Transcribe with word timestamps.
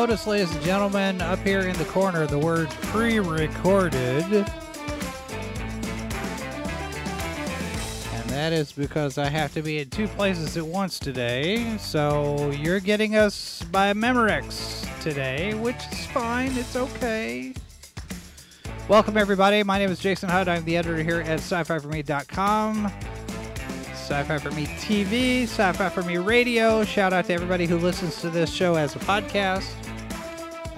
Notice, 0.00 0.28
ladies 0.28 0.54
and 0.54 0.64
gentlemen, 0.64 1.20
up 1.20 1.40
here 1.40 1.62
in 1.62 1.76
the 1.76 1.84
corner, 1.86 2.24
the 2.24 2.38
word 2.38 2.70
pre 2.82 3.18
recorded. 3.18 4.22
And 8.12 8.30
that 8.30 8.52
is 8.52 8.70
because 8.70 9.18
I 9.18 9.28
have 9.28 9.52
to 9.54 9.62
be 9.62 9.80
in 9.80 9.90
two 9.90 10.06
places 10.06 10.56
at 10.56 10.64
once 10.64 11.00
today. 11.00 11.76
So 11.78 12.52
you're 12.52 12.78
getting 12.78 13.16
us 13.16 13.64
by 13.72 13.92
Memorex 13.92 14.86
today, 15.02 15.54
which 15.54 15.82
is 15.90 16.06
fine. 16.06 16.56
It's 16.56 16.76
okay. 16.76 17.52
Welcome, 18.86 19.16
everybody. 19.16 19.64
My 19.64 19.80
name 19.80 19.90
is 19.90 19.98
Jason 19.98 20.28
Hudd. 20.28 20.46
I'm 20.46 20.64
the 20.64 20.76
editor 20.76 21.02
here 21.02 21.22
at 21.22 21.40
sci-fi4me.com. 21.40 22.92
Sci-Fi 23.94 24.38
for 24.38 24.52
Me 24.52 24.64
TV, 24.64 25.42
Sci-Fi 25.42 25.88
for 25.88 26.02
Me 26.02 26.18
Radio. 26.18 26.84
Shout 26.84 27.12
out 27.12 27.24
to 27.24 27.34
everybody 27.34 27.66
who 27.66 27.78
listens 27.78 28.20
to 28.20 28.30
this 28.30 28.50
show 28.50 28.76
as 28.76 28.94
a 28.94 29.00
podcast. 29.00 29.87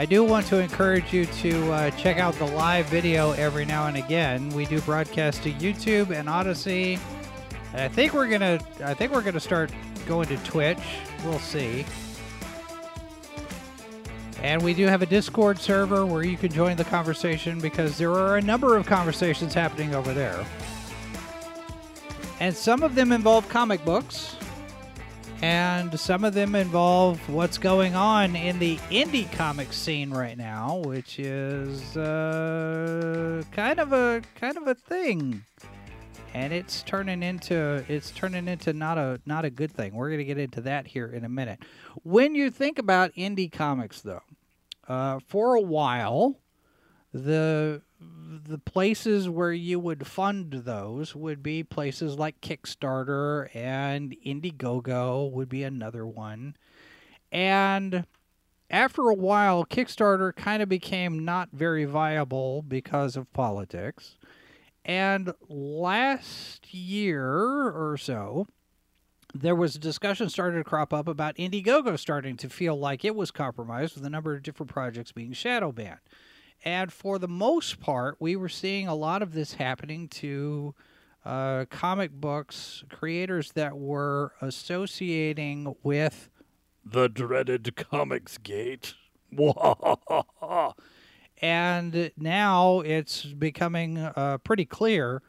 I 0.01 0.07
do 0.07 0.25
want 0.25 0.47
to 0.47 0.59
encourage 0.61 1.13
you 1.13 1.27
to 1.27 1.73
uh, 1.73 1.91
check 1.91 2.17
out 2.17 2.33
the 2.37 2.47
live 2.47 2.87
video 2.87 3.33
every 3.33 3.67
now 3.67 3.87
and 3.87 3.99
again. 3.99 4.49
We 4.49 4.65
do 4.65 4.81
broadcast 4.81 5.43
to 5.43 5.53
YouTube 5.53 6.11
and 6.11 6.27
Odysee. 6.27 6.99
And 7.75 7.83
I 7.83 7.89
think 7.89 8.15
we're 8.15 8.31
gonna. 8.31 8.59
I 8.83 8.95
think 8.95 9.13
we're 9.13 9.21
gonna 9.21 9.39
start 9.39 9.71
going 10.07 10.27
to 10.29 10.39
Twitch. 10.39 10.79
We'll 11.23 11.39
see. 11.39 11.85
And 14.43 14.63
we 14.63 14.73
do 14.73 14.87
have 14.87 15.03
a 15.03 15.07
Discord 15.07 15.59
server 15.59 16.07
where 16.07 16.25
you 16.25 16.39
can 16.39 16.51
join 16.51 16.79
the 16.79 16.85
conversation 16.85 17.59
because 17.61 17.99
there 17.99 18.13
are 18.13 18.39
a 18.39 18.43
number 18.43 18.79
of 18.79 18.87
conversations 18.87 19.53
happening 19.53 19.95
over 19.95 20.15
there. 20.15 20.47
And 22.41 22.57
some 22.57 22.83
of 22.83 22.95
them 22.95 23.13
involve 23.13 23.47
comic 23.51 23.85
books, 23.85 24.37
and 25.43 25.99
some 25.99 26.25
of 26.25 26.35
them 26.35 26.55
involve 26.55 27.27
what's 27.29 27.57
going 27.57 27.95
on 27.95 28.37
in 28.37 28.59
the 28.59 28.77
indie 28.91 29.31
comic 29.33 29.73
scene 29.73 30.11
right 30.11 30.37
now, 30.37 30.83
which 30.85 31.19
is 31.19 31.97
uh, 31.97 33.43
kind 33.53 33.81
of 33.81 33.93
a 33.93 34.23
kind 34.35 34.57
of 34.57 34.67
a 34.67 34.75
thing. 34.75 35.45
And 36.33 36.53
it's 36.53 36.83
turning 36.83 37.23
into 37.23 37.85
it's 37.89 38.11
turning 38.11 38.49
into 38.49 38.73
not 38.73 38.99
a 38.99 39.21
not 39.25 39.45
a 39.45 39.51
good 39.51 39.73
thing. 39.73 39.95
We're 39.95 40.09
going 40.09 40.19
to 40.19 40.25
get 40.25 40.39
into 40.39 40.61
that 40.63 40.87
here 40.87 41.07
in 41.07 41.25
a 41.25 41.29
minute. 41.29 41.61
When 42.03 42.35
you 42.35 42.51
think 42.51 42.79
about 42.79 43.15
indie 43.15 43.51
comics, 43.51 44.03
though, 44.03 44.23
uh, 44.87 45.21
for 45.27 45.55
a 45.55 45.61
while, 45.61 46.39
the 47.13 47.83
the 48.45 48.59
places 48.59 49.29
where 49.29 49.53
you 49.53 49.79
would 49.79 50.07
fund 50.07 50.53
those 50.53 51.15
would 51.15 51.43
be 51.43 51.63
places 51.63 52.19
like 52.19 52.41
Kickstarter 52.41 53.55
and 53.55 54.17
Indiegogo 54.25 55.31
would 55.31 55.49
be 55.49 55.63
another 55.63 56.07
one. 56.07 56.57
And 57.33 58.05
after 58.71 59.03
a 59.09 59.15
while, 59.15 59.65
Kickstarter 59.65 60.35
kind 60.35 60.63
of 60.63 60.69
became 60.69 61.25
not 61.25 61.51
very 61.53 61.85
viable 61.85 62.63
because 62.63 63.17
of 63.17 63.33
politics. 63.33 64.17
And 64.85 65.33
last 65.49 66.73
year 66.73 67.27
or 67.27 67.97
so, 67.97 68.47
there 69.35 69.55
was 69.55 69.77
a 69.77 69.81
discussion 69.81 70.29
started 70.29 70.59
to 70.59 70.65
crop 70.65 70.93
up 70.93 71.07
about 71.07 71.37
Indiegogo 71.37 71.99
starting 71.99 72.37
to 72.39 72.49
feel 72.49 72.77
like 72.77 73.05
it 73.05 73.15
was 73.15 73.31
compromised 73.31 73.95
with 73.95 74.05
a 74.05 74.11
number 74.11 74.35
of 74.35 74.43
different 74.43 74.71
projects 74.71 75.13
being 75.13 75.33
shadow 75.33 75.73
banned. 75.73 76.01
And 76.65 76.93
for 76.93 77.19
the 77.19 77.29
most 77.29 77.81
part, 77.81 78.17
we 78.21 78.37
were 78.37 78.49
seeing 78.49 78.87
a 78.87 78.95
lot 78.95 79.23
of 79.23 79.33
this 79.33 79.55
happening 79.55 80.09
to 80.09 80.75
uh, 81.25 81.65
comic 81.71 82.13
books 82.13 82.85
creators 82.89 83.53
that 83.53 83.77
were 83.79 84.33
associating 84.41 85.75
with 85.83 86.29
the 86.85 87.09
dreaded 87.09 87.77
Comics 87.77 88.39
Gate. 88.39 88.95
and 91.43 92.11
now 92.17 92.81
it's 92.81 93.25
becoming 93.25 93.99
uh, 93.99 94.39
pretty 94.39 94.65
clear 94.65 95.23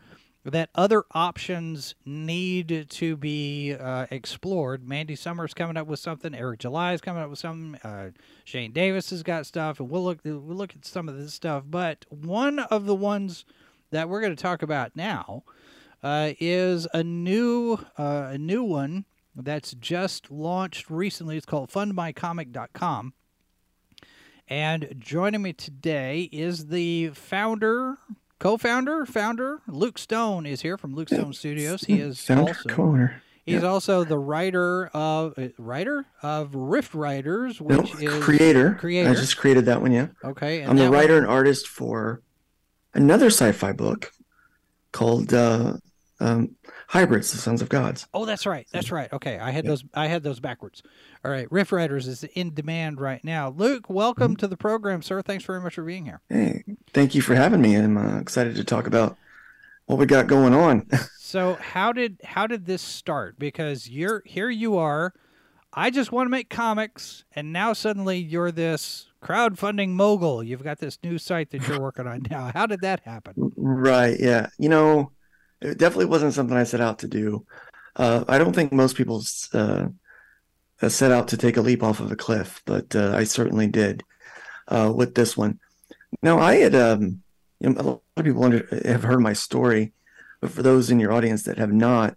that 0.43 0.69
other 0.73 1.03
options 1.11 1.93
need 2.05 2.87
to 2.89 3.15
be 3.15 3.73
uh, 3.73 4.07
explored. 4.09 4.87
Mandy 4.87 5.15
Summers 5.15 5.53
coming 5.53 5.77
up 5.77 5.87
with 5.87 5.99
something. 5.99 6.33
Eric 6.33 6.59
July 6.59 6.93
is 6.93 7.01
coming 7.01 7.21
up 7.21 7.29
with 7.29 7.39
something. 7.39 7.79
Uh, 7.83 8.11
Shane 8.43 8.71
Davis 8.71 9.11
has 9.11 9.23
got 9.23 9.45
stuff, 9.45 9.79
and 9.79 9.89
we'll 9.89 10.03
look 10.03 10.19
we'll 10.23 10.39
look 10.39 10.75
at 10.75 10.85
some 10.85 11.07
of 11.07 11.17
this 11.17 11.33
stuff. 11.33 11.63
But 11.67 12.05
one 12.09 12.59
of 12.59 12.85
the 12.85 12.95
ones 12.95 13.45
that 13.91 14.09
we're 14.09 14.21
going 14.21 14.35
to 14.35 14.41
talk 14.41 14.63
about 14.63 14.95
now 14.95 15.43
uh, 16.01 16.31
is 16.39 16.87
a 16.93 17.03
new 17.03 17.77
uh, 17.97 18.29
a 18.31 18.37
new 18.37 18.63
one 18.63 19.05
that's 19.35 19.73
just 19.73 20.31
launched 20.31 20.89
recently. 20.89 21.37
It's 21.37 21.45
called 21.45 21.69
FundMyComic.com. 21.69 23.13
And 24.47 24.95
joining 24.97 25.43
me 25.43 25.53
today 25.53 26.27
is 26.31 26.67
the 26.67 27.11
founder, 27.11 27.99
co-founder, 28.41 29.05
founder 29.05 29.61
Luke 29.67 29.99
Stone 29.99 30.47
is 30.47 30.61
here 30.61 30.75
from 30.75 30.95
Luke 30.95 31.09
Stone 31.09 31.33
Studios. 31.33 31.83
He 31.83 31.99
is 31.99 32.19
Founder, 32.25 32.41
also 32.53 32.69
co-owner. 32.69 33.21
he's 33.45 33.61
Yeah. 33.61 33.67
also 33.69 34.03
the 34.03 34.17
writer 34.17 34.87
of 34.95 35.33
uh, 35.37 35.49
writer 35.59 36.05
of 36.23 36.55
Rift 36.55 36.95
Riders, 36.95 37.61
No, 37.61 37.77
which 37.77 37.93
is 38.01 38.23
creator. 38.23 38.73
Creator. 38.79 39.09
I 39.11 39.13
just 39.13 39.37
created 39.37 39.65
that 39.67 39.79
one, 39.81 39.91
yeah. 39.91 40.07
okay. 40.23 40.63
I'm 40.63 40.75
the 40.75 40.83
that 40.83 40.89
one- 40.89 40.99
writer 40.99 41.17
and 41.19 41.27
artist 41.27 41.67
for 41.67 42.23
another 42.95 43.27
sci-fi 43.27 43.73
book 43.73 44.11
called 44.91 45.33
uh, 45.35 45.73
um, 46.21 46.55
Hybrids, 46.87 47.31
the 47.31 47.37
Sons 47.37 47.61
of 47.61 47.69
Gods. 47.69 48.07
Oh, 48.13 48.25
that's 48.25 48.45
right. 48.45 48.67
That's 48.71 48.91
right. 48.91 49.11
Okay, 49.11 49.37
I 49.39 49.51
had 49.51 49.65
those. 49.65 49.83
I 49.93 50.07
had 50.07 50.23
those 50.23 50.39
backwards. 50.39 50.83
All 51.25 51.31
right, 51.31 51.51
Rift 51.51 51.71
Riders 51.71 52.07
is 52.07 52.23
in 52.35 52.53
demand 52.53 53.01
right 53.01 53.23
now. 53.23 53.49
Luke, 53.49 53.89
welcome 53.89 54.31
Mm-hmm. 54.33 54.39
to 54.39 54.47
the 54.47 54.57
program, 54.57 55.01
sir. 55.01 55.21
Thanks 55.21 55.43
very 55.43 55.59
much 55.61 55.75
for 55.75 55.83
being 55.83 56.05
here. 56.05 56.21
Hey, 56.29 56.63
thank 56.93 57.15
you 57.15 57.21
for 57.21 57.35
having 57.35 57.61
me. 57.61 57.75
I'm 57.75 57.97
uh, 57.97 58.19
excited 58.19 58.55
to 58.55 58.63
talk 58.63 58.87
about 58.87 59.17
what 59.87 59.97
we 59.99 60.05
got 60.05 60.27
going 60.27 60.53
on. 60.53 60.87
So, 61.31 61.53
how 61.61 61.93
did 61.93 62.17
how 62.25 62.45
did 62.45 62.65
this 62.65 62.81
start? 62.81 63.39
Because 63.39 63.89
you're 63.89 64.21
here. 64.25 64.49
You 64.49 64.75
are. 64.77 65.13
I 65.73 65.89
just 65.89 66.11
want 66.11 66.25
to 66.27 66.29
make 66.29 66.49
comics, 66.49 67.23
and 67.33 67.53
now 67.53 67.71
suddenly 67.71 68.17
you're 68.17 68.51
this 68.51 69.07
crowdfunding 69.23 69.91
mogul. 69.91 70.43
You've 70.43 70.65
got 70.65 70.79
this 70.79 70.99
new 71.01 71.17
site 71.17 71.51
that 71.51 71.65
you're 71.65 71.79
working 71.79 72.05
on 72.05 72.23
now. 72.29 72.51
How 72.53 72.65
did 72.65 72.81
that 72.81 72.99
happen? 73.05 73.53
Right, 73.55 74.19
yeah. 74.19 74.47
You 74.59 74.67
know, 74.67 75.11
it 75.61 75.77
definitely 75.77 76.05
wasn't 76.05 76.33
something 76.33 76.57
I 76.57 76.63
set 76.63 76.81
out 76.81 76.99
to 76.99 77.07
do. 77.07 77.45
Uh, 77.95 78.23
I 78.27 78.37
don't 78.37 78.53
think 78.53 78.71
most 78.71 78.95
people 78.95 79.23
uh, 79.53 79.87
uh, 80.81 80.89
set 80.89 81.11
out 81.11 81.27
to 81.29 81.37
take 81.37 81.57
a 81.57 81.61
leap 81.61 81.83
off 81.83 81.99
of 81.99 82.11
a 82.11 82.15
cliff, 82.15 82.61
but 82.65 82.95
uh, 82.95 83.13
I 83.15 83.25
certainly 83.25 83.67
did 83.67 84.03
uh, 84.67 84.91
with 84.93 85.15
this 85.15 85.37
one. 85.37 85.59
Now, 86.21 86.39
I 86.39 86.55
had, 86.55 86.75
um, 86.75 87.21
you 87.59 87.69
know, 87.69 87.81
a 87.81 87.83
lot 87.83 88.01
of 88.17 88.25
people 88.25 88.43
under, 88.43 88.67
have 88.85 89.03
heard 89.03 89.21
my 89.21 89.33
story, 89.33 89.93
but 90.39 90.51
for 90.51 90.63
those 90.63 90.89
in 90.89 90.99
your 90.99 91.13
audience 91.13 91.43
that 91.43 91.57
have 91.57 91.71
not, 91.71 92.15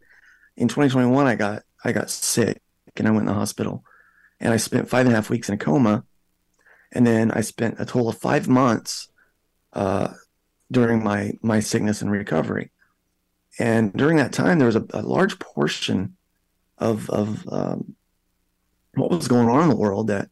in 0.56 0.68
2021, 0.68 1.26
I 1.26 1.34
got 1.34 1.62
I 1.84 1.92
got 1.92 2.10
sick 2.10 2.62
and 2.96 3.06
I 3.06 3.10
went 3.10 3.22
in 3.22 3.26
the 3.26 3.34
hospital, 3.34 3.84
and 4.40 4.52
I 4.52 4.56
spent 4.56 4.88
five 4.88 5.04
and 5.06 5.12
a 5.12 5.16
half 5.16 5.30
weeks 5.30 5.48
in 5.48 5.56
a 5.56 5.58
coma, 5.58 6.04
and 6.92 7.06
then 7.06 7.30
I 7.32 7.40
spent 7.40 7.80
a 7.80 7.84
total 7.84 8.08
of 8.08 8.18
five 8.18 8.48
months 8.48 9.08
uh, 9.72 10.14
during 10.70 11.02
my 11.02 11.32
my 11.42 11.60
sickness 11.60 12.02
and 12.02 12.10
recovery. 12.10 12.70
And 13.58 13.92
during 13.92 14.16
that 14.16 14.32
time, 14.32 14.58
there 14.58 14.66
was 14.66 14.76
a, 14.76 14.84
a 14.90 15.02
large 15.02 15.38
portion 15.38 16.16
of 16.78 17.08
of 17.10 17.46
um, 17.48 17.94
what 18.94 19.10
was 19.10 19.28
going 19.28 19.48
on 19.48 19.62
in 19.62 19.68
the 19.68 19.76
world 19.76 20.08
that 20.08 20.28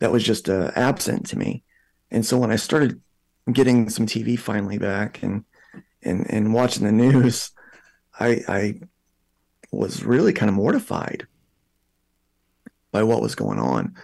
that 0.00 0.12
was 0.12 0.24
just 0.24 0.48
uh, 0.48 0.70
absent 0.74 1.26
to 1.28 1.38
me. 1.38 1.62
And 2.10 2.24
so 2.24 2.38
when 2.38 2.50
I 2.50 2.56
started 2.56 3.00
getting 3.52 3.90
some 3.90 4.06
TV 4.06 4.38
finally 4.38 4.78
back 4.78 5.22
and 5.22 5.44
and 6.02 6.26
and 6.30 6.54
watching 6.54 6.84
the 6.84 6.92
news, 6.92 7.50
I 8.18 8.42
I 8.48 8.80
was 9.70 10.04
really 10.04 10.32
kind 10.32 10.48
of 10.48 10.54
mortified 10.54 11.26
by 12.90 13.02
what 13.02 13.20
was 13.20 13.34
going 13.34 13.58
on. 13.58 13.94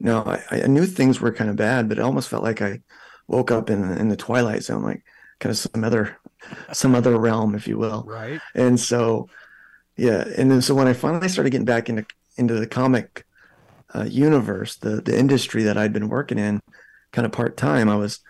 Now 0.00 0.24
I, 0.24 0.62
I 0.62 0.66
knew 0.66 0.86
things 0.86 1.20
were 1.20 1.32
kind 1.32 1.50
of 1.50 1.56
bad, 1.56 1.88
but 1.88 1.98
it 1.98 2.02
almost 2.02 2.28
felt 2.28 2.42
like 2.42 2.60
I 2.60 2.80
woke 3.28 3.50
up 3.50 3.70
in 3.70 3.90
in 3.92 4.08
the 4.08 4.16
twilight 4.16 4.64
zone, 4.64 4.82
like 4.82 5.04
kind 5.40 5.50
of 5.50 5.58
some 5.58 5.84
other 5.84 6.16
some 6.72 6.94
other 6.94 7.18
realm, 7.18 7.54
if 7.54 7.66
you 7.66 7.78
will. 7.78 8.04
Right. 8.06 8.40
And 8.54 8.78
so, 8.78 9.28
yeah, 9.96 10.24
and 10.36 10.50
then 10.50 10.62
so 10.62 10.74
when 10.74 10.88
I 10.88 10.92
finally 10.92 11.28
started 11.28 11.50
getting 11.50 11.64
back 11.64 11.88
into 11.88 12.06
into 12.36 12.54
the 12.54 12.66
comic 12.66 13.24
uh, 13.94 14.04
universe, 14.04 14.76
the 14.76 15.00
the 15.00 15.18
industry 15.18 15.62
that 15.64 15.78
I'd 15.78 15.92
been 15.92 16.08
working 16.08 16.38
in, 16.38 16.60
kind 17.12 17.26
of 17.26 17.32
part 17.32 17.56
time. 17.56 17.88
I 17.88 17.96
was 17.96 18.20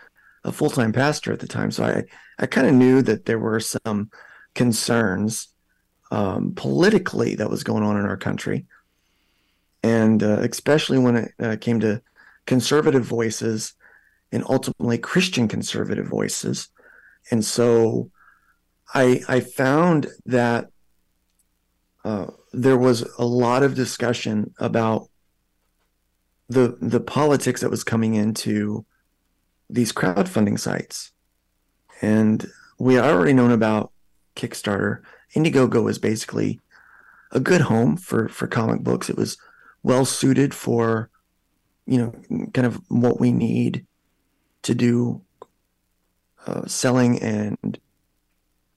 a 0.45 0.53
full 0.53 0.71
time 0.71 0.93
pastor 0.93 1.33
at 1.33 1.41
the 1.41 1.49
time, 1.49 1.71
so 1.71 1.85
I 1.85 2.05
I 2.39 2.47
kind 2.47 2.67
of 2.67 2.75
knew 2.75 3.03
that 3.03 3.25
there 3.25 3.39
were 3.39 3.61
some 3.61 4.11
concerns 4.55 5.49
um, 6.11 6.53
politically 6.55 7.35
that 7.37 7.51
was 7.51 7.65
going 7.65 7.83
on 7.83 7.97
in 7.97 8.05
our 8.05 8.17
country, 8.17 8.67
and 9.83 10.23
uh, 10.23 10.39
especially 10.41 10.99
when 10.99 11.17
it 11.17 11.33
uh, 11.41 11.57
came 11.61 11.81
to 11.81 12.03
conservative 12.47 13.05
voices 13.05 13.75
and 14.33 14.45
ultimately 14.49 14.99
Christian 14.99 15.49
conservative 15.49 16.07
voices, 16.07 16.69
and 17.31 17.45
so 17.45 18.11
I 18.95 19.23
I 19.29 19.41
found 19.41 20.09
that. 20.27 20.69
Uh, 22.05 22.27
there 22.53 22.77
was 22.79 23.03
a 23.19 23.25
lot 23.25 23.63
of 23.63 23.75
discussion 23.75 24.53
about 24.59 25.09
the 26.49 26.77
the 26.81 27.01
politics 27.01 27.61
that 27.61 27.71
was 27.71 27.85
coming 27.85 28.15
into 28.15 28.85
these 29.69 29.93
crowdfunding 29.93 30.59
sites. 30.59 31.13
And 32.03 32.47
we 32.79 32.99
already 32.99 33.33
known 33.33 33.51
about 33.51 33.93
Kickstarter. 34.37 35.01
Indiegogo 35.35 35.83
was 35.83 35.99
basically 35.99 36.61
a 37.33 37.41
good 37.41 37.63
home 37.63 37.97
for 37.97 38.29
for 38.29 38.47
comic 38.47 38.83
books. 38.83 39.09
It 39.09 39.17
was 39.17 39.37
well 39.83 40.05
suited 40.05 40.55
for 40.55 41.11
you 41.87 41.99
know 41.99 42.49
kind 42.53 42.67
of 42.67 42.81
what 42.89 43.21
we 43.21 43.33
need 43.33 43.87
to 44.63 44.75
do 44.75 45.23
uh, 46.47 46.67
selling 46.67 47.21
and 47.21 47.79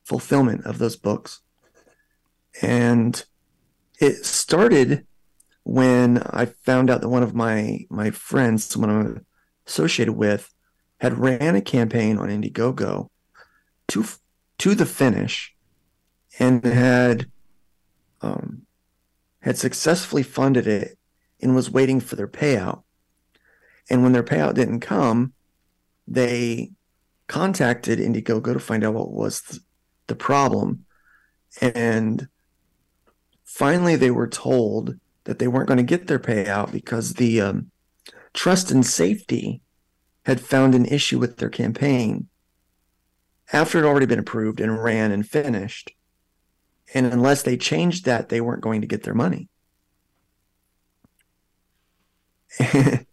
fulfillment 0.04 0.66
of 0.66 0.78
those 0.78 0.96
books. 0.96 1.42
And 2.62 3.24
it 4.00 4.26
started 4.26 5.06
when 5.64 6.20
I 6.20 6.46
found 6.46 6.90
out 6.90 7.02
that 7.02 7.10
one 7.10 7.24
of 7.24 7.36
my 7.36 7.86
my 7.90 8.10
friends, 8.10 8.64
someone 8.64 8.90
I'm 8.90 9.26
associated 9.68 10.14
with, 10.14 10.54
had 11.00 11.20
ran 11.20 11.56
a 11.56 11.62
campaign 11.62 12.18
on 12.18 12.30
Indiegogo 12.30 13.10
to 13.90 14.06
to 14.60 14.76
the 14.76 14.86
finish, 14.86 15.54
and 16.40 16.64
had 16.64 17.30
um, 18.22 18.64
had 19.42 19.58
successfully 19.58 20.24
funded 20.24 20.68
it 20.68 20.98
and 21.42 21.54
was 21.54 21.70
waiting 21.70 22.00
for 22.00 22.16
their 22.16 22.28
payout. 22.28 22.84
And 23.90 24.04
when 24.04 24.14
their 24.14 24.24
payout 24.24 24.56
didn't 24.56 24.80
come, 24.80 25.34
they 26.08 26.72
contacted 27.28 28.00
Indiegogo 28.00 28.54
to 28.54 28.60
find 28.60 28.84
out 28.84 28.94
what 28.94 29.12
was 29.12 29.60
the 30.08 30.16
problem, 30.16 30.86
and 31.62 32.28
finally 33.44 33.96
they 33.96 34.12
were 34.12 34.28
told 34.28 34.96
that 35.26 35.40
they 35.40 35.48
weren't 35.48 35.68
going 35.68 35.78
to 35.78 35.84
get 35.84 36.08
their 36.08 36.20
payout 36.20 36.72
because 36.72 37.14
the 37.14 37.42
um, 37.42 37.72
trust 38.34 38.72
and 38.72 38.86
safety 38.86 39.62
had 40.26 40.40
found 40.40 40.76
an 40.76 40.86
issue 40.86 41.20
with 41.20 41.38
their 41.38 41.50
campaign 41.50 42.28
after 43.52 43.78
it 43.78 43.82
had 43.82 43.88
already 43.88 44.06
been 44.06 44.20
approved 44.20 44.60
and 44.60 44.84
ran 44.84 45.12
and 45.12 45.28
finished. 45.28 45.92
And 46.94 47.06
unless 47.06 47.44
they 47.44 47.58
changed 47.58 48.06
that, 48.06 48.30
they 48.30 48.42
weren't 48.42 48.62
going 48.62 48.82
to 48.82 48.88
get 48.88 49.04
their 49.04 49.14
money. 49.14 49.50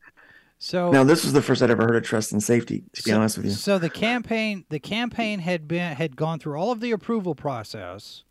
so 0.64 0.90
now 0.90 1.05
this 1.05 1.25
was 1.25 1.32
the 1.32 1.43
first 1.43 1.62
I'd 1.62 1.70
ever 1.70 1.82
heard 1.82 1.96
of 1.96 2.02
trust 2.05 2.32
and 2.32 2.43
safety, 2.43 2.84
to 2.94 3.02
be 3.02 3.11
so, 3.11 3.16
honest 3.16 3.37
with 3.37 3.46
you. 3.46 3.52
So 3.52 3.78
the 3.78 3.90
campaign 3.90 4.64
the 4.70 4.81
campaign 4.81 5.40
had 5.40 5.69
been 5.69 5.94
had 5.94 6.16
gone 6.16 6.38
through 6.38 6.56
all 6.56 6.72
of 6.72 6.81
the 6.81 6.90
approval 6.90 7.34
process 7.34 8.25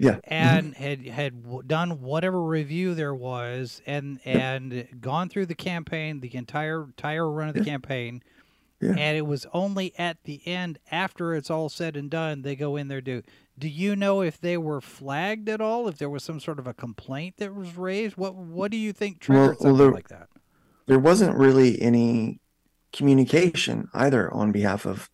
yeah. 0.00 0.18
And 0.24 0.74
had 0.76 1.06
had 1.06 1.68
done 1.68 2.00
whatever 2.00 2.42
review 2.42 2.94
there 2.94 3.14
was, 3.14 3.82
and 3.84 4.18
and 4.24 4.88
gone 4.98 5.28
through 5.28 5.44
the 5.44 5.54
campaign, 5.54 6.20
the 6.20 6.34
entire 6.36 6.84
entire 6.84 7.30
run 7.30 7.48
of 7.48 7.54
the 7.54 7.60
yeah. 7.60 7.66
campaign. 7.66 8.22
Yeah. 8.80 8.94
And 8.96 9.18
it 9.18 9.26
was 9.26 9.46
only 9.52 9.92
at 9.98 10.24
the 10.24 10.40
end, 10.46 10.78
after 10.90 11.34
it's 11.34 11.50
all 11.50 11.68
said 11.68 11.98
and 11.98 12.10
done, 12.10 12.40
they 12.40 12.56
go 12.56 12.76
in 12.76 12.88
there. 12.88 13.02
Do 13.02 13.22
do 13.58 13.68
you 13.68 13.94
know 13.94 14.22
if 14.22 14.40
they 14.40 14.56
were 14.56 14.80
flagged 14.80 15.50
at 15.50 15.60
all? 15.60 15.86
If 15.86 15.98
there 15.98 16.08
was 16.08 16.24
some 16.24 16.40
sort 16.40 16.58
of 16.58 16.66
a 16.66 16.72
complaint 16.72 17.34
that 17.36 17.54
was 17.54 17.76
raised? 17.76 18.16
What 18.16 18.34
what 18.34 18.70
do 18.70 18.78
you 18.78 18.94
think 18.94 19.20
triggered 19.20 19.58
well, 19.60 19.76
something 19.76 19.92
like 19.92 20.08
that? 20.08 20.30
There 20.90 20.98
wasn't 20.98 21.36
really 21.36 21.80
any 21.80 22.40
communication 22.92 23.88
either 23.94 24.28
on 24.34 24.50
behalf 24.50 24.86
of 24.86 25.08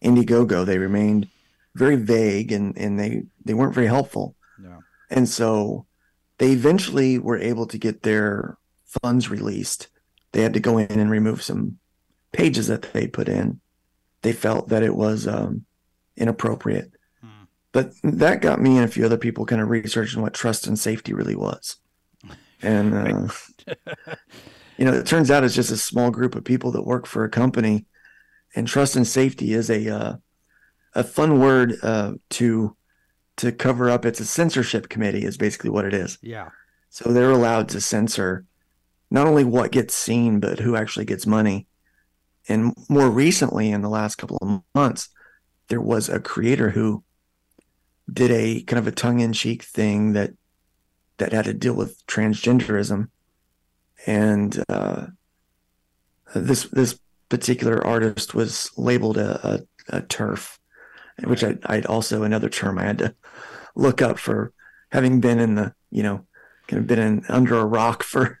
Indiegogo. 0.00 0.64
They 0.64 0.78
remained 0.78 1.28
very 1.74 1.96
vague 1.96 2.52
and, 2.52 2.78
and 2.78 2.96
they, 2.96 3.24
they 3.44 3.52
weren't 3.52 3.74
very 3.74 3.88
helpful. 3.88 4.36
Yeah. 4.62 4.78
And 5.10 5.28
so 5.28 5.86
they 6.38 6.52
eventually 6.52 7.18
were 7.18 7.38
able 7.38 7.66
to 7.66 7.76
get 7.76 8.04
their 8.04 8.56
funds 9.02 9.28
released. 9.28 9.88
They 10.30 10.42
had 10.42 10.54
to 10.54 10.60
go 10.60 10.78
in 10.78 10.96
and 11.00 11.10
remove 11.10 11.42
some 11.42 11.78
pages 12.30 12.68
that 12.68 12.92
they 12.92 13.08
put 13.08 13.28
in. 13.28 13.60
They 14.22 14.32
felt 14.32 14.68
that 14.68 14.84
it 14.84 14.94
was 14.94 15.26
um, 15.26 15.64
inappropriate. 16.16 16.92
Hmm. 17.20 17.46
But 17.72 17.94
that 18.04 18.42
got 18.42 18.60
me 18.60 18.76
and 18.76 18.84
a 18.84 18.92
few 18.92 19.04
other 19.04 19.18
people 19.18 19.44
kind 19.44 19.60
of 19.60 19.70
researching 19.70 20.22
what 20.22 20.34
trust 20.34 20.68
and 20.68 20.78
safety 20.78 21.14
really 21.14 21.34
was. 21.34 21.78
And, 22.62 22.94
uh, 22.94 23.28
you 24.76 24.84
know, 24.84 24.92
it 24.92 25.06
turns 25.06 25.30
out 25.30 25.44
it's 25.44 25.54
just 25.54 25.70
a 25.70 25.76
small 25.76 26.10
group 26.10 26.34
of 26.34 26.44
people 26.44 26.72
that 26.72 26.82
work 26.82 27.06
for 27.06 27.24
a 27.24 27.30
company. 27.30 27.86
And 28.54 28.66
trust 28.66 28.96
and 28.96 29.06
safety 29.06 29.52
is 29.52 29.70
a, 29.70 29.88
uh, 29.88 30.16
a 30.94 31.04
fun 31.04 31.40
word 31.40 31.76
uh, 31.82 32.14
to 32.30 32.76
to 33.36 33.52
cover 33.52 33.90
up. 33.90 34.06
It's 34.06 34.20
a 34.20 34.24
censorship 34.24 34.88
committee, 34.88 35.24
is 35.24 35.36
basically 35.36 35.68
what 35.68 35.84
it 35.84 35.92
is. 35.92 36.16
Yeah. 36.22 36.48
So 36.88 37.12
they're 37.12 37.30
allowed 37.30 37.68
to 37.70 37.80
censor 37.82 38.46
not 39.10 39.26
only 39.26 39.44
what 39.44 39.72
gets 39.72 39.94
seen, 39.94 40.40
but 40.40 40.58
who 40.58 40.74
actually 40.74 41.04
gets 41.04 41.26
money. 41.26 41.66
And 42.48 42.74
more 42.88 43.10
recently, 43.10 43.70
in 43.70 43.82
the 43.82 43.90
last 43.90 44.16
couple 44.16 44.38
of 44.40 44.62
months, 44.74 45.10
there 45.68 45.80
was 45.80 46.08
a 46.08 46.18
creator 46.18 46.70
who 46.70 47.04
did 48.10 48.30
a 48.30 48.62
kind 48.62 48.78
of 48.78 48.86
a 48.86 48.92
tongue-in-cheek 48.92 49.64
thing 49.64 50.12
that 50.14 50.30
that 51.18 51.32
had 51.32 51.44
to 51.46 51.52
deal 51.52 51.74
with 51.74 52.06
transgenderism, 52.06 53.08
and 54.06 54.62
uh, 54.68 55.06
this 56.34 56.64
this 56.64 56.98
particular 57.28 57.84
artist 57.86 58.34
was 58.34 58.70
labeled 58.76 59.16
a, 59.16 59.64
a, 59.88 59.96
a 59.98 60.02
TERF, 60.02 60.58
which 61.24 61.42
I, 61.42 61.56
I'd 61.66 61.86
also 61.86 62.22
another 62.22 62.48
term 62.48 62.78
I 62.78 62.84
had 62.84 62.98
to 62.98 63.14
look 63.74 64.02
up 64.02 64.18
for 64.18 64.52
having 64.90 65.20
been 65.20 65.38
in 65.38 65.54
the, 65.54 65.74
you 65.90 66.02
know, 66.02 66.26
kind 66.68 66.80
of 66.80 66.86
been 66.86 66.98
in 66.98 67.24
under 67.28 67.58
a 67.58 67.66
rock 67.66 68.02
for. 68.02 68.40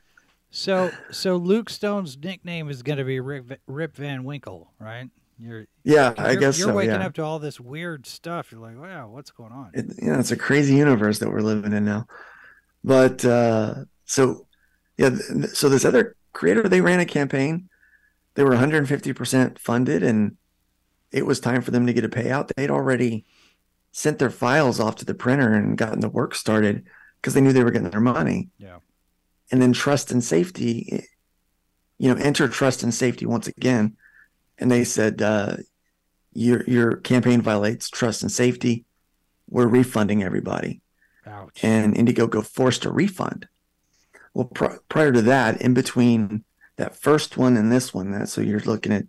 So, 0.50 0.90
so 1.10 1.36
Luke 1.36 1.68
Stone's 1.68 2.16
nickname 2.16 2.70
is 2.70 2.82
going 2.82 2.98
to 2.98 3.04
be 3.04 3.20
Rip, 3.20 3.60
Rip 3.66 3.96
Van 3.96 4.24
Winkle, 4.24 4.72
right? 4.78 5.10
You're, 5.38 5.66
yeah, 5.84 6.14
you're, 6.16 6.26
I 6.26 6.34
guess 6.34 6.58
you're 6.58 6.68
so, 6.68 6.74
waking 6.74 6.94
yeah. 6.94 7.06
up 7.06 7.14
to 7.14 7.22
all 7.22 7.38
this 7.38 7.60
weird 7.60 8.06
stuff. 8.06 8.50
You're 8.50 8.62
like, 8.62 8.78
wow, 8.78 9.08
what's 9.08 9.30
going 9.30 9.52
on? 9.52 9.72
It, 9.74 9.86
you 10.00 10.10
know, 10.10 10.18
it's 10.18 10.30
a 10.30 10.36
crazy 10.36 10.74
universe 10.74 11.18
that 11.18 11.30
we're 11.30 11.40
living 11.40 11.74
in 11.74 11.84
now. 11.84 12.06
But 12.82 13.22
uh, 13.24 13.74
so, 14.06 14.46
yeah, 14.96 15.10
so 15.52 15.68
this 15.68 15.84
other 15.84 16.16
creator, 16.32 16.68
they 16.68 16.80
ran 16.80 17.00
a 17.00 17.06
campaign. 17.06 17.68
They 18.34 18.44
were 18.44 18.54
150% 18.54 19.58
funded, 19.58 20.02
and 20.02 20.36
it 21.10 21.26
was 21.26 21.40
time 21.40 21.62
for 21.62 21.70
them 21.70 21.86
to 21.86 21.92
get 21.92 22.04
a 22.04 22.08
payout. 22.08 22.50
They'd 22.54 22.70
already 22.70 23.24
sent 23.92 24.18
their 24.18 24.30
files 24.30 24.78
off 24.78 24.96
to 24.96 25.04
the 25.04 25.14
printer 25.14 25.54
and 25.54 25.78
gotten 25.78 26.00
the 26.00 26.08
work 26.08 26.34
started 26.34 26.84
because 27.20 27.34
they 27.34 27.40
knew 27.40 27.52
they 27.52 27.64
were 27.64 27.70
getting 27.70 27.90
their 27.90 28.00
money. 28.00 28.50
Yeah. 28.58 28.78
And 29.50 29.62
then 29.62 29.72
trust 29.72 30.10
and 30.10 30.22
safety, 30.22 31.04
you 31.98 32.12
know, 32.12 32.20
enter 32.20 32.48
trust 32.48 32.82
and 32.82 32.92
safety 32.92 33.24
once 33.24 33.46
again. 33.46 33.96
And 34.58 34.70
they 34.70 34.84
said, 34.84 35.22
uh, 35.22 35.56
your 36.36 36.62
your 36.64 36.96
campaign 36.96 37.40
violates 37.40 37.88
trust 37.88 38.22
and 38.22 38.30
safety. 38.30 38.84
We're 39.48 39.66
refunding 39.66 40.22
everybody. 40.22 40.82
Ouch. 41.26 41.64
And 41.64 41.94
Indiegogo 41.94 42.44
forced 42.44 42.84
a 42.84 42.90
refund. 42.90 43.48
Well, 44.36 44.48
pr- 44.52 44.76
prior 44.90 45.12
to 45.12 45.22
that, 45.22 45.62
in 45.62 45.72
between 45.72 46.44
that 46.76 46.94
first 46.94 47.38
one 47.38 47.56
and 47.56 47.72
this 47.72 47.94
one, 47.94 48.10
that 48.10 48.28
so 48.28 48.42
you're 48.42 48.60
looking 48.60 48.92
at 48.92 49.06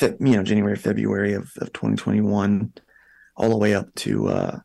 you 0.00 0.16
know 0.18 0.42
January 0.42 0.74
February 0.74 1.34
of, 1.34 1.52
of 1.58 1.72
2021 1.72 2.72
all 3.36 3.48
the 3.48 3.56
way 3.56 3.76
up 3.76 3.94
to 3.94 4.26
uh 4.26 4.58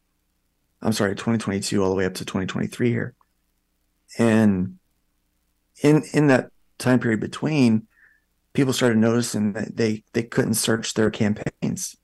I'm 0.82 0.92
sorry 0.92 1.12
2022 1.12 1.84
all 1.84 1.92
the 1.92 1.96
way 1.96 2.06
up 2.06 2.16
to 2.16 2.26
2023 2.26 2.90
here. 2.90 3.14
And 4.18 4.80
in 5.84 6.02
in 6.14 6.26
that 6.28 6.50
time 6.80 7.00
period 7.00 7.20
between 7.20 7.86
people 8.54 8.74
started 8.74 8.98
noticing 8.98 9.54
that 9.54 9.78
they 9.78 10.04
they 10.14 10.24
couldn't 10.24 10.56
search 10.56 10.96
their 10.96 11.12
campaigns. 11.12 11.96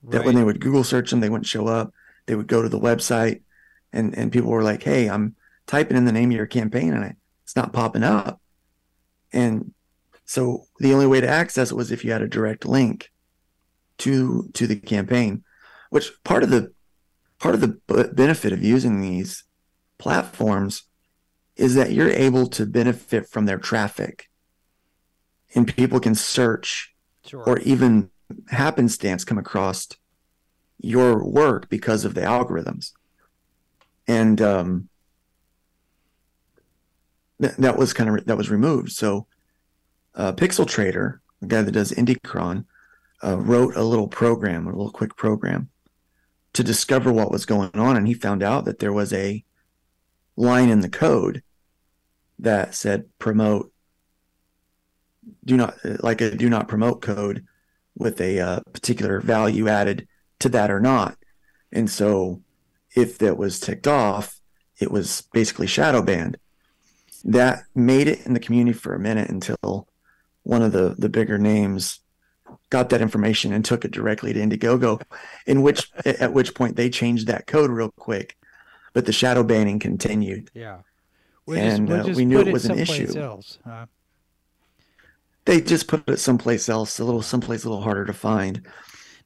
Right. 0.00 0.12
that 0.12 0.24
when 0.24 0.36
they 0.36 0.44
would 0.44 0.60
google 0.60 0.84
search 0.84 1.10
them 1.10 1.18
they 1.18 1.28
wouldn't 1.28 1.48
show 1.48 1.66
up. 1.66 1.92
They 2.26 2.36
would 2.36 2.46
go 2.46 2.62
to 2.62 2.68
the 2.68 2.78
website 2.78 3.40
and 3.92 4.16
and 4.16 4.30
people 4.30 4.50
were 4.52 4.62
like 4.62 4.84
hey 4.84 5.10
i'm 5.10 5.34
typing 5.70 5.96
in 5.96 6.04
the 6.04 6.12
name 6.12 6.30
of 6.30 6.36
your 6.36 6.46
campaign 6.46 6.92
and 6.92 7.14
it's 7.44 7.54
not 7.54 7.72
popping 7.72 8.02
up 8.02 8.40
and 9.32 9.72
so 10.24 10.66
the 10.78 10.92
only 10.92 11.06
way 11.06 11.20
to 11.20 11.28
access 11.28 11.70
it 11.70 11.76
was 11.76 11.90
if 11.90 12.04
you 12.04 12.12
had 12.12 12.22
a 12.22 12.28
direct 12.28 12.64
link 12.64 13.10
to 13.98 14.48
to 14.54 14.66
the 14.66 14.76
campaign, 14.76 15.42
which 15.90 16.12
part 16.22 16.42
of 16.42 16.50
the 16.50 16.72
part 17.38 17.54
of 17.54 17.60
the 17.60 17.80
benefit 18.14 18.52
of 18.52 18.62
using 18.62 19.00
these 19.00 19.44
platforms 19.98 20.84
is 21.56 21.74
that 21.74 21.92
you're 21.92 22.10
able 22.10 22.46
to 22.46 22.64
benefit 22.64 23.28
from 23.28 23.46
their 23.46 23.58
traffic 23.58 24.28
and 25.54 25.74
people 25.76 25.98
can 26.00 26.14
search 26.14 26.94
Sure. 27.26 27.42
or 27.44 27.58
even 27.60 28.10
happenstance 28.50 29.24
come 29.24 29.36
across 29.36 29.88
your 30.78 31.28
work 31.28 31.68
because 31.68 32.04
of 32.04 32.14
the 32.14 32.20
algorithms. 32.20 32.92
And 34.06 34.40
um, 34.40 34.89
th- 37.40 37.56
that 37.56 37.76
was 37.76 37.92
kind 37.92 38.08
of 38.08 38.14
re- 38.16 38.22
that 38.26 38.36
was 38.36 38.50
removed. 38.50 38.92
So 38.92 39.26
uh, 40.14 40.32
Pixel 40.32 40.66
Trader, 40.66 41.20
the 41.40 41.46
guy 41.46 41.62
that 41.62 41.72
does 41.72 41.92
Indicron, 41.92 42.64
uh, 43.22 43.38
wrote 43.38 43.76
a 43.76 43.84
little 43.84 44.08
program, 44.08 44.66
a 44.66 44.70
little 44.70 44.90
quick 44.90 45.16
program, 45.16 45.68
to 46.52 46.64
discover 46.64 47.12
what 47.12 47.30
was 47.30 47.46
going 47.46 47.70
on, 47.74 47.96
and 47.96 48.06
he 48.06 48.14
found 48.14 48.42
out 48.42 48.64
that 48.64 48.78
there 48.78 48.92
was 48.92 49.12
a 49.12 49.44
line 50.36 50.68
in 50.68 50.80
the 50.80 50.88
code 50.88 51.42
that 52.38 52.74
said 52.74 53.04
promote 53.18 53.72
do 55.44 55.56
not 55.56 55.76
like 56.02 56.20
a 56.20 56.34
do 56.34 56.48
not 56.48 56.68
promote 56.68 57.02
code 57.02 57.44
with 57.94 58.20
a 58.20 58.40
uh, 58.40 58.60
particular 58.72 59.20
value 59.20 59.68
added 59.68 60.08
to 60.38 60.48
that 60.48 60.70
or 60.70 60.80
not 60.80 61.18
and 61.72 61.90
so 61.90 62.40
if 62.96 63.18
that 63.18 63.36
was 63.36 63.60
ticked 63.60 63.86
off 63.86 64.40
it 64.80 64.90
was 64.90 65.28
basically 65.32 65.66
shadow 65.66 66.00
banned 66.00 66.38
that 67.24 67.64
made 67.74 68.08
it 68.08 68.26
in 68.26 68.34
the 68.34 68.40
community 68.40 68.76
for 68.76 68.94
a 68.94 68.98
minute 68.98 69.28
until 69.28 69.88
one 70.42 70.62
of 70.62 70.72
the 70.72 70.94
the 70.98 71.08
bigger 71.08 71.38
names 71.38 72.00
got 72.70 72.90
that 72.90 73.02
information 73.02 73.52
and 73.52 73.64
took 73.64 73.84
it 73.84 73.90
directly 73.90 74.32
to 74.32 74.40
Indiegogo 74.40 75.02
in 75.46 75.62
which 75.62 75.90
at 76.04 76.32
which 76.32 76.54
point 76.54 76.76
they 76.76 76.90
changed 76.90 77.26
that 77.26 77.46
code 77.46 77.70
real 77.70 77.92
quick 77.96 78.36
but 78.92 79.06
the 79.06 79.12
shadow 79.12 79.42
banning 79.42 79.78
continued 79.78 80.50
yeah. 80.54 80.78
and, 81.46 81.88
we'll 81.88 82.10
uh, 82.10 82.14
we 82.14 82.24
knew 82.24 82.40
it 82.40 82.52
was 82.52 82.64
an 82.64 82.78
issue. 82.78 83.18
Else. 83.18 83.58
huh? 83.64 83.86
they 85.44 85.60
just 85.60 85.88
put 85.88 86.08
it 86.08 86.18
someplace 86.18 86.68
else 86.68 86.98
a 86.98 87.04
little 87.04 87.22
someplace 87.22 87.64
a 87.64 87.68
little 87.68 87.84
harder 87.84 88.04
to 88.04 88.12
find 88.12 88.62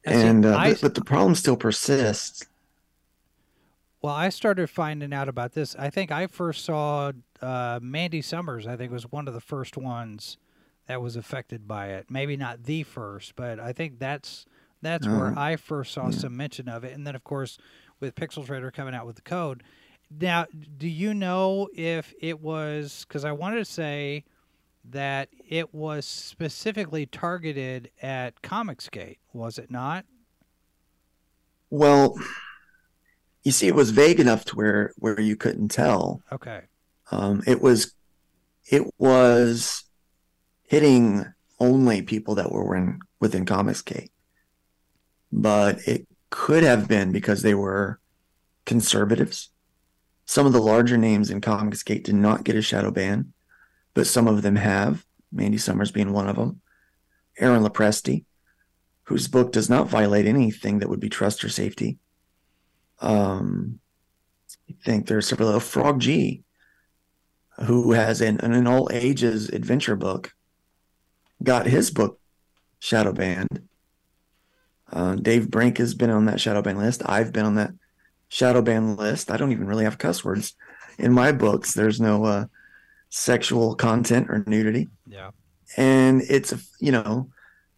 Now, 0.05 0.11
see, 0.11 0.21
and 0.21 0.45
uh, 0.45 0.57
I- 0.57 0.71
but, 0.73 0.81
but 0.81 0.95
the 0.95 1.03
problem 1.03 1.35
still 1.35 1.57
persists 1.57 2.45
Well, 4.05 4.13
I 4.13 4.29
started 4.29 4.69
finding 4.69 5.13
out 5.13 5.27
about 5.27 5.53
this. 5.53 5.75
I 5.79 5.89
think 5.89 6.11
I 6.11 6.27
first 6.27 6.63
saw 6.63 7.11
uh, 7.41 7.79
Mandy 7.81 8.21
Summers. 8.21 8.67
I 8.67 8.75
think 8.75 8.91
was 8.91 9.11
one 9.11 9.27
of 9.27 9.33
the 9.33 9.41
first 9.41 9.77
ones 9.77 10.37
that 10.85 11.01
was 11.01 11.15
affected 11.15 11.67
by 11.67 11.87
it. 11.87 12.11
Maybe 12.11 12.37
not 12.37 12.65
the 12.65 12.83
first, 12.83 13.35
but 13.35 13.59
I 13.59 13.73
think 13.73 13.97
that's 13.97 14.45
that's 14.83 15.07
where 15.07 15.35
Uh, 15.35 15.41
I 15.41 15.55
first 15.55 15.91
saw 15.91 16.11
some 16.11 16.37
mention 16.37 16.69
of 16.69 16.83
it. 16.83 16.93
And 16.93 17.07
then, 17.07 17.15
of 17.15 17.23
course, 17.23 17.57
with 17.99 18.13
Pixel 18.13 18.45
Trader 18.45 18.69
coming 18.69 18.93
out 18.93 19.07
with 19.07 19.15
the 19.15 19.23
code. 19.23 19.63
Now, 20.11 20.45
do 20.77 20.87
you 20.87 21.15
know 21.15 21.67
if 21.73 22.13
it 22.21 22.39
was 22.39 23.05
because 23.07 23.25
I 23.25 23.31
wanted 23.31 23.57
to 23.57 23.65
say 23.65 24.23
that 24.87 25.29
it 25.49 25.73
was 25.73 26.05
specifically 26.05 27.07
targeted 27.07 27.89
at 28.03 28.43
Comicsgate, 28.43 29.17
was 29.33 29.57
it 29.57 29.71
not? 29.71 30.05
Well, 31.71 32.15
you 33.45 33.51
see, 33.51 33.67
it 33.67 33.75
was 33.75 33.91
vague 33.91 34.19
enough 34.19 34.43
to 34.45 34.55
where 34.55 34.91
where 34.97 35.21
you 35.21 35.37
couldn't 35.37 35.69
tell. 35.69 36.21
Okay. 36.31 36.63
Um, 37.11 37.43
it 37.45 37.61
was 37.61 37.93
it 38.69 38.91
was 38.97 39.83
hitting 40.63 41.25
only 41.59 42.01
people 42.01 42.35
that 42.35 42.51
were 42.51 42.75
in 42.75 42.99
within 43.21 43.45
Comicsgate, 43.45 44.09
but 45.31 45.77
it 45.87 46.07
could 46.31 46.63
have 46.63 46.87
been 46.87 47.11
because 47.11 47.43
they 47.43 47.53
were 47.53 47.99
conservatives. 48.65 49.51
Some 50.25 50.47
of 50.47 50.53
the 50.53 50.59
larger 50.59 50.97
names 50.97 51.29
in 51.29 51.39
Comicsgate 51.39 52.03
did 52.03 52.15
not 52.15 52.43
get 52.43 52.55
a 52.55 52.63
shadow 52.63 52.89
ban, 52.89 53.31
but 53.93 54.07
some 54.07 54.27
of 54.27 54.41
them 54.41 54.55
have. 54.55 55.05
Mandy 55.31 55.59
Summers 55.59 55.91
being 55.91 56.13
one 56.13 56.27
of 56.27 56.35
them. 56.35 56.61
Aaron 57.37 57.63
Lopresti, 57.63 58.25
whose 59.03 59.27
book 59.27 59.51
does 59.51 59.69
not 59.69 59.87
violate 59.87 60.25
anything 60.25 60.79
that 60.79 60.89
would 60.89 60.99
be 60.99 61.09
trust 61.09 61.43
or 61.43 61.49
safety. 61.49 61.99
Um, 63.01 63.79
I 64.69 64.73
think 64.83 65.07
there's 65.07 65.27
several. 65.27 65.49
oh, 65.49 65.59
Frog 65.59 65.99
G, 65.99 66.43
who 67.65 67.91
has 67.93 68.21
an, 68.21 68.39
an 68.41 68.67
all 68.67 68.89
ages 68.91 69.49
adventure 69.49 69.95
book, 69.95 70.33
got 71.43 71.65
his 71.67 71.91
book 71.91 72.19
shadow 72.79 73.13
banned. 73.13 73.67
Uh, 74.91 75.15
Dave 75.15 75.49
Brink 75.49 75.77
has 75.77 75.93
been 75.93 76.09
on 76.09 76.25
that 76.25 76.39
shadow 76.39 76.61
ban 76.61 76.77
list. 76.77 77.01
I've 77.05 77.33
been 77.33 77.45
on 77.45 77.55
that 77.55 77.71
shadow 78.29 78.61
ban 78.61 78.95
list. 78.95 79.31
I 79.31 79.37
don't 79.37 79.51
even 79.51 79.67
really 79.67 79.83
have 79.83 79.97
cuss 79.97 80.23
words 80.23 80.53
in 80.97 81.11
my 81.11 81.31
books. 81.31 81.73
There's 81.73 81.99
no 81.99 82.23
uh, 82.25 82.45
sexual 83.09 83.75
content 83.75 84.27
or 84.29 84.43
nudity 84.47 84.89
Yeah. 85.07 85.29
and 85.77 86.21
it's 86.29 86.53
you 86.81 86.91
know 86.91 87.29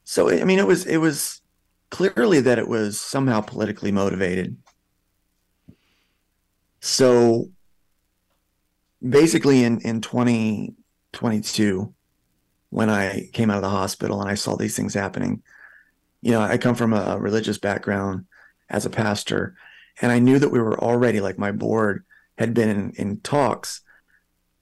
so 0.03 0.29
i 0.31 0.43
mean 0.43 0.57
it 0.57 0.65
was 0.65 0.85
it 0.87 0.97
was 0.97 1.41
clearly 1.91 2.39
that 2.41 2.57
it 2.57 2.67
was 2.67 2.99
somehow 2.99 3.41
politically 3.41 3.91
motivated 3.91 4.57
so 6.79 7.49
basically 9.07 9.63
in 9.63 9.79
in 9.81 10.01
2022 10.01 11.93
when 12.69 12.89
i 12.89 13.29
came 13.33 13.49
out 13.49 13.57
of 13.57 13.63
the 13.63 13.69
hospital 13.69 14.21
and 14.21 14.29
i 14.29 14.35
saw 14.35 14.55
these 14.55 14.75
things 14.75 14.93
happening 14.93 15.41
you 16.21 16.31
know 16.31 16.41
i 16.41 16.57
come 16.57 16.75
from 16.75 16.93
a 16.93 17.17
religious 17.19 17.57
background 17.57 18.25
as 18.69 18.85
a 18.85 18.89
pastor 18.89 19.55
and 20.01 20.11
i 20.11 20.19
knew 20.19 20.39
that 20.39 20.49
we 20.49 20.59
were 20.59 20.79
already 20.79 21.19
like 21.19 21.37
my 21.37 21.51
board 21.51 22.03
had 22.37 22.53
been 22.53 22.69
in, 22.69 22.91
in 22.91 23.19
talks 23.21 23.81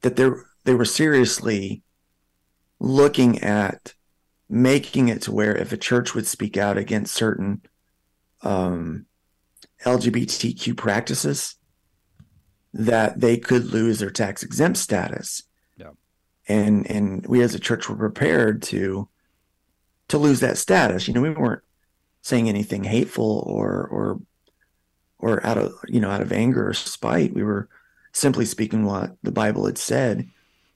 that 0.01 0.15
they 0.15 0.29
they 0.65 0.74
were 0.74 0.86
seriously 0.86 1.81
looking 2.79 3.39
at 3.39 3.93
making 4.50 5.10
it 5.10 5.22
to 5.24 5.31
where 5.31 5.55
if 5.55 5.72
a 5.72 5.77
church 5.77 6.13
would 6.13 6.27
speak 6.27 6.57
out 6.57 6.77
against 6.77 7.13
certain 7.13 7.62
um, 8.43 9.05
LGBTQ 9.84 10.77
practices, 10.77 11.55
that 12.75 13.20
they 13.20 13.38
could 13.38 13.65
lose 13.65 14.00
their 14.00 14.12
tax 14.12 14.44
exempt 14.44 14.77
status. 14.77 15.44
Yeah. 15.77 15.91
And 16.48 16.89
and 16.89 17.25
we 17.25 17.41
as 17.41 17.55
a 17.55 17.60
church 17.60 17.89
were 17.89 17.96
prepared 17.96 18.62
to 18.63 19.08
to 20.10 20.17
lose 20.17 20.41
that 20.41 20.58
status. 20.58 21.08
You 21.08 21.13
know, 21.13 21.22
we 21.22 21.32
weren't 21.32 21.63
saying 22.22 22.50
anything 22.50 22.84
hateful 22.84 23.44
or 23.48 23.88
or 23.88 24.20
or 25.20 25.46
out 25.46 25.58
of 25.58 25.74
you 25.88 26.00
know 26.00 26.12
out 26.12 26.22
of 26.22 26.34
anger 26.34 26.70
or 26.70 26.74
spite. 26.74 27.34
We 27.34 27.44
were 27.44 27.70
simply 28.12 28.46
speaking 28.46 28.86
what 28.86 29.15
the 29.24 29.32
Bible 29.32 29.65
had 29.65 29.77
said 29.77 30.29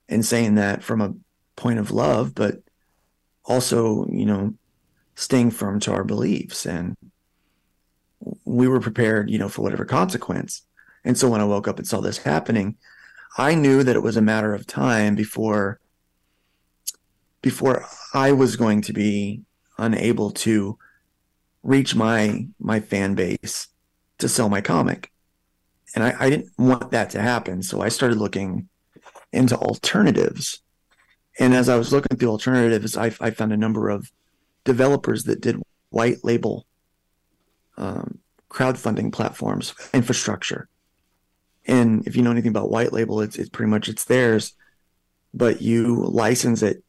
and 0.08 0.25
saying 0.25 0.56
that 0.56 0.84
from 0.84 1.01
a 1.01 1.13
point 1.56 1.79
of 1.79 1.91
love, 1.91 2.34
but 2.34 2.62
also, 3.46 4.08
you 4.08 4.25
know, 4.25 4.53
staying 5.15 5.51
firm 5.51 5.79
to 5.82 5.91
our 5.91 6.03
beliefs. 6.03 6.65
And 6.65 6.96
we 8.46 8.68
were 8.68 8.79
prepared, 8.79 9.29
you 9.29 9.38
know, 9.38 9.50
for 9.50 9.62
whatever 9.62 9.86
consequence. 9.86 10.63
And 11.03 11.18
so 11.18 11.29
when 11.29 11.41
I 11.41 11.46
woke 11.46 11.68
up 11.68 11.77
and 11.77 11.88
saw 11.88 12.01
this 12.01 12.20
happening, 12.20 12.77
I 13.38 13.56
knew 13.56 13.84
that 13.84 13.96
it 13.96 14.03
was 14.03 14.18
a 14.18 14.22
matter 14.22 14.53
of 14.53 14.68
time 14.68 15.15
before 15.15 15.79
before 17.41 17.86
I 18.13 18.34
was 18.34 18.58
going 18.58 18.82
to 18.82 18.94
be 18.94 19.44
unable 19.77 20.32
to 20.32 20.77
reach 21.63 21.96
my 21.96 22.48
my 22.60 22.79
fan 22.79 23.15
base 23.15 23.68
to 24.18 24.27
sell 24.27 24.50
my 24.50 24.62
comic. 24.62 25.12
And 25.96 26.03
I, 26.03 26.15
I 26.20 26.29
didn't 26.29 26.51
want 26.58 26.91
that 26.91 27.10
to 27.12 27.22
happen. 27.22 27.63
So 27.63 27.82
I 27.82 27.89
started 27.89 28.18
looking 28.18 28.68
into 29.32 29.58
alternatives. 29.58 30.62
And 31.39 31.53
as 31.53 31.70
I 31.70 31.77
was 31.77 31.91
looking 31.91 32.18
through 32.18 32.29
alternatives, 32.29 32.98
I, 32.98 33.08
I 33.22 33.32
found 33.32 33.53
a 33.53 33.58
number 33.58 33.89
of 33.89 34.12
developers 34.65 35.24
that 35.24 35.41
did 35.41 35.62
white 35.89 36.24
label 36.24 36.65
um, 37.77 38.20
crowdfunding 38.50 39.12
platforms, 39.12 39.74
infrastructure. 39.94 40.68
And 41.69 42.05
if 42.07 42.15
you 42.15 42.23
know 42.23 42.31
anything 42.31 42.49
about 42.49 42.71
white 42.71 42.91
label, 42.91 43.21
it's 43.21 43.38
it's 43.38 43.49
pretty 43.49 43.69
much 43.69 43.88
it's 43.88 44.05
theirs, 44.05 44.53
but 45.35 45.61
you 45.61 46.03
license 46.03 46.63
it 46.63 46.83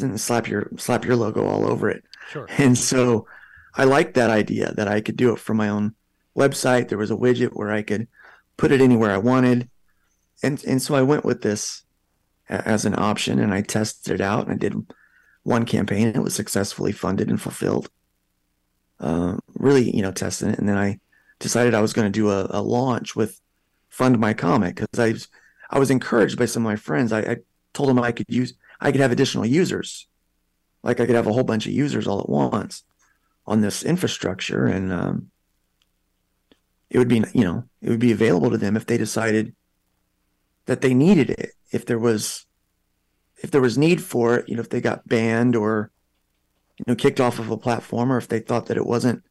and 0.00 0.18
slap 0.18 0.48
your 0.48 0.70
slap 0.78 1.04
your 1.04 1.14
logo 1.14 1.46
all 1.46 1.70
over 1.70 1.90
it. 1.90 2.02
Sure. 2.30 2.48
And 2.58 2.76
so 2.78 3.26
I 3.74 3.84
liked 3.84 4.14
that 4.14 4.30
idea 4.30 4.72
that 4.72 4.88
I 4.88 5.02
could 5.02 5.16
do 5.16 5.32
it 5.34 5.38
from 5.38 5.58
my 5.58 5.68
own 5.68 5.94
website. 6.34 6.88
There 6.88 6.96
was 6.96 7.10
a 7.10 7.16
widget 7.16 7.50
where 7.52 7.70
I 7.70 7.82
could 7.82 8.08
put 8.56 8.72
it 8.72 8.80
anywhere 8.80 9.10
I 9.10 9.18
wanted. 9.18 9.68
And 10.42 10.64
and 10.64 10.80
so 10.80 10.94
I 10.94 11.02
went 11.02 11.26
with 11.26 11.42
this 11.42 11.82
as 12.48 12.86
an 12.86 12.98
option 12.98 13.38
and 13.38 13.52
I 13.52 13.60
tested 13.60 14.14
it 14.14 14.20
out 14.22 14.44
and 14.44 14.54
I 14.54 14.56
did 14.56 14.74
one 15.42 15.66
campaign 15.66 16.06
and 16.06 16.16
it 16.16 16.22
was 16.22 16.34
successfully 16.34 16.92
funded 16.92 17.28
and 17.28 17.40
fulfilled. 17.40 17.90
Um, 19.00 19.40
really, 19.54 19.94
you 19.94 20.00
know, 20.00 20.12
testing 20.12 20.48
it. 20.48 20.58
And 20.58 20.66
then 20.66 20.78
I 20.78 20.98
decided 21.40 21.74
I 21.74 21.82
was 21.82 21.92
going 21.92 22.10
to 22.10 22.18
do 22.18 22.30
a, 22.30 22.46
a 22.48 22.62
launch 22.62 23.14
with 23.14 23.41
Fund 23.92 24.18
My 24.18 24.32
Comic 24.32 24.76
because 24.76 24.98
I 24.98 25.12
was, 25.12 25.28
I 25.68 25.78
was 25.78 25.90
encouraged 25.90 26.38
by 26.38 26.46
some 26.46 26.64
of 26.64 26.70
my 26.70 26.76
friends. 26.76 27.12
I, 27.12 27.20
I 27.20 27.36
told 27.74 27.90
them 27.90 27.98
I 27.98 28.10
could 28.10 28.26
use, 28.28 28.54
I 28.80 28.90
could 28.90 29.02
have 29.02 29.12
additional 29.12 29.44
users. 29.44 30.08
Like 30.82 30.98
I 30.98 31.06
could 31.06 31.14
have 31.14 31.26
a 31.26 31.32
whole 31.32 31.44
bunch 31.44 31.66
of 31.66 31.72
users 31.72 32.06
all 32.06 32.20
at 32.20 32.28
once 32.28 32.84
on 33.46 33.60
this 33.60 33.82
infrastructure 33.82 34.66
and 34.66 34.90
um, 34.90 35.30
it 36.88 36.98
would 36.98 37.08
be, 37.08 37.22
you 37.34 37.44
know, 37.44 37.64
it 37.82 37.90
would 37.90 38.00
be 38.00 38.12
available 38.12 38.50
to 38.50 38.56
them 38.56 38.76
if 38.76 38.86
they 38.86 38.96
decided 38.96 39.54
that 40.64 40.80
they 40.80 40.94
needed 40.94 41.28
it 41.28 41.50
if 41.70 41.84
there 41.84 41.98
was 41.98 42.46
if 43.42 43.50
there 43.50 43.60
was 43.60 43.76
need 43.76 44.00
for 44.02 44.36
it 44.36 44.48
you 44.48 44.54
know 44.54 44.60
if 44.60 44.70
they 44.70 44.80
got 44.80 45.06
banned 45.08 45.56
or 45.56 45.90
you 46.78 46.84
know 46.86 46.94
kicked 46.94 47.20
off 47.20 47.38
of 47.38 47.50
a 47.50 47.56
platform 47.56 48.12
or 48.12 48.16
if 48.16 48.28
they 48.28 48.38
thought 48.38 48.66
that 48.66 48.76
it 48.76 48.86
wasn't 48.86 49.22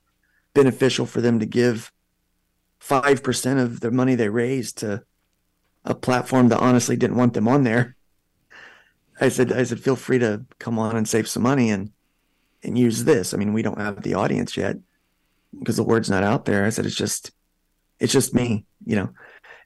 beneficial 0.54 1.06
for 1.06 1.22
them 1.22 1.40
to 1.40 1.46
give 1.46 1.92
5% 2.82 3.62
of 3.62 3.80
the 3.80 3.92
money 3.92 4.16
they 4.16 4.30
raised 4.30 4.80
to 4.80 5.04
a 5.86 5.96
platform 5.96 6.50
that 6.50 6.60
honestly 6.60 6.96
didn't 6.96 7.18
want 7.18 7.34
them 7.34 7.48
on 7.48 7.64
there 7.64 7.96
i 9.20 9.30
said 9.30 9.52
i 9.52 9.64
said 9.64 9.80
feel 9.80 9.96
free 9.96 10.20
to 10.20 10.46
come 10.60 10.78
on 10.78 10.96
and 10.96 11.10
save 11.10 11.28
some 11.28 11.42
money 11.42 11.72
and 11.72 11.92
and 12.62 12.78
use 12.78 13.04
this 13.04 13.34
i 13.34 13.38
mean 13.38 13.52
we 13.52 13.64
don't 13.64 13.82
have 13.82 14.04
the 14.04 14.14
audience 14.14 14.56
yet 14.56 14.76
because 15.58 15.78
the 15.78 15.84
word's 15.84 16.10
not 16.10 16.24
out 16.24 16.46
there 16.46 16.66
i 16.66 16.70
said 16.70 16.86
it's 16.86 16.96
just 16.96 17.32
it's 18.00 18.14
just 18.14 18.36
me 18.36 18.64
you 18.86 18.96
know 18.96 19.10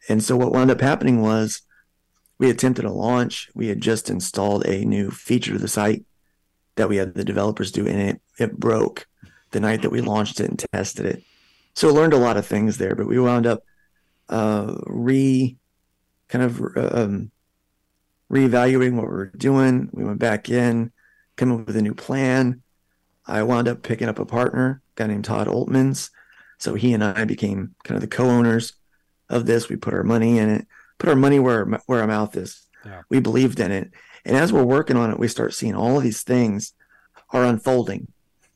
and 0.07 0.23
so 0.23 0.37
what 0.37 0.53
wound 0.53 0.71
up 0.71 0.79
happening 0.79 1.21
was 1.21 1.63
we 2.37 2.49
attempted 2.49 2.85
a 2.85 2.91
launch. 2.91 3.49
We 3.53 3.67
had 3.67 3.81
just 3.81 4.09
installed 4.09 4.65
a 4.65 4.83
new 4.85 5.09
feature 5.09 5.53
to 5.53 5.59
the 5.59 5.67
site 5.67 6.03
that 6.75 6.89
we 6.89 6.97
had 6.97 7.13
the 7.13 7.23
developers 7.23 7.71
do, 7.71 7.87
and 7.87 8.01
it, 8.01 8.21
it 8.37 8.59
broke 8.59 9.07
the 9.51 9.59
night 9.59 9.81
that 9.81 9.91
we 9.91 10.01
launched 10.01 10.39
it 10.39 10.49
and 10.49 10.59
tested 10.73 11.05
it. 11.05 11.23
So 11.75 11.93
learned 11.93 12.13
a 12.13 12.17
lot 12.17 12.37
of 12.37 12.45
things 12.45 12.77
there, 12.77 12.95
but 12.95 13.07
we 13.07 13.19
wound 13.19 13.45
up 13.45 13.63
uh, 14.29 14.75
re 14.87 15.57
kind 16.29 16.43
of 16.43 16.59
um, 16.75 17.31
reevaluating 18.31 18.95
what 18.95 19.05
we 19.05 19.11
were 19.11 19.31
doing. 19.37 19.89
We 19.91 20.03
went 20.03 20.19
back 20.19 20.49
in, 20.49 20.91
came 21.37 21.51
up 21.51 21.67
with 21.67 21.75
a 21.75 21.81
new 21.81 21.93
plan. 21.93 22.61
I 23.27 23.43
wound 23.43 23.67
up 23.67 23.83
picking 23.83 24.07
up 24.07 24.19
a 24.19 24.25
partner, 24.25 24.81
a 24.95 24.99
guy 24.99 25.07
named 25.07 25.25
Todd 25.25 25.47
Oltmans. 25.47 26.11
So 26.57 26.75
he 26.75 26.93
and 26.93 27.03
I 27.03 27.25
became 27.25 27.75
kind 27.83 27.95
of 27.95 28.01
the 28.01 28.15
co-owners 28.15 28.73
of 29.29 29.45
this. 29.45 29.67
We 29.67 29.75
put 29.75 29.93
our 29.93 30.03
money 30.03 30.37
in 30.37 30.49
it, 30.49 30.67
put 30.97 31.09
our 31.09 31.15
money 31.15 31.39
where 31.39 31.65
where 31.85 32.01
our 32.01 32.07
mouth 32.07 32.35
is. 32.37 32.65
Yeah. 32.85 33.01
We 33.09 33.19
believed 33.19 33.59
in 33.59 33.71
it, 33.71 33.91
and 34.23 34.37
as 34.37 34.53
we're 34.53 34.63
working 34.63 34.95
on 34.95 35.11
it, 35.11 35.19
we 35.19 35.27
start 35.27 35.53
seeing 35.53 35.75
all 35.75 35.97
of 35.97 36.03
these 36.03 36.23
things 36.23 36.73
are 37.31 37.43
unfolding. 37.43 38.07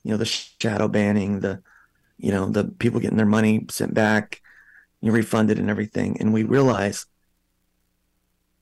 You 0.04 0.12
know, 0.12 0.18
the 0.18 0.26
shadow 0.26 0.88
banning, 0.88 1.42
the 1.42 1.62
you 2.20 2.32
know, 2.32 2.50
the 2.50 2.66
people 2.66 3.00
getting 3.00 3.18
their 3.18 3.26
money 3.26 3.66
sent 3.70 3.94
back, 3.94 4.42
you 5.02 5.10
know, 5.10 5.16
refunded, 5.16 5.58
and 5.58 5.70
everything, 5.70 6.18
and 6.20 6.34
we 6.34 6.44
realize 6.44 7.06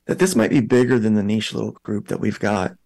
that 0.06 0.20
this 0.20 0.36
might 0.36 0.52
be 0.52 0.62
bigger 0.62 1.00
than 1.00 1.16
the 1.16 1.24
niche 1.24 1.54
little 1.54 1.72
group 1.84 2.08
that 2.08 2.20
we've 2.20 2.40
got. 2.40 2.78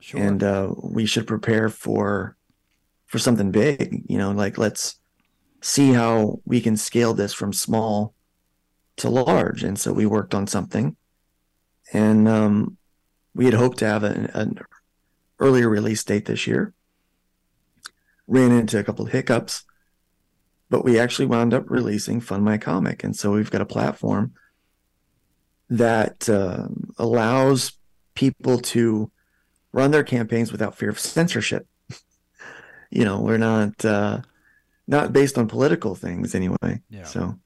Sure. 0.00 0.20
And 0.20 0.42
uh, 0.42 0.74
we 0.82 1.06
should 1.06 1.26
prepare 1.26 1.68
for 1.68 2.36
for 3.06 3.18
something 3.18 3.52
big. 3.52 4.04
You 4.08 4.18
know, 4.18 4.32
like 4.32 4.58
let's 4.58 4.98
see 5.60 5.92
how 5.92 6.40
we 6.44 6.60
can 6.60 6.76
scale 6.76 7.14
this 7.14 7.32
from 7.32 7.52
small 7.52 8.14
to 8.96 9.08
large. 9.08 9.62
And 9.62 9.78
so 9.78 9.92
we 9.92 10.06
worked 10.06 10.34
on 10.34 10.46
something, 10.48 10.96
and 11.92 12.26
um, 12.26 12.76
we 13.34 13.44
had 13.44 13.54
hoped 13.54 13.78
to 13.78 13.86
have 13.86 14.02
an, 14.02 14.28
an 14.34 14.58
earlier 15.38 15.68
release 15.68 16.02
date 16.02 16.26
this 16.26 16.46
year. 16.46 16.74
Ran 18.26 18.52
into 18.52 18.78
a 18.78 18.84
couple 18.84 19.06
of 19.06 19.12
hiccups, 19.12 19.64
but 20.72 20.86
we 20.86 20.98
actually 20.98 21.26
wound 21.26 21.52
up 21.52 21.68
releasing 21.68 22.18
Fund 22.18 22.46
My 22.46 22.56
Comic, 22.56 23.04
and 23.04 23.14
so 23.14 23.32
we've 23.32 23.50
got 23.50 23.60
a 23.60 23.66
platform 23.66 24.32
that 25.68 26.30
uh, 26.30 26.66
allows 26.96 27.72
people 28.14 28.56
to 28.58 29.10
run 29.72 29.90
their 29.90 30.02
campaigns 30.02 30.50
without 30.50 30.74
fear 30.74 30.88
of 30.88 30.98
censorship. 30.98 31.66
you 32.90 33.04
know, 33.04 33.20
we're 33.20 33.36
not 33.36 33.84
uh, 33.84 34.22
not 34.86 35.12
based 35.12 35.36
on 35.36 35.46
political 35.46 35.94
things 35.94 36.34
anyway. 36.34 36.80
Yeah. 36.88 37.04
So 37.04 37.38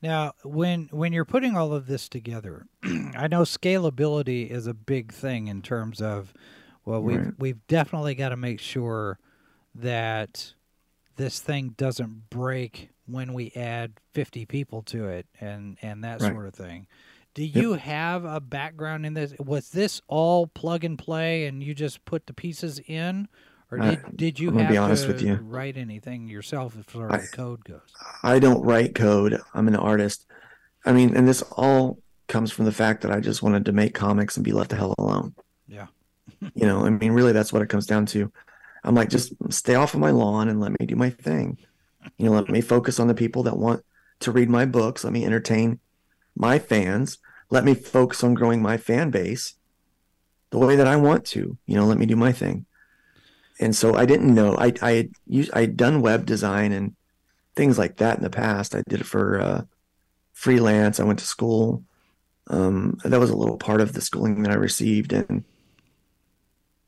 now, 0.00 0.34
when 0.44 0.88
when 0.92 1.12
you're 1.12 1.24
putting 1.24 1.56
all 1.56 1.72
of 1.72 1.88
this 1.88 2.08
together, 2.08 2.64
I 2.84 3.26
know 3.26 3.42
scalability 3.42 4.48
is 4.48 4.68
a 4.68 4.74
big 4.74 5.12
thing 5.12 5.48
in 5.48 5.62
terms 5.62 6.00
of 6.00 6.32
well, 6.84 7.02
we've 7.02 7.24
right. 7.24 7.34
we've 7.38 7.66
definitely 7.66 8.14
got 8.14 8.28
to 8.28 8.36
make 8.36 8.60
sure 8.60 9.18
that 9.74 10.54
this 11.18 11.40
thing 11.40 11.74
doesn't 11.76 12.30
break 12.30 12.88
when 13.06 13.34
we 13.34 13.52
add 13.54 13.92
50 14.14 14.46
people 14.46 14.82
to 14.82 15.08
it 15.08 15.26
and 15.40 15.76
and 15.82 16.02
that 16.04 16.22
right. 16.22 16.32
sort 16.32 16.46
of 16.46 16.54
thing. 16.54 16.86
Do 17.34 17.44
you 17.44 17.72
yep. 17.72 17.80
have 17.80 18.24
a 18.24 18.40
background 18.40 19.04
in 19.04 19.14
this? 19.14 19.34
Was 19.38 19.70
this 19.70 20.00
all 20.08 20.46
plug 20.46 20.82
and 20.84 20.98
play 20.98 21.46
and 21.46 21.62
you 21.62 21.74
just 21.74 22.04
put 22.04 22.26
the 22.26 22.32
pieces 22.32 22.80
in 22.86 23.28
or 23.70 23.78
did, 23.78 23.98
I, 23.98 24.10
did 24.14 24.40
you 24.40 24.50
have 24.52 24.70
be 24.70 24.78
honest 24.78 25.02
to 25.02 25.08
with 25.08 25.22
you. 25.22 25.34
write 25.42 25.76
anything 25.76 26.26
yourself 26.28 26.76
as 26.78 26.86
far 26.86 27.12
as 27.12 27.30
code 27.30 27.64
goes? 27.64 27.80
I 28.22 28.38
don't 28.38 28.62
write 28.62 28.94
code. 28.94 29.40
I'm 29.52 29.68
an 29.68 29.76
artist. 29.76 30.26
I 30.86 30.92
mean, 30.92 31.14
and 31.14 31.28
this 31.28 31.42
all 31.52 31.98
comes 32.28 32.50
from 32.50 32.64
the 32.64 32.72
fact 32.72 33.02
that 33.02 33.12
I 33.12 33.20
just 33.20 33.42
wanted 33.42 33.66
to 33.66 33.72
make 33.72 33.94
comics 33.94 34.36
and 34.36 34.44
be 34.44 34.52
left 34.52 34.70
the 34.70 34.76
hell 34.76 34.94
alone. 34.98 35.34
Yeah. 35.66 35.86
you 36.54 36.66
know, 36.66 36.86
I 36.86 36.90
mean, 36.90 37.12
really, 37.12 37.32
that's 37.32 37.52
what 37.52 37.62
it 37.62 37.68
comes 37.68 37.86
down 37.86 38.06
to. 38.06 38.32
I'm 38.84 38.94
like, 38.94 39.10
just 39.10 39.32
stay 39.50 39.74
off 39.74 39.94
of 39.94 40.00
my 40.00 40.10
lawn 40.10 40.48
and 40.48 40.60
let 40.60 40.78
me 40.78 40.86
do 40.86 40.96
my 40.96 41.10
thing. 41.10 41.58
You 42.16 42.26
know, 42.26 42.32
let 42.32 42.48
me 42.48 42.60
focus 42.60 43.00
on 43.00 43.08
the 43.08 43.14
people 43.14 43.42
that 43.44 43.58
want 43.58 43.84
to 44.20 44.32
read 44.32 44.48
my 44.48 44.64
books. 44.64 45.04
Let 45.04 45.12
me 45.12 45.24
entertain 45.24 45.80
my 46.36 46.58
fans. 46.58 47.18
Let 47.50 47.64
me 47.64 47.74
focus 47.74 48.22
on 48.22 48.34
growing 48.34 48.62
my 48.62 48.76
fan 48.76 49.10
base 49.10 49.54
the 50.50 50.58
way 50.58 50.76
that 50.76 50.86
I 50.86 50.96
want 50.96 51.24
to. 51.26 51.56
You 51.66 51.76
know, 51.76 51.86
let 51.86 51.98
me 51.98 52.06
do 52.06 52.16
my 52.16 52.32
thing 52.32 52.66
and 53.60 53.74
so 53.74 53.94
I 53.94 54.06
didn't 54.06 54.34
know. 54.34 54.56
I 54.56 54.72
I 54.82 54.92
had 54.92 55.10
used, 55.26 55.50
I 55.52 55.62
had 55.62 55.76
done 55.76 56.00
web 56.00 56.26
design 56.26 56.72
and 56.72 56.94
things 57.56 57.78
like 57.78 57.96
that 57.96 58.18
in 58.18 58.22
the 58.22 58.30
past. 58.30 58.74
I 58.74 58.82
did 58.88 59.00
it 59.00 59.06
for 59.06 59.40
uh, 59.40 59.62
freelance. 60.32 61.00
I 61.00 61.04
went 61.04 61.18
to 61.20 61.26
school. 61.26 61.84
Um, 62.48 62.98
that 63.04 63.20
was 63.20 63.30
a 63.30 63.36
little 63.36 63.58
part 63.58 63.80
of 63.80 63.92
the 63.92 64.00
schooling 64.00 64.42
that 64.42 64.52
I 64.52 64.56
received, 64.56 65.12
and 65.12 65.44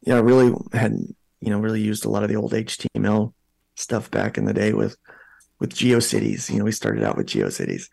yeah, 0.02 0.16
I 0.16 0.20
really 0.20 0.54
had 0.72 0.96
you 1.40 1.50
know 1.50 1.58
really 1.58 1.80
used 1.80 2.04
a 2.04 2.10
lot 2.10 2.22
of 2.22 2.28
the 2.28 2.36
old 2.36 2.52
HTML 2.52 3.32
stuff 3.76 4.10
back 4.10 4.38
in 4.38 4.44
the 4.44 4.54
day 4.54 4.72
with 4.72 4.96
with 5.58 5.74
GeoCities. 5.74 6.50
You 6.50 6.58
know, 6.58 6.64
we 6.64 6.72
started 6.72 7.04
out 7.04 7.16
with 7.16 7.26
GeoCities, 7.26 7.88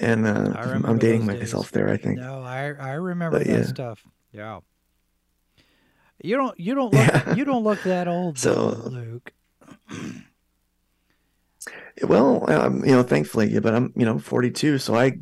and 0.00 0.26
uh, 0.26 0.54
I'm 0.56 0.98
dating 0.98 1.26
myself 1.26 1.70
there. 1.70 1.88
I 1.88 1.96
think. 1.96 2.18
No, 2.18 2.42
I 2.42 2.72
I 2.78 2.92
remember 2.92 3.38
but, 3.38 3.46
that 3.46 3.58
yeah. 3.58 3.64
stuff. 3.66 4.02
Yeah. 4.32 4.60
You 6.22 6.36
don't. 6.36 6.58
You 6.58 6.74
don't 6.74 6.92
look. 6.92 7.12
Yeah. 7.12 7.34
You 7.34 7.44
don't 7.44 7.64
look 7.64 7.82
that 7.82 8.08
old, 8.08 8.38
so, 8.38 8.82
Luke. 8.86 9.32
well, 12.02 12.50
um, 12.50 12.84
you 12.84 12.92
know, 12.92 13.02
thankfully, 13.02 13.58
but 13.60 13.74
I'm, 13.74 13.92
you 13.96 14.04
know, 14.04 14.18
42, 14.18 14.78
so 14.78 14.94
I, 14.94 15.18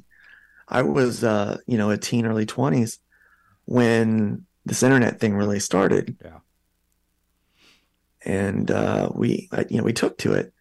I 0.68 0.82
was, 0.82 1.24
uh, 1.24 1.58
you 1.66 1.76
know, 1.78 1.90
a 1.90 1.98
teen, 1.98 2.26
early 2.26 2.46
20s 2.46 2.98
when 3.64 4.46
this 4.64 4.82
internet 4.82 5.20
thing 5.20 5.34
really 5.34 5.60
started. 5.60 6.16
Yeah. 6.22 6.38
And 8.24 8.70
uh, 8.70 9.10
we, 9.14 9.48
you 9.68 9.78
know, 9.78 9.84
we 9.84 9.92
took 9.92 10.18
to 10.18 10.32
it, 10.34 10.52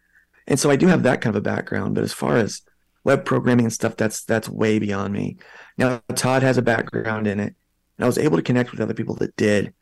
and 0.46 0.58
so 0.58 0.70
I 0.70 0.76
do 0.76 0.88
have 0.88 1.04
that 1.04 1.20
kind 1.20 1.36
of 1.36 1.40
a 1.40 1.44
background. 1.44 1.94
But 1.94 2.04
as 2.04 2.12
far 2.12 2.36
as 2.36 2.62
web 3.04 3.24
programming 3.24 3.66
and 3.66 3.72
stuff, 3.72 3.96
that's 3.96 4.24
that's 4.24 4.48
way 4.48 4.78
beyond 4.78 5.12
me. 5.14 5.36
Now 5.78 6.02
Todd 6.14 6.42
has 6.42 6.58
a 6.58 6.62
background 6.62 7.26
in 7.26 7.38
it, 7.38 7.54
and 7.96 8.04
I 8.04 8.06
was 8.06 8.18
able 8.18 8.36
to 8.36 8.42
connect 8.42 8.72
with 8.72 8.80
other 8.80 8.94
people 8.94 9.14
that 9.16 9.36
did 9.36 9.74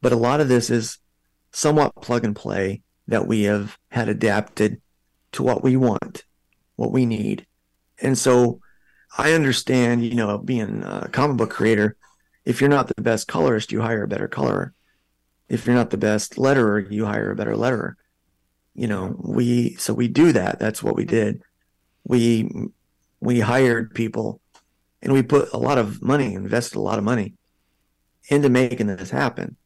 but 0.00 0.12
a 0.12 0.16
lot 0.16 0.40
of 0.40 0.48
this 0.48 0.70
is 0.70 0.98
somewhat 1.52 1.94
plug 1.96 2.24
and 2.24 2.34
play 2.34 2.82
that 3.08 3.26
we 3.26 3.42
have 3.42 3.78
had 3.90 4.08
adapted 4.08 4.80
to 5.32 5.42
what 5.42 5.62
we 5.62 5.76
want, 5.76 6.24
what 6.76 6.92
we 6.92 7.06
need. 7.06 7.46
And 8.00 8.16
so 8.16 8.60
I 9.16 9.32
understand, 9.32 10.04
you 10.04 10.14
know, 10.14 10.38
being 10.38 10.82
a 10.82 11.08
comic 11.12 11.36
book 11.36 11.50
creator, 11.50 11.96
if 12.44 12.60
you're 12.60 12.70
not 12.70 12.88
the 12.88 13.02
best 13.02 13.28
colorist, 13.28 13.72
you 13.72 13.80
hire 13.80 14.04
a 14.04 14.08
better 14.08 14.28
colorer. 14.28 14.72
If 15.50 15.66
you're 15.66 15.74
not 15.74 15.90
the 15.90 15.98
best 15.98 16.36
letterer, 16.36 16.90
you 16.90 17.04
hire 17.04 17.30
a 17.30 17.36
better 17.36 17.54
letterer. 17.54 17.94
You 18.74 18.86
know, 18.86 19.16
we 19.18 19.74
so 19.74 19.92
we 19.92 20.08
do 20.08 20.32
that. 20.32 20.58
That's 20.58 20.82
what 20.82 20.96
we 20.96 21.04
did. 21.04 21.42
We 22.04 22.50
we 23.20 23.40
hired 23.40 23.94
people 23.94 24.40
and 25.02 25.12
we 25.12 25.22
put 25.22 25.52
a 25.52 25.58
lot 25.58 25.76
of 25.76 26.02
money, 26.02 26.34
invested 26.34 26.78
a 26.78 26.80
lot 26.80 26.98
of 26.98 27.04
money 27.04 27.34
into 28.28 28.48
making 28.48 28.86
this 28.86 29.10
happen 29.10 29.56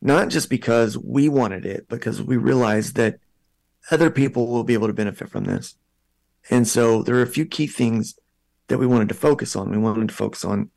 not 0.00 0.28
just 0.28 0.48
because 0.48 0.96
we 0.96 1.28
wanted 1.28 1.66
it, 1.66 1.88
because 1.88 2.22
we 2.22 2.36
realized 2.36 2.96
that 2.96 3.18
other 3.90 4.10
people 4.10 4.46
will 4.46 4.64
be 4.64 4.74
able 4.74 4.86
to 4.86 4.92
benefit 4.92 5.28
from 5.28 5.44
this. 5.44 5.76
And 6.48 6.66
so 6.66 7.02
there 7.02 7.16
are 7.16 7.22
a 7.22 7.26
few 7.26 7.44
key 7.44 7.66
things 7.66 8.18
that 8.68 8.78
we 8.78 8.86
wanted 8.86 9.08
to 9.08 9.14
focus 9.14 9.54
on. 9.54 9.70
We 9.70 9.78
wanted 9.78 10.08
to 10.08 10.14
focus 10.14 10.44
on 10.44 10.70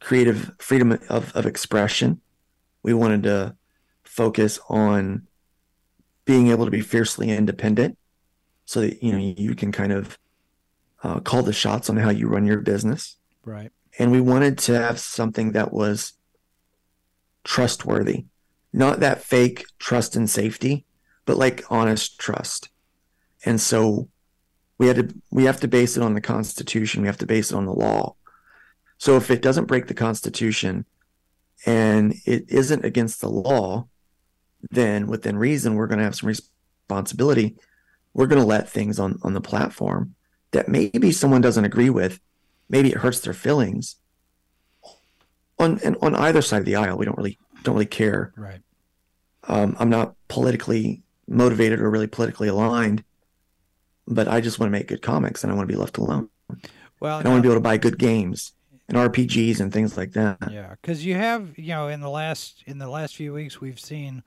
creative 0.00 0.52
freedom 0.58 0.98
of, 1.08 1.34
of 1.34 1.46
expression. 1.46 2.20
We 2.88 2.94
wanted 2.94 3.24
to 3.24 3.54
focus 4.02 4.58
on 4.70 5.26
being 6.24 6.48
able 6.48 6.64
to 6.64 6.70
be 6.70 6.80
fiercely 6.80 7.28
independent 7.28 7.98
so 8.64 8.80
that 8.80 9.02
you 9.02 9.12
know 9.12 9.18
you 9.18 9.54
can 9.54 9.72
kind 9.72 9.92
of 9.92 10.18
uh, 11.02 11.20
call 11.20 11.42
the 11.42 11.52
shots 11.52 11.90
on 11.90 11.98
how 11.98 12.08
you 12.08 12.28
run 12.28 12.46
your 12.46 12.62
business. 12.62 13.18
Right. 13.44 13.70
And 13.98 14.10
we 14.10 14.22
wanted 14.22 14.56
to 14.60 14.80
have 14.80 14.98
something 14.98 15.52
that 15.52 15.70
was 15.70 16.14
trustworthy. 17.44 18.24
Not 18.72 19.00
that 19.00 19.22
fake 19.22 19.66
trust 19.78 20.16
and 20.16 20.30
safety, 20.30 20.86
but 21.26 21.36
like 21.36 21.62
honest 21.68 22.18
trust. 22.18 22.70
And 23.44 23.60
so 23.60 24.08
we 24.78 24.86
had 24.86 24.96
to 24.96 25.14
we 25.30 25.44
have 25.44 25.60
to 25.60 25.68
base 25.68 25.98
it 25.98 26.02
on 26.02 26.14
the 26.14 26.22
Constitution. 26.22 27.02
We 27.02 27.08
have 27.08 27.18
to 27.18 27.26
base 27.26 27.50
it 27.50 27.54
on 27.54 27.66
the 27.66 27.74
law. 27.74 28.14
So 28.96 29.18
if 29.18 29.30
it 29.30 29.42
doesn't 29.42 29.66
break 29.66 29.88
the 29.88 30.02
Constitution 30.06 30.86
and 31.66 32.14
it 32.24 32.44
isn't 32.48 32.84
against 32.84 33.20
the 33.20 33.28
law, 33.28 33.88
then 34.70 35.06
within 35.06 35.36
reason, 35.36 35.74
we're 35.74 35.86
going 35.86 35.98
to 35.98 36.04
have 36.04 36.16
some 36.16 36.28
responsibility. 36.28 37.56
We're 38.14 38.26
going 38.26 38.40
to 38.40 38.46
let 38.46 38.68
things 38.68 38.98
on 38.98 39.18
on 39.22 39.34
the 39.34 39.40
platform 39.40 40.14
that 40.52 40.68
maybe 40.68 41.12
someone 41.12 41.40
doesn't 41.40 41.64
agree 41.64 41.90
with, 41.90 42.20
maybe 42.68 42.90
it 42.90 42.98
hurts 42.98 43.20
their 43.20 43.34
feelings. 43.34 43.96
On 45.58 45.78
and 45.84 45.96
on 46.00 46.14
either 46.14 46.42
side 46.42 46.60
of 46.60 46.64
the 46.64 46.76
aisle, 46.76 46.96
we 46.96 47.04
don't 47.04 47.16
really 47.16 47.38
don't 47.62 47.74
really 47.74 47.86
care. 47.86 48.32
Right. 48.36 48.60
Um, 49.44 49.76
I'm 49.78 49.90
not 49.90 50.14
politically 50.28 51.02
motivated 51.26 51.80
or 51.80 51.90
really 51.90 52.06
politically 52.06 52.48
aligned, 52.48 53.04
but 54.06 54.28
I 54.28 54.40
just 54.40 54.58
want 54.58 54.68
to 54.68 54.78
make 54.78 54.88
good 54.88 55.02
comics 55.02 55.42
and 55.42 55.52
I 55.52 55.56
want 55.56 55.68
to 55.68 55.72
be 55.72 55.78
left 55.78 55.98
alone. 55.98 56.28
Well, 57.00 57.18
and 57.18 57.28
I 57.28 57.30
want 57.30 57.42
to 57.42 57.48
be 57.48 57.52
able 57.52 57.60
to 57.60 57.64
buy 57.64 57.76
good 57.76 57.98
games 57.98 58.52
and 58.88 58.96
RPGs 58.96 59.60
and 59.60 59.72
things 59.72 59.96
like 59.96 60.12
that. 60.12 60.38
Yeah, 60.50 60.70
because 60.80 61.04
you 61.04 61.14
have 61.14 61.58
you 61.58 61.68
know 61.68 61.88
in 61.88 62.00
the 62.00 62.10
last 62.10 62.62
in 62.66 62.78
the 62.78 62.88
last 62.88 63.16
few 63.16 63.32
weeks 63.34 63.60
we've 63.60 63.80
seen 63.80 64.22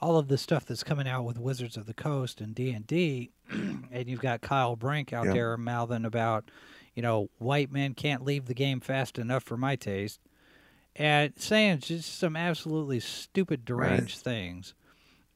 all 0.00 0.18
of 0.18 0.28
the 0.28 0.38
stuff 0.38 0.66
that's 0.66 0.84
coming 0.84 1.08
out 1.08 1.24
with 1.24 1.38
Wizards 1.38 1.76
of 1.76 1.86
the 1.86 1.94
Coast 1.94 2.40
and 2.40 2.54
D 2.54 2.70
and 2.70 2.86
D, 2.86 3.30
and 3.50 4.06
you've 4.08 4.20
got 4.20 4.40
Kyle 4.40 4.76
Brink 4.76 5.12
out 5.12 5.26
Yeah. 5.26 5.32
there 5.32 5.56
mouthing 5.56 6.04
about, 6.04 6.50
you 6.94 7.02
know, 7.02 7.30
white 7.38 7.72
men 7.72 7.94
can't 7.94 8.24
leave 8.24 8.44
the 8.46 8.54
game 8.54 8.80
fast 8.80 9.18
enough 9.18 9.42
for 9.44 9.56
my 9.56 9.76
taste, 9.76 10.20
and 10.96 11.32
saying 11.36 11.78
just 11.80 12.18
some 12.18 12.36
absolutely 12.36 13.00
stupid, 13.00 13.64
deranged 13.64 14.18
things. 14.18 14.74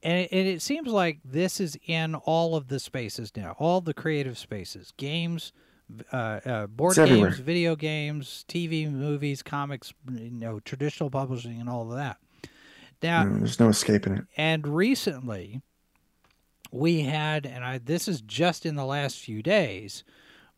And 0.02 0.18
it, 0.20 0.28
and 0.32 0.46
it 0.46 0.62
seems 0.62 0.88
like 0.88 1.18
this 1.24 1.60
is 1.60 1.76
in 1.86 2.14
all 2.14 2.54
of 2.54 2.68
the 2.68 2.78
spaces 2.78 3.32
now, 3.36 3.56
all 3.58 3.80
the 3.80 3.94
creative 3.94 4.38
spaces, 4.38 4.92
games, 4.96 5.52
uh, 6.12 6.16
uh, 6.16 6.66
board 6.66 6.92
It's 6.92 6.98
everywhere. 6.98 7.30
games, 7.30 7.40
video 7.40 7.76
games, 7.76 8.44
TV, 8.48 8.90
movies, 8.90 9.42
comics, 9.42 9.92
you 10.10 10.30
know, 10.30 10.60
traditional 10.60 11.10
publishing, 11.10 11.60
and 11.60 11.68
all 11.68 11.90
of 11.90 11.96
that. 11.96 12.18
Now, 13.02 13.24
No, 13.24 13.38
there's 13.38 13.60
no 13.60 13.68
escaping 13.68 14.14
it. 14.14 14.24
and 14.36 14.66
recently, 14.66 15.62
we 16.70 17.02
had, 17.02 17.46
and 17.46 17.64
I, 17.64 17.78
this 17.78 18.08
is 18.08 18.20
just 18.20 18.66
in 18.66 18.74
the 18.74 18.84
last 18.84 19.18
few 19.18 19.42
days, 19.42 20.04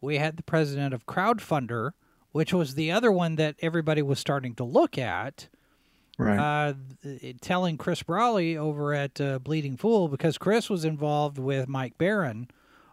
we 0.01 0.19
had 0.19 0.37
the 0.37 0.43
president 0.43 0.95
of 0.95 1.07
Crowdfundr, 1.07 1.91
which 2.33 2.53
was 2.53 2.75
the 2.75 2.91
other 2.91 3.13
one 3.13 3.37
that 3.37 3.57
everybody 3.61 4.03
was 4.03 4.19
starting 4.19 4.55
to 4.57 4.65
look 4.65 4.97
at, 4.99 5.49
Right. 6.19 6.39
uh, 6.39 6.75
telling 7.41 7.79
Chris 7.79 8.03
Braly 8.03 8.55
over 8.55 8.93
at 8.93 9.19
uh, 9.23 9.39
Bleeding 9.39 9.79
Fool 9.79 10.09
because 10.09 10.37
Chris 10.37 10.69
was 10.69 10.85
involved 10.85 11.39
with 11.39 11.67
Mike 11.67 11.97
Baron 11.97 12.49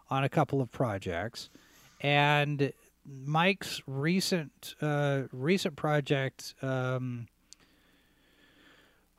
on 0.08 0.24
a 0.24 0.30
couple 0.30 0.62
of 0.62 0.70
projects, 0.72 1.50
and 2.00 2.72
Mike's 3.04 3.80
recent 3.86 4.74
uh, 4.80 5.22
recent 5.32 5.76
project. 5.76 6.54
Um, 6.62 7.26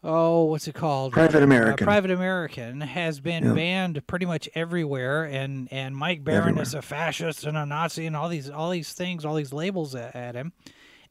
oh, 0.04 0.46
what's 0.46 0.68
it 0.68 0.76
called? 0.76 1.13
Private 1.13 1.42
Uh, 1.42 1.44
American. 1.44 1.86
Private 1.86 2.12
American 2.12 2.82
has 2.82 3.20
been 3.20 3.44
Yeah. 3.46 3.54
banned 3.54 4.08
pretty 4.08 4.26
much 4.26 4.48
everywhere, 4.56 5.24
and 5.26 5.68
and 5.72 5.96
Mike 5.96 6.24
Baron 6.24 6.42
Everywhere. 6.42 6.63
is 6.63 6.74
a 6.74 6.82
fascist 6.82 7.46
and 7.46 7.58
a 7.58 7.65
Nazi 7.65 8.06
and 8.06 8.15
all 8.15 8.30
these 8.30 8.50
all 8.50 8.70
these 8.70 8.94
things, 8.94 9.26
all 9.26 9.36
these 9.36 9.54
labels 9.54 9.96
at, 9.96 10.15
at 10.15 10.36
him. 10.36 10.54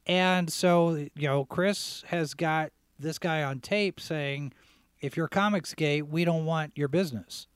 And 0.07 0.51
so, 0.51 0.95
you 0.95 1.29
know, 1.29 1.45
Chris 1.45 2.03
has 2.07 2.33
got 2.33 2.73
this 2.99 3.19
guy 3.19 3.43
on 3.43 3.61
tape 3.61 4.01
saying, 4.01 4.53
if 5.01 5.17
you're 5.17 5.29
Comics 5.29 5.75
Gate, 5.75 6.07
we 6.09 6.25
don't 6.25 6.47
want 6.47 6.73
your 6.77 6.89
business. 6.89 7.48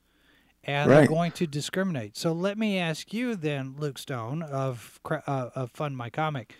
And 0.65 0.89
they're 0.89 1.07
going 1.07 1.33
to 1.33 1.47
discriminate. 1.47 2.15
So 2.15 2.31
let 2.31 2.57
me 2.57 2.77
ask 2.77 3.13
you 3.13 3.35
then, 3.35 3.75
Luke 3.77 3.97
Stone 3.97 4.43
of 4.43 4.99
uh, 5.09 5.49
of 5.55 5.71
Fund 5.71 5.97
My 5.97 6.09
Comic, 6.09 6.55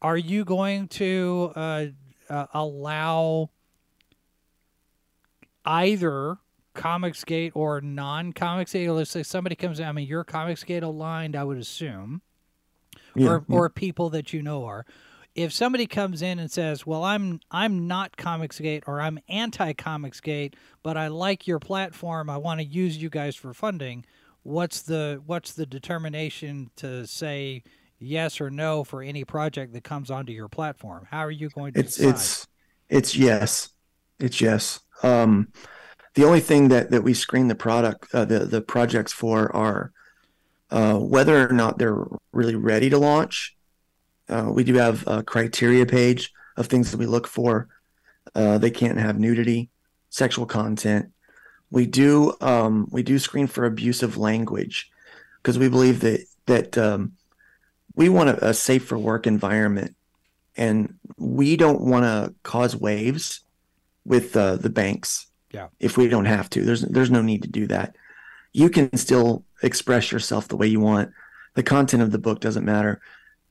are 0.00 0.16
you 0.16 0.44
going 0.44 0.86
to 0.88 1.52
uh, 1.56 1.86
uh, 2.28 2.46
allow 2.54 3.50
either 5.64 6.38
Comics 6.74 7.24
Gate 7.24 7.52
or 7.56 7.80
non 7.80 8.32
Comics 8.32 8.72
Gate? 8.72 8.88
Let's 8.88 9.10
say 9.10 9.24
somebody 9.24 9.56
comes 9.56 9.80
in. 9.80 9.86
I 9.86 9.92
mean, 9.92 10.06
you're 10.06 10.24
Comics 10.24 10.62
Gate 10.62 10.84
aligned, 10.84 11.34
I 11.34 11.42
would 11.42 11.58
assume 11.58 12.22
yeah, 13.14 13.28
or, 13.28 13.44
yeah. 13.48 13.56
or 13.56 13.68
people 13.68 14.10
that 14.10 14.32
you 14.32 14.42
know 14.42 14.64
are. 14.64 14.86
If 15.34 15.52
somebody 15.52 15.86
comes 15.86 16.22
in 16.22 16.38
and 16.38 16.50
says, 16.50 16.86
"Well, 16.86 17.04
I'm 17.04 17.40
I'm 17.50 17.86
not 17.86 18.16
Comicsgate 18.16 18.82
or 18.86 19.00
I'm 19.00 19.18
anti-Comicsgate, 19.28 20.54
but 20.82 20.96
I 20.96 21.08
like 21.08 21.46
your 21.46 21.58
platform. 21.58 22.28
I 22.28 22.36
want 22.36 22.60
to 22.60 22.66
use 22.66 22.96
you 22.96 23.10
guys 23.10 23.36
for 23.36 23.54
funding." 23.54 24.04
What's 24.42 24.82
the 24.82 25.22
what's 25.26 25.52
the 25.52 25.66
determination 25.66 26.70
to 26.76 27.06
say 27.06 27.62
yes 27.98 28.40
or 28.40 28.50
no 28.50 28.84
for 28.84 29.02
any 29.02 29.24
project 29.24 29.74
that 29.74 29.84
comes 29.84 30.10
onto 30.10 30.32
your 30.32 30.48
platform? 30.48 31.06
How 31.10 31.20
are 31.20 31.30
you 31.30 31.50
going 31.50 31.74
to 31.74 31.80
it's 31.80 31.96
decide? 31.96 32.08
it's 32.08 32.46
it's 32.88 33.16
yes 33.16 33.70
it's 34.18 34.40
yes 34.40 34.80
um 35.02 35.48
the 36.14 36.24
only 36.24 36.40
thing 36.40 36.68
that 36.68 36.90
that 36.90 37.02
we 37.02 37.14
screen 37.14 37.48
the 37.48 37.54
product 37.54 38.08
uh, 38.14 38.24
the 38.24 38.40
the 38.40 38.60
projects 38.60 39.12
for 39.12 39.54
are 39.54 39.92
uh 40.70 40.94
whether 40.96 41.48
or 41.48 41.52
not 41.52 41.78
they're 41.78 42.04
really 42.32 42.56
ready 42.56 42.90
to 42.90 42.98
launch 42.98 43.56
uh, 44.30 44.50
we 44.50 44.64
do 44.64 44.74
have 44.74 45.04
a 45.06 45.22
criteria 45.22 45.84
page 45.84 46.32
of 46.56 46.66
things 46.66 46.90
that 46.90 46.98
we 46.98 47.06
look 47.06 47.26
for 47.26 47.68
uh, 48.34 48.58
they 48.58 48.70
can't 48.70 48.98
have 48.98 49.18
nudity 49.18 49.70
sexual 50.08 50.46
content 50.46 51.10
we 51.70 51.86
do 51.86 52.34
um 52.40 52.88
we 52.90 53.02
do 53.02 53.18
screen 53.18 53.46
for 53.46 53.64
abusive 53.64 54.16
language 54.16 54.90
because 55.42 55.58
we 55.58 55.68
believe 55.68 56.00
that 56.00 56.24
that 56.46 56.78
um 56.78 57.12
we 57.94 58.08
want 58.08 58.28
a, 58.30 58.48
a 58.48 58.54
safe 58.54 58.84
for 58.84 58.98
work 58.98 59.26
environment 59.26 59.94
and 60.56 60.94
we 61.16 61.56
don't 61.56 61.80
want 61.80 62.04
to 62.04 62.34
cause 62.42 62.76
waves 62.76 63.40
with 64.04 64.36
uh, 64.36 64.56
the 64.56 64.70
banks. 64.70 65.26
Yeah. 65.52 65.68
If 65.78 65.96
we 65.96 66.08
don't 66.08 66.26
have 66.26 66.48
to, 66.50 66.62
there's 66.62 66.82
there's 66.82 67.10
no 67.10 67.22
need 67.22 67.42
to 67.42 67.48
do 67.48 67.66
that. 67.68 67.96
You 68.52 68.68
can 68.68 68.96
still 68.96 69.44
express 69.62 70.12
yourself 70.12 70.48
the 70.48 70.56
way 70.56 70.66
you 70.66 70.80
want. 70.80 71.10
The 71.54 71.62
content 71.62 72.02
of 72.02 72.12
the 72.12 72.18
book 72.18 72.40
doesn't 72.40 72.64
matter, 72.64 73.00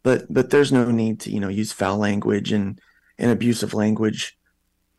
but 0.03 0.31
but 0.31 0.49
there's 0.49 0.71
no 0.71 0.89
need 0.91 1.19
to 1.21 1.31
you 1.31 1.39
know 1.39 1.49
use 1.49 1.71
foul 1.71 1.97
language 1.97 2.51
and 2.51 2.79
and 3.17 3.31
abusive 3.31 3.73
language. 3.73 4.37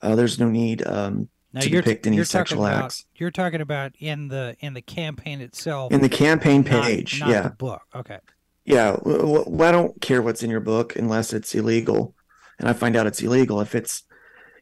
Uh, 0.03 0.15
there's 0.15 0.39
no 0.39 0.49
need 0.49 0.87
um, 0.87 1.29
now 1.53 1.61
to 1.61 1.71
you're, 1.71 1.83
depict 1.83 2.07
any 2.07 2.17
you're 2.17 2.25
sexual 2.25 2.65
about, 2.65 2.85
acts 2.85 3.05
You're 3.17 3.31
talking 3.31 3.61
about 3.61 3.93
in 3.99 4.29
the 4.29 4.57
in 4.61 4.75
the 4.75 4.83
campaign 4.83 5.41
itself, 5.41 5.93
in 5.93 6.01
the 6.01 6.09
campaign 6.09 6.65
page. 6.65 7.21
not 7.21 7.29
yeah, 7.29 7.43
the 7.43 7.51
book. 7.51 7.83
Okay. 7.95 8.19
Yeah, 8.65 8.93
I 9.05 9.73
don't 9.73 10.01
care 10.01 10.23
what's 10.23 10.43
in 10.43 10.51
your 10.51 10.61
book 10.61 10.95
unless 10.95 11.33
it's 11.33 11.55
illegal, 11.55 12.15
and 12.59 12.69
I 12.69 12.73
find 12.73 12.95
out 12.95 13.07
it's 13.07 13.21
illegal. 13.21 13.61
If 13.61 13.75
it's, 13.75 14.05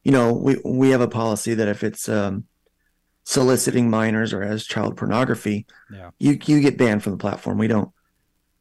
you 0.02 0.12
know, 0.12 0.32
we 0.32 0.56
we 0.64 0.90
have 0.90 1.00
a 1.00 1.08
policy 1.08 1.52
that 1.54 1.68
if 1.68 1.84
it's 1.84 2.08
um, 2.08 2.44
soliciting 3.24 3.90
minors 3.90 4.32
or 4.32 4.42
as 4.42 4.64
child 4.64 4.96
pornography, 4.96 5.66
Yeah. 5.92 6.10
you 6.18 6.38
you 6.46 6.60
get 6.60 6.78
banned 6.78 7.02
from 7.02 7.12
the 7.12 7.18
platform. 7.18 7.58
We 7.58 7.68
don't, 7.68 7.90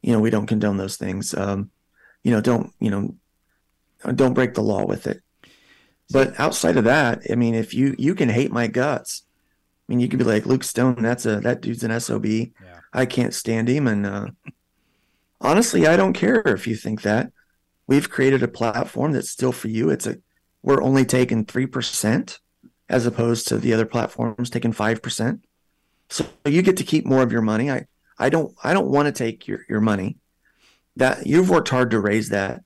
you 0.02 0.12
know, 0.12 0.20
we 0.20 0.30
don't 0.30 0.46
condone 0.46 0.76
those 0.76 0.96
things. 0.96 1.34
Um, 1.34 1.70
you 2.22 2.30
know, 2.30 2.40
don't 2.40 2.72
you 2.80 2.90
know, 2.90 3.14
don't 4.14 4.34
break 4.34 4.54
the 4.54 4.62
law 4.62 4.84
with 4.84 5.06
it. 5.06 5.22
But 6.10 6.38
outside 6.40 6.76
of 6.76 6.84
that, 6.84 7.22
I 7.30 7.34
mean, 7.34 7.54
if 7.54 7.74
you 7.74 7.94
you 7.98 8.14
can 8.14 8.28
hate 8.28 8.52
my 8.52 8.66
guts, 8.66 9.24
I 9.88 9.92
mean, 9.92 10.00
you 10.00 10.08
could 10.08 10.18
be 10.18 10.24
like 10.24 10.46
Luke 10.46 10.64
Stone. 10.64 11.02
That's 11.02 11.26
a 11.26 11.40
that 11.40 11.60
dude's 11.60 11.84
an 11.84 11.98
sob. 12.00 12.26
Yeah. 12.26 12.46
I 12.92 13.06
can't 13.06 13.34
stand 13.34 13.68
him. 13.68 13.86
And 13.86 14.06
uh, 14.06 14.28
honestly, 15.40 15.86
I 15.86 15.96
don't 15.96 16.14
care 16.14 16.40
if 16.40 16.66
you 16.66 16.76
think 16.76 17.02
that. 17.02 17.32
We've 17.86 18.10
created 18.10 18.42
a 18.42 18.48
platform 18.48 19.12
that's 19.12 19.30
still 19.30 19.52
for 19.52 19.68
you. 19.68 19.90
It's 19.90 20.06
a 20.06 20.18
we're 20.62 20.82
only 20.82 21.04
taking 21.04 21.44
three 21.44 21.66
percent 21.66 22.40
as 22.88 23.06
opposed 23.06 23.48
to 23.48 23.58
the 23.58 23.72
other 23.72 23.86
platforms 23.86 24.50
taking 24.50 24.72
five 24.72 25.02
percent. 25.02 25.44
So 26.10 26.26
you 26.44 26.62
get 26.62 26.78
to 26.78 26.84
keep 26.84 27.06
more 27.06 27.22
of 27.22 27.32
your 27.32 27.42
money. 27.42 27.70
I 27.70 27.86
I 28.18 28.28
don't 28.28 28.54
I 28.62 28.72
don't 28.72 28.88
want 28.88 29.06
to 29.06 29.12
take 29.12 29.46
your, 29.46 29.60
your 29.68 29.80
money. 29.80 30.16
That 30.96 31.26
you've 31.26 31.50
worked 31.50 31.68
hard 31.68 31.90
to 31.92 32.00
raise 32.00 32.30
that. 32.30 32.62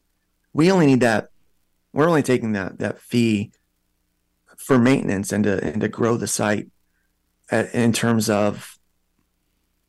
We 0.52 0.70
only 0.70 0.86
need 0.86 1.00
that. 1.00 1.28
We're 1.92 2.08
only 2.08 2.22
taking 2.22 2.52
that 2.52 2.78
that 2.78 3.00
fee 3.00 3.52
for 4.56 4.78
maintenance 4.78 5.32
and 5.32 5.44
to 5.44 5.62
and 5.62 5.80
to 5.80 5.88
grow 5.88 6.16
the 6.16 6.26
site 6.26 6.68
at, 7.50 7.74
in 7.74 7.92
terms 7.92 8.30
of 8.30 8.78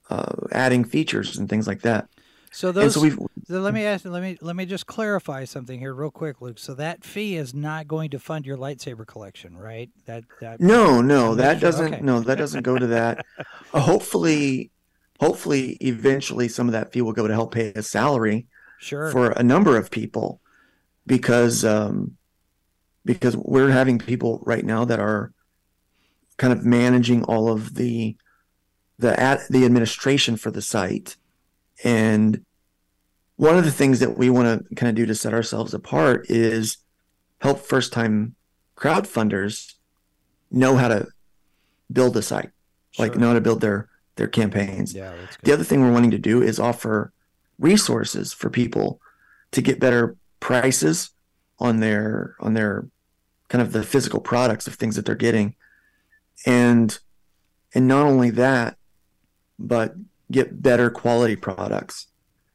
uh, 0.10 0.34
adding 0.52 0.84
features 0.84 1.38
and 1.38 1.50
things 1.50 1.68
like 1.68 1.82
that. 1.82 2.10
So 2.52 2.68
And 2.68 2.78
those 2.78 2.94
so 2.94 3.02
we've 3.02 3.18
So 3.48 3.62
let 3.62 3.74
me 3.74 3.84
ask. 3.84 4.06
Let 4.06 4.22
me 4.22 4.38
let 4.42 4.56
me 4.56 4.66
just 4.66 4.86
clarify 4.86 5.46
something 5.46 5.80
here, 5.80 5.94
real 5.94 6.12
quick, 6.12 6.40
Luke. 6.40 6.60
So 6.60 6.76
that 6.76 7.04
fee 7.04 7.36
is 7.36 7.54
not 7.54 7.88
going 7.88 8.12
to 8.12 8.20
fund 8.20 8.46
your 8.46 8.58
lightsaber 8.58 9.08
collection, 9.08 9.58
right? 9.58 9.90
That 10.06 10.24
that. 10.40 10.60
no 10.60 11.02
no 11.02 11.34
that 11.36 11.60
doesn't 11.60 11.96
Okay. 11.96 12.04
no 12.04 12.20
that 12.20 12.38
doesn't 12.38 12.62
go 12.62 12.78
to 12.78 12.88
that. 12.88 13.26
Uh, 13.74 13.80
hopefully, 13.80 14.70
hopefully 15.20 15.78
eventually 15.82 16.48
some 16.48 16.68
of 16.68 16.74
that 16.74 16.92
fee 16.92 17.02
will 17.02 17.14
go 17.14 17.28
to 17.28 17.34
help 17.34 17.54
pay 17.54 17.72
a 17.74 17.84
salary 17.84 18.48
Sure. 18.80 19.12
for 19.12 19.30
a 19.32 19.44
number 19.44 19.78
of 19.78 19.90
people 19.92 20.42
because 21.08 21.64
um 21.64 22.18
because 23.06 23.36
we're 23.38 23.70
having 23.70 23.98
people 24.00 24.42
right 24.46 24.66
now 24.66 24.84
that 24.86 25.00
are 25.00 25.32
kind 26.38 26.52
of 26.52 26.66
managing 26.66 27.24
all 27.24 27.50
of 27.50 27.76
the 27.76 28.16
the 29.00 29.18
ad, 29.20 29.42
the 29.50 29.66
administration 29.66 30.36
for 30.36 30.52
the 30.52 30.62
site 30.62 31.16
and 31.84 32.44
one 33.36 33.58
of 33.58 33.66
the 33.66 33.72
things 33.72 34.00
that 34.00 34.18
we 34.18 34.30
want 34.30 34.68
to 34.70 34.76
kind 34.76 34.90
of 34.90 34.96
do 34.96 35.06
to 35.06 35.16
set 35.16 35.34
ourselves 35.34 35.74
apart 35.74 36.26
is 36.30 36.78
help 37.40 37.60
first 37.60 37.92
time 37.92 38.36
crowdfunders 38.78 39.74
know 40.52 40.76
how 40.78 40.88
to 40.88 41.08
build 41.92 42.16
a 42.16 42.22
site, 42.22 42.52
sure. 42.92 43.08
like 43.08 43.18
know 43.18 43.28
how 43.30 43.34
to 43.34 43.42
build 43.42 43.62
their 43.62 43.90
their 44.16 44.28
campaigns. 44.28 44.94
Yeah, 44.94 45.14
the 45.44 45.54
other 45.54 45.64
thing 45.64 45.82
we're 45.82 45.92
wanting 45.92 46.12
to 46.12 46.18
do 46.20 46.42
is 46.42 46.60
offer 46.60 47.12
resources 47.60 48.34
for 48.34 48.50
people 48.50 49.00
to 49.52 49.62
get 49.62 49.80
better 49.80 50.16
prices 50.40 51.12
on 51.60 51.80
their 51.80 52.36
on 52.40 52.54
their 52.54 52.88
kind 53.48 53.62
of 53.62 53.72
the 53.72 53.84
physical 53.84 54.20
products 54.20 54.68
of 54.68 54.76
things 54.76 54.96
that 54.96 55.06
they're 55.06 55.16
getting. 55.16 55.56
And 56.46 56.98
and 57.74 57.88
not 57.88 58.06
only 58.06 58.30
that 58.32 58.78
but 59.60 59.96
get 60.32 60.62
better 60.62 60.90
quality 60.90 61.36
products. 61.36 62.08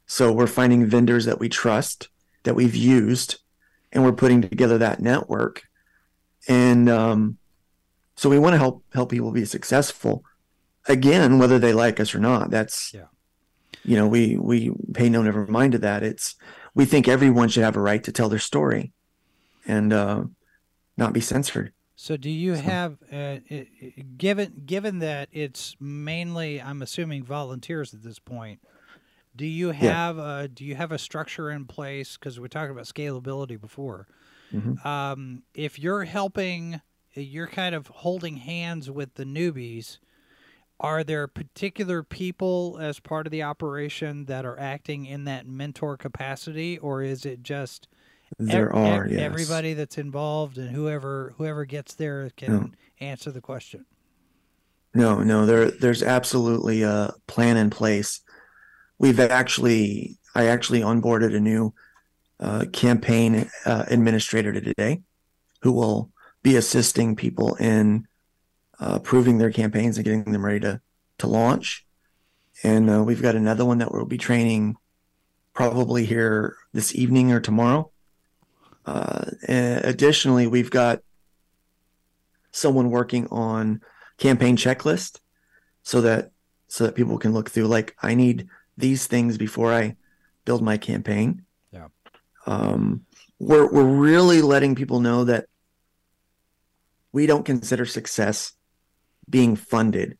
So 0.05 0.31
we're 0.31 0.47
finding 0.47 0.85
vendors 0.85 1.25
that 1.25 1.39
we 1.39 1.49
trust 1.49 2.09
that 2.43 2.55
we've 2.55 2.75
used 2.75 3.39
and 3.91 4.03
we're 4.03 4.11
putting 4.11 4.41
together 4.41 4.77
that 4.77 4.99
network. 4.99 5.63
And 6.47 6.89
um, 6.89 7.37
so 8.15 8.29
we 8.29 8.39
want 8.39 8.53
to 8.53 8.57
help 8.57 8.83
help 8.93 9.11
people 9.11 9.31
be 9.31 9.45
successful 9.45 10.23
again 10.87 11.39
whether 11.39 11.59
they 11.59 11.73
like 11.73 11.99
us 11.99 12.15
or 12.15 12.19
not 12.19 12.49
that's 12.49 12.93
yeah 12.93 13.05
you 13.83 13.95
know 13.95 14.07
we 14.07 14.37
we 14.37 14.71
pay 14.93 15.09
no 15.09 15.21
never 15.21 15.45
mind 15.47 15.73
to 15.73 15.77
that 15.77 16.03
it's 16.03 16.35
we 16.73 16.85
think 16.85 17.07
everyone 17.07 17.49
should 17.49 17.63
have 17.63 17.75
a 17.75 17.81
right 17.81 18.03
to 18.03 18.11
tell 18.11 18.29
their 18.29 18.39
story 18.39 18.93
and 19.65 19.93
uh, 19.93 20.23
not 20.97 21.13
be 21.13 21.21
censored. 21.21 21.73
So, 21.95 22.15
do 22.15 22.29
you 22.29 22.55
so. 22.55 22.61
have, 22.61 22.97
uh, 23.11 23.37
given 24.17 24.63
given 24.65 24.99
that 24.99 25.29
it's 25.31 25.75
mainly, 25.79 26.61
I'm 26.61 26.81
assuming, 26.81 27.23
volunteers 27.23 27.93
at 27.93 28.03
this 28.03 28.19
point? 28.19 28.61
Do 29.35 29.45
you 29.45 29.71
have 29.71 30.17
yeah. 30.17 30.39
a, 30.39 30.47
do 30.47 30.65
you 30.65 30.75
have 30.75 30.91
a 30.91 30.97
structure 30.97 31.51
in 31.51 31.65
place? 31.65 32.17
Because 32.17 32.39
we 32.39 32.47
talked 32.47 32.71
about 32.71 32.85
scalability 32.85 33.59
before. 33.59 34.07
Mm-hmm. 34.53 34.87
Um, 34.87 35.43
if 35.53 35.77
you're 35.77 36.05
helping, 36.05 36.81
you're 37.13 37.47
kind 37.47 37.75
of 37.75 37.87
holding 37.87 38.37
hands 38.37 38.89
with 38.89 39.15
the 39.15 39.25
newbies. 39.25 39.99
Are 40.79 41.03
there 41.03 41.27
particular 41.27 42.03
people 42.03 42.77
as 42.79 42.99
part 42.99 43.27
of 43.27 43.31
the 43.31 43.43
operation 43.43 44.25
that 44.25 44.45
are 44.45 44.57
acting 44.57 45.05
in 45.05 45.25
that 45.25 45.45
mentor 45.45 45.97
capacity, 45.97 46.77
or 46.77 47.03
is 47.03 47.25
it 47.25 47.43
just 47.43 47.89
there 48.37 48.73
are 48.73 49.07
yes. 49.07 49.19
everybody 49.19 49.73
that's 49.73 49.97
involved 49.97 50.57
and 50.57 50.69
whoever 50.69 51.33
whoever 51.37 51.65
gets 51.65 51.95
there 51.95 52.29
can 52.37 52.51
no. 52.51 52.69
answer 52.99 53.31
the 53.31 53.41
question. 53.41 53.85
No, 54.93 55.23
no, 55.23 55.45
there 55.45 55.71
there's 55.71 56.03
absolutely 56.03 56.83
a 56.83 57.13
plan 57.27 57.57
in 57.57 57.69
place. 57.69 58.21
We've 58.99 59.19
actually 59.19 60.17
I 60.35 60.45
actually 60.45 60.81
onboarded 60.81 61.35
a 61.35 61.39
new 61.39 61.73
uh, 62.39 62.65
campaign 62.71 63.49
uh, 63.65 63.85
administrator 63.87 64.53
today 64.53 65.01
who 65.61 65.71
will 65.73 66.11
be 66.41 66.55
assisting 66.55 67.15
people 67.15 67.55
in 67.55 68.07
uh, 68.79 68.93
approving 68.95 69.37
their 69.37 69.51
campaigns 69.51 69.97
and 69.97 70.05
getting 70.05 70.23
them 70.31 70.45
ready 70.45 70.59
to 70.61 70.81
to 71.19 71.27
launch. 71.27 71.85
And 72.63 72.89
uh, 72.89 73.03
we've 73.03 73.21
got 73.21 73.35
another 73.35 73.65
one 73.65 73.77
that 73.77 73.91
we'll 73.91 74.05
be 74.05 74.17
training 74.17 74.75
probably 75.53 76.05
here 76.05 76.55
this 76.73 76.95
evening 76.95 77.31
or 77.31 77.39
tomorrow 77.39 77.91
uh, 78.89 79.25
additionally, 79.47 80.47
we've 80.47 80.71
got 80.71 81.01
someone 82.51 82.89
working 82.89 83.27
on 83.27 83.81
campaign 84.17 84.57
checklist 84.57 85.19
so 85.83 86.01
that 86.01 86.31
so 86.67 86.83
that 86.85 86.95
people 86.95 87.17
can 87.17 87.33
look 87.33 87.49
through 87.49 87.67
like 87.67 87.95
I 88.01 88.15
need 88.15 88.47
these 88.77 89.07
things 89.07 89.37
before 89.37 89.73
I 89.73 89.95
build 90.45 90.63
my 90.63 90.77
campaign. 90.77 91.43
Yeah. 91.71 91.87
Um, 92.45 93.05
we're 93.37 93.71
we're 93.71 93.83
really 93.83 94.41
letting 94.41 94.75
people 94.75 94.99
know 94.99 95.23
that 95.25 95.45
we 97.11 97.27
don't 97.27 97.45
consider 97.45 97.85
success 97.85 98.53
being 99.29 99.55
funded. 99.55 100.17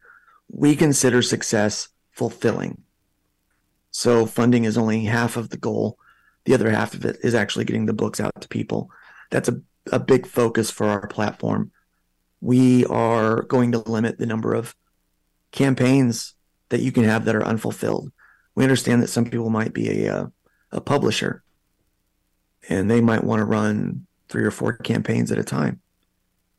We 0.50 0.76
consider 0.76 1.22
success 1.22 1.90
fulfilling. 2.12 2.84
So 3.92 4.26
funding 4.26 4.66
is 4.66 4.78
only 4.78 5.06
half 5.06 5.38
of 5.38 5.50
the 5.50 5.58
goal 5.58 5.98
the 6.50 6.56
other 6.56 6.72
half 6.72 6.96
of 6.96 7.06
it 7.06 7.18
is 7.22 7.36
actually 7.36 7.66
getting 7.66 7.86
the 7.86 7.94
books 7.94 8.20
out 8.20 8.42
to 8.42 8.48
people. 8.48 8.90
That's 9.30 9.50
a, 9.50 9.62
a 9.92 10.00
big 10.00 10.26
focus 10.26 10.72
for 10.72 10.88
our 10.88 11.06
platform. 11.08 11.72
We 12.42 12.86
are 12.86 13.44
going 13.44 13.72
to 13.74 13.80
limit 13.80 14.18
the 14.18 14.26
number 14.26 14.56
of 14.56 14.76
campaigns 15.52 16.34
that 16.70 16.82
you 16.82 16.92
can 16.92 17.04
have 17.04 17.26
that 17.26 17.36
are 17.36 17.44
unfulfilled. 17.44 18.12
We 18.56 18.64
understand 18.64 19.04
that 19.04 19.10
some 19.10 19.26
people 19.26 19.52
might 19.52 19.74
be 19.74 20.06
a, 20.06 20.32
a 20.72 20.82
publisher 20.82 21.44
and 22.68 22.90
they 22.90 23.02
might 23.02 23.24
want 23.24 23.42
to 23.42 23.46
run 23.46 24.08
three 24.28 24.44
or 24.44 24.52
four 24.52 24.74
campaigns 24.74 25.32
at 25.32 25.38
a 25.38 25.44
time. 25.44 25.82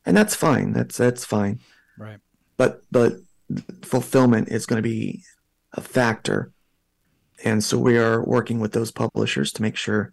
And 0.06 0.16
that's 0.16 0.36
fine. 0.36 0.72
That's 0.72 0.96
that's 0.96 1.24
fine. 1.24 1.58
Right. 1.98 2.20
But 2.60 2.82
but 2.90 3.12
fulfillment 3.82 4.48
is 4.50 4.66
going 4.66 4.82
to 4.82 4.88
be 4.88 5.22
a 5.72 5.80
factor 5.80 6.52
and 7.44 7.64
so 7.64 7.78
we 7.78 7.96
are 7.96 8.22
working 8.24 8.60
with 8.60 8.72
those 8.72 8.90
publishers 8.90 9.52
to 9.52 9.62
make 9.62 9.76
sure 9.76 10.12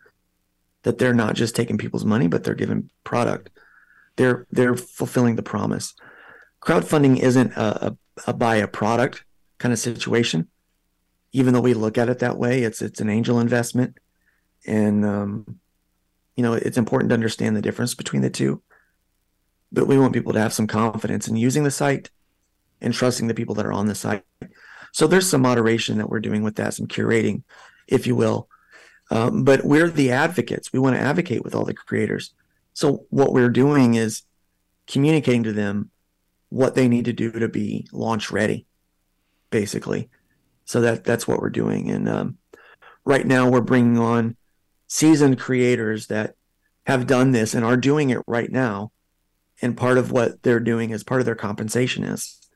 that 0.83 0.97
they're 0.97 1.13
not 1.13 1.35
just 1.35 1.55
taking 1.55 1.77
people's 1.77 2.05
money, 2.05 2.27
but 2.27 2.43
they're 2.43 2.55
giving 2.55 2.89
product. 3.03 3.49
They're 4.15 4.47
they're 4.51 4.77
fulfilling 4.77 5.35
the 5.35 5.43
promise. 5.43 5.93
Crowdfunding 6.61 7.19
isn't 7.19 7.51
a, 7.53 7.87
a, 7.87 7.97
a 8.27 8.33
buy 8.33 8.55
a 8.57 8.67
product 8.67 9.23
kind 9.57 9.73
of 9.73 9.79
situation. 9.79 10.47
Even 11.33 11.53
though 11.53 11.61
we 11.61 11.73
look 11.73 11.97
at 11.97 12.09
it 12.09 12.19
that 12.19 12.37
way, 12.37 12.63
it's 12.63 12.81
it's 12.81 13.01
an 13.01 13.09
angel 13.09 13.39
investment, 13.39 13.97
and 14.65 15.05
um, 15.05 15.59
you 16.35 16.43
know 16.43 16.53
it's 16.53 16.77
important 16.77 17.09
to 17.09 17.15
understand 17.15 17.55
the 17.55 17.61
difference 17.61 17.93
between 17.93 18.21
the 18.21 18.29
two. 18.29 18.61
But 19.71 19.87
we 19.87 19.99
want 19.99 20.13
people 20.13 20.33
to 20.33 20.39
have 20.39 20.53
some 20.53 20.67
confidence 20.67 21.27
in 21.27 21.35
using 21.35 21.65
the 21.65 21.71
site 21.71 22.09
and 22.81 22.93
trusting 22.93 23.27
the 23.27 23.33
people 23.33 23.55
that 23.55 23.65
are 23.65 23.73
on 23.73 23.87
the 23.87 23.95
site 23.95 24.23
so 24.97 25.05
there's 25.05 25.29
some 25.29 25.41
moderation 25.41 25.99
that 25.99 26.09
we're 26.09 26.19
doing 26.19 26.41
with 26.41 26.55
that, 26.55 26.73
some 26.73 26.87
curating, 26.87 27.43
if 27.87 28.07
you 28.07 28.15
will. 28.15 28.49
Um, 29.11 29.43
but 29.43 29.63
we're 29.63 29.91
the 29.91 30.11
advocates. 30.11 30.73
We 30.73 30.79
want 30.79 30.95
to 30.95 31.01
advocate 31.01 31.43
with 31.43 31.53
all 31.53 31.65
the 31.65 31.75
creators. 31.75 32.33
So 32.73 33.05
what 33.11 33.31
we're 33.31 33.49
doing 33.49 33.93
is 33.93 34.23
communicating 34.87 35.43
to 35.43 35.53
them 35.53 35.91
what 36.49 36.73
they 36.73 36.87
need 36.87 37.05
to 37.05 37.13
do 37.13 37.31
to 37.31 37.47
be 37.47 37.87
launch 37.91 38.31
ready, 38.31 38.65
basically. 39.51 40.09
So 40.65 40.81
that 40.81 41.03
that's 41.03 41.27
what 41.27 41.41
we're 41.41 41.51
doing. 41.51 41.91
And 41.91 42.09
um, 42.09 42.37
right 43.05 43.25
now 43.25 43.47
we're 43.49 43.61
bringing 43.61 43.99
on 43.99 44.35
seasoned 44.87 45.39
creators 45.39 46.07
that 46.07 46.33
have 46.87 47.05
done 47.05 47.33
this 47.33 47.53
and 47.53 47.63
are 47.63 47.77
doing 47.77 48.09
it 48.09 48.23
right 48.25 48.51
now. 48.51 48.91
And 49.61 49.77
part 49.77 49.99
of 49.99 50.11
what 50.11 50.41
they're 50.41 50.59
doing 50.59 50.89
is 50.89 51.03
part 51.03 51.21
of 51.21 51.25
their 51.25 51.35
compensation 51.35 52.03
is 52.03 52.46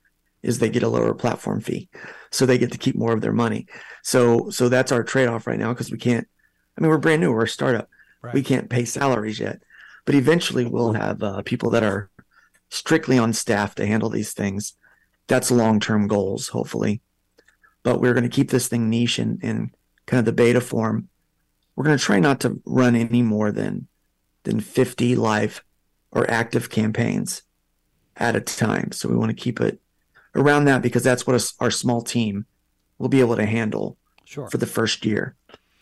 is 0.43 0.59
they 0.59 0.69
get 0.69 0.83
a 0.83 0.87
lower 0.87 1.13
platform 1.13 1.61
fee. 1.61 1.89
So 2.31 2.45
they 2.45 2.57
get 2.57 2.71
to 2.71 2.77
keep 2.77 2.95
more 2.95 3.13
of 3.13 3.21
their 3.21 3.33
money. 3.33 3.67
So 4.03 4.49
so 4.49 4.69
that's 4.69 4.91
our 4.91 5.03
trade-off 5.03 5.47
right 5.47 5.59
now 5.59 5.69
because 5.69 5.91
we 5.91 5.97
can't 5.97 6.27
i 6.77 6.81
mean 6.81 6.89
we're 6.89 6.97
brand 6.97 7.21
new 7.21 7.31
we're 7.31 7.43
a 7.43 7.47
startup. 7.47 7.89
Right. 8.21 8.35
we 8.35 8.43
can't 8.43 8.69
pay 8.69 8.85
salaries 8.85 9.39
yet. 9.39 9.61
But 10.05 10.15
eventually 10.15 10.65
we'll 10.65 10.93
have 10.93 11.23
uh, 11.23 11.41
people 11.41 11.71
that 11.71 11.83
are 11.83 12.09
strictly 12.69 13.17
on 13.17 13.33
staff 13.33 13.75
to 13.75 13.85
handle 13.85 14.09
these 14.09 14.33
things. 14.33 14.73
That's 15.27 15.51
long-term 15.51 16.07
goals 16.07 16.49
hopefully. 16.49 17.01
But 17.83 17.99
we're 17.99 18.13
going 18.13 18.29
to 18.29 18.29
keep 18.29 18.51
this 18.51 18.67
thing 18.67 18.89
niche 18.89 19.17
in, 19.17 19.39
in 19.41 19.71
kind 20.05 20.19
of 20.19 20.25
the 20.25 20.33
beta 20.33 20.61
form. 20.61 21.09
We're 21.75 21.85
going 21.85 21.97
to 21.97 22.03
try 22.03 22.19
not 22.19 22.41
to 22.41 22.61
run 22.65 22.95
any 22.95 23.21
more 23.21 23.51
than 23.51 23.87
than 24.43 24.59
50 24.59 25.15
live 25.15 25.63
or 26.11 26.29
active 26.29 26.69
campaigns 26.69 27.43
at 28.17 28.35
a 28.35 28.41
time. 28.41 28.91
So 28.91 29.09
we 29.09 29.15
want 29.15 29.29
to 29.29 29.43
keep 29.43 29.61
it 29.61 29.79
around 30.35 30.65
that 30.65 30.81
because 30.81 31.03
that's 31.03 31.27
what 31.27 31.39
a, 31.39 31.53
our 31.59 31.71
small 31.71 32.01
team 32.01 32.45
will 32.97 33.09
be 33.09 33.19
able 33.19 33.35
to 33.35 33.45
handle 33.45 33.97
sure. 34.25 34.49
for 34.49 34.57
the 34.57 34.67
first 34.67 35.05
year. 35.05 35.35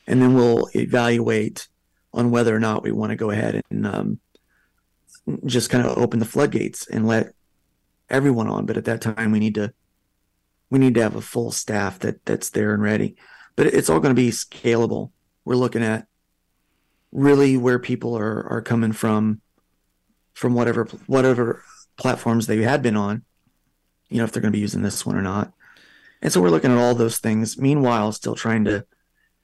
And 0.07 0.21
then 0.21 0.33
we'll 0.33 0.69
evaluate 0.73 1.67
on 2.13 2.31
whether 2.31 2.55
or 2.55 2.59
not 2.59 2.83
we 2.83 2.91
want 2.91 3.11
to 3.11 3.15
go 3.15 3.29
ahead 3.29 3.61
and 3.69 3.85
um, 3.85 4.19
just 5.45 5.69
kind 5.69 5.85
of 5.85 5.97
open 5.97 6.19
the 6.19 6.25
floodgates 6.25 6.87
and 6.87 7.07
let 7.07 7.33
everyone 8.09 8.47
on. 8.47 8.65
But 8.65 8.77
at 8.77 8.85
that 8.85 9.01
time, 9.01 9.31
we 9.31 9.39
need 9.39 9.55
to 9.55 9.73
we 10.71 10.79
need 10.79 10.95
to 10.95 11.03
have 11.03 11.15
a 11.15 11.21
full 11.21 11.51
staff 11.51 11.99
that 11.99 12.25
that's 12.25 12.49
there 12.49 12.73
and 12.73 12.81
ready. 12.81 13.15
But 13.55 13.67
it's 13.67 13.89
all 13.89 13.99
going 13.99 14.15
to 14.15 14.21
be 14.21 14.31
scalable. 14.31 15.11
We're 15.45 15.55
looking 15.55 15.83
at 15.83 16.07
really 17.11 17.57
where 17.57 17.79
people 17.79 18.17
are 18.17 18.47
are 18.47 18.61
coming 18.61 18.91
from 18.91 19.41
from 20.33 20.53
whatever 20.53 20.85
whatever 21.05 21.63
platforms 21.97 22.47
they 22.47 22.61
had 22.61 22.81
been 22.81 22.95
on 22.95 23.23
you 24.09 24.17
know, 24.17 24.23
if 24.23 24.31
they're 24.31 24.41
going 24.41 24.51
to 24.51 24.57
be 24.57 24.61
using 24.61 24.81
this 24.81 25.05
one 25.05 25.15
or 25.15 25.21
not. 25.21 25.53
And 26.21 26.33
so 26.33 26.41
we're 26.41 26.49
looking 26.49 26.71
at 26.71 26.77
all 26.77 26.95
those 26.95 27.19
things. 27.19 27.57
Meanwhile, 27.57 28.11
still 28.11 28.35
trying 28.35 28.65
to 28.65 28.85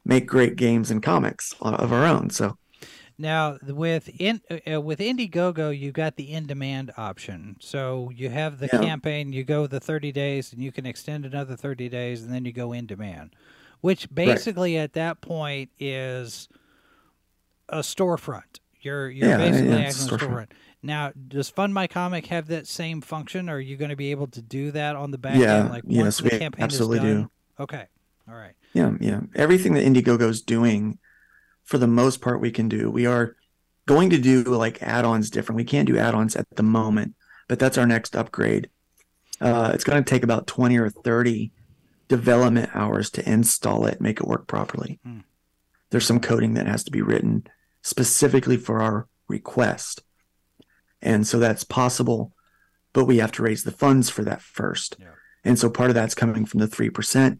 make 0.04 0.28
great 0.28 0.56
games 0.56 0.91
and 0.91 1.01
comics 1.01 1.54
of 1.62 1.93
our 1.93 2.06
own. 2.06 2.30
So 2.30 2.58
now 3.17 3.58
with 3.63 4.10
in 4.19 4.41
uh, 4.51 4.82
with 4.82 4.99
Indiegogo, 4.99 5.78
you 5.78 5.91
got 5.91 6.17
the 6.17 6.34
in-demand 6.34 6.91
option. 6.97 7.56
So 7.62 8.12
you 8.13 8.30
have 8.30 8.60
the 8.60 8.69
yeah. 8.71 8.82
campaign, 8.82 9.32
you 9.32 9.43
go 9.43 9.67
the 9.67 9.80
30 9.80 10.12
days, 10.12 10.51
and 10.51 10.62
you 10.62 10.71
can 10.71 10.86
extend 10.86 11.25
another 11.25 11.56
30 11.56 11.88
days, 11.89 12.23
and 12.23 12.34
then 12.34 12.43
you 12.45 12.51
go 12.51 12.73
in 12.73 12.86
demand. 12.86 13.36
which 13.82 14.13
basically 14.13 14.78
at 14.78 14.93
that 14.93 15.21
point 15.21 15.69
is 15.80 16.49
a 17.69 17.80
storefront. 17.80 18.60
You're 18.86 19.10
you're 19.10 19.30
Yeah, 19.30 19.38
basically 19.38 19.69
yeah, 19.69 19.76
acting 19.76 19.88
it's 19.89 20.00
as 20.00 20.12
a 20.12 20.15
a 20.15 20.17
storefront. 20.17 20.30
storefront. 20.30 20.48
Now, 20.84 21.12
does 21.28 21.50
Fund 21.50 21.74
My 21.74 21.88
Comic 21.88 22.28
have 22.28 22.48
that 22.48 22.67
same 22.67 23.02
function? 23.02 23.50
Are 23.50 23.60
you 23.60 23.76
going 23.76 23.89
to 23.89 23.95
be 23.95 24.12
able 24.12 24.28
to 24.28 24.41
do 24.41 24.71
that 24.71 24.95
on 24.95 25.10
the 25.12 25.17
back 25.17 25.38
Yeah, 25.39 25.62
end? 25.62 25.69
Like 25.71 25.84
yes, 25.88 26.21
we 26.21 26.30
campaign 26.30 26.63
absolutely 26.63 27.00
is 27.00 27.04
done? 27.04 27.24
do. 27.24 27.63
Okay. 27.63 27.86
All 28.30 28.36
right. 28.36 28.54
Yeah, 28.74 28.91
yeah. 29.00 29.21
Everything 29.36 29.74
that 29.74 29.86
Indiegogo's 29.86 30.41
doing, 30.41 31.00
for 31.63 31.78
the 31.78 31.88
most 31.88 32.21
part, 32.21 32.39
we 32.41 32.52
can 32.52 32.69
do. 32.69 32.91
We 32.91 33.06
are 33.08 33.36
going 33.88 34.10
to 34.12 34.17
do 34.19 34.43
like 34.43 34.82
add-ons 34.82 35.30
different. 35.30 35.58
We 35.58 35.63
can't 35.63 35.88
do 35.88 35.98
add-ons 35.98 36.36
at 36.36 36.48
the 36.56 36.63
moment, 36.63 37.15
but 37.48 37.58
that's 37.60 37.78
our 37.78 37.88
next 37.88 38.15
upgrade. 38.15 38.69
Uh, 39.41 39.71
it's 39.74 39.84
going 39.84 40.04
to 40.04 40.10
take 40.10 40.24
about 40.24 40.48
twenty 40.48 40.78
or 40.78 40.89
thirty 40.89 41.52
development 42.08 42.69
hours 42.76 43.10
to 43.12 43.28
install 43.30 43.86
it, 43.88 44.00
make 44.00 44.19
it 44.19 44.28
work 44.28 44.48
properly. 44.48 45.00
Hmm. 45.04 45.19
There's 45.89 46.06
some 46.06 46.19
coding 46.19 46.54
that 46.56 46.67
has 46.67 46.84
to 46.86 46.91
be 46.91 47.02
written 47.02 47.48
specifically 47.86 48.58
for 48.58 48.82
our 48.82 49.08
request, 49.28 50.02
and 51.04 51.28
so 51.28 51.38
that's 51.38 51.63
possible, 51.63 52.34
but 52.93 53.06
we 53.06 53.17
have 53.17 53.32
to 53.34 53.43
raise 53.43 53.63
the 53.63 53.71
funds 53.71 54.10
for 54.10 54.24
that 54.24 54.41
first. 54.41 54.98
Yeah. 55.00 55.13
And 55.43 55.60
so 55.60 55.69
part 55.69 55.91
of 55.91 55.93
that's 55.93 56.15
coming 56.15 56.48
from 56.48 56.62
the 56.62 56.67
three 56.67 56.89
percent. 56.89 57.39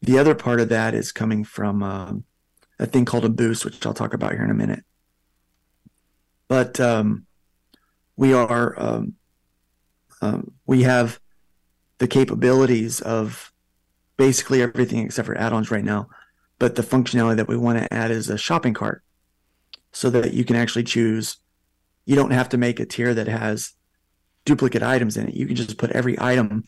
The 0.00 0.18
other 0.20 0.36
part 0.36 0.60
of 0.60 0.68
that 0.68 0.94
is 0.94 1.10
coming 1.10 1.42
from 1.44 1.82
um, 1.82 2.24
a 2.78 2.86
thing 2.86 3.04
called 3.04 3.24
a 3.24 3.28
boost, 3.28 3.64
which 3.64 3.84
I'll 3.84 3.92
talk 3.92 4.14
about 4.14 4.32
here 4.32 4.44
in 4.44 4.50
a 4.50 4.54
minute. 4.54 4.84
But 6.46 6.78
um, 6.78 7.26
we 8.16 8.32
are 8.32 8.80
um, 8.80 9.14
um, 10.20 10.52
we 10.64 10.82
have 10.84 11.18
the 11.98 12.06
capabilities 12.06 13.00
of 13.00 13.52
basically 14.16 14.62
everything 14.62 15.00
except 15.00 15.26
for 15.26 15.36
add-ons 15.36 15.72
right 15.72 15.84
now. 15.84 16.08
But 16.60 16.76
the 16.76 16.82
functionality 16.82 17.36
that 17.36 17.48
we 17.48 17.56
want 17.56 17.78
to 17.78 17.92
add 17.92 18.12
is 18.12 18.30
a 18.30 18.38
shopping 18.38 18.74
cart, 18.74 19.02
so 19.92 20.10
that 20.10 20.34
you 20.34 20.44
can 20.44 20.56
actually 20.56 20.84
choose. 20.84 21.36
You 22.04 22.16
don't 22.16 22.32
have 22.32 22.48
to 22.50 22.58
make 22.58 22.80
a 22.80 22.86
tier 22.86 23.14
that 23.14 23.28
has 23.28 23.74
duplicate 24.44 24.82
items 24.82 25.16
in 25.16 25.28
it. 25.28 25.34
You 25.34 25.46
can 25.46 25.56
just 25.56 25.78
put 25.78 25.92
every 25.92 26.20
item 26.20 26.64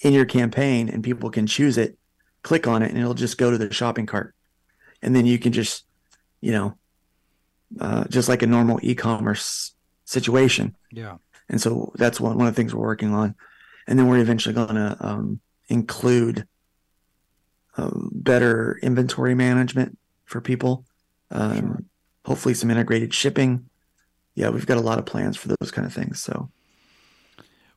in 0.00 0.12
your 0.12 0.24
campaign, 0.24 0.88
and 0.88 1.04
people 1.04 1.30
can 1.30 1.46
choose 1.46 1.76
it, 1.78 1.98
click 2.42 2.66
on 2.66 2.82
it, 2.82 2.90
and 2.90 2.98
it'll 2.98 3.14
just 3.14 3.38
go 3.38 3.50
to 3.50 3.58
the 3.58 3.72
shopping 3.72 4.06
cart, 4.06 4.34
and 5.02 5.14
then 5.14 5.26
you 5.26 5.38
can 5.38 5.52
just, 5.52 5.84
you 6.40 6.52
know, 6.52 6.76
uh, 7.80 8.04
just 8.08 8.28
like 8.28 8.42
a 8.42 8.46
normal 8.46 8.78
e-commerce 8.82 9.74
situation. 10.04 10.76
Yeah. 10.90 11.16
And 11.48 11.60
so 11.60 11.92
that's 11.96 12.20
one, 12.20 12.36
one 12.38 12.46
of 12.46 12.54
the 12.54 12.56
things 12.56 12.74
we're 12.74 12.80
working 12.82 13.14
on. 13.14 13.34
And 13.86 13.98
then 13.98 14.08
we're 14.08 14.18
eventually 14.18 14.54
going 14.54 14.74
to 14.74 14.96
um, 15.00 15.40
include 15.68 16.46
um, 17.76 18.10
better 18.12 18.78
inventory 18.82 19.34
management 19.34 19.98
for 20.24 20.40
people. 20.40 20.84
Um, 21.30 21.54
Sure. 21.54 21.82
Hopefully, 22.26 22.54
some 22.54 22.70
integrated 22.70 23.14
shipping. 23.14 23.68
Yeah, 24.34 24.50
we've 24.50 24.66
got 24.66 24.76
a 24.76 24.82
lot 24.82 24.98
of 24.98 25.06
plans 25.06 25.36
for 25.36 25.48
those 25.48 25.70
kind 25.70 25.86
of 25.86 25.94
things. 25.94 26.20
So, 26.20 26.50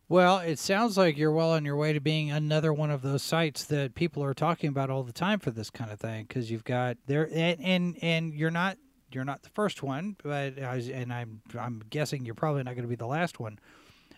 Well, 0.09 0.39
it 0.39 0.59
sounds 0.59 0.97
like 0.97 1.17
you're 1.17 1.31
well 1.31 1.51
on 1.51 1.63
your 1.65 1.75
way 1.77 1.93
to 1.93 2.01
being 2.01 2.31
another 2.31 2.73
one 2.73 2.91
of 2.91 3.01
those 3.01 3.21
sites 3.23 3.63
that 3.65 3.95
people 3.95 4.23
are 4.23 4.33
talking 4.33 4.69
about 4.69 4.89
all 4.89 5.03
the 5.03 5.13
time 5.13 5.39
for 5.39 5.51
this 5.51 5.69
kind 5.69 5.91
of 5.91 5.99
thing 5.99 6.25
because 6.27 6.49
you've 6.51 6.63
got 6.65 6.97
there 7.05 7.29
and, 7.33 7.61
and 7.61 7.97
and 8.01 8.33
you're 8.33 8.51
not 8.51 8.77
you're 9.11 9.23
not 9.23 9.43
the 9.43 9.49
first 9.49 9.83
one, 9.83 10.15
but 10.23 10.61
I 10.61 10.75
and 10.93 11.13
I'm 11.13 11.41
I'm 11.57 11.83
guessing 11.89 12.25
you're 12.25 12.35
probably 12.35 12.63
not 12.63 12.73
going 12.73 12.83
to 12.83 12.89
be 12.89 12.95
the 12.95 13.07
last 13.07 13.39
one. 13.39 13.59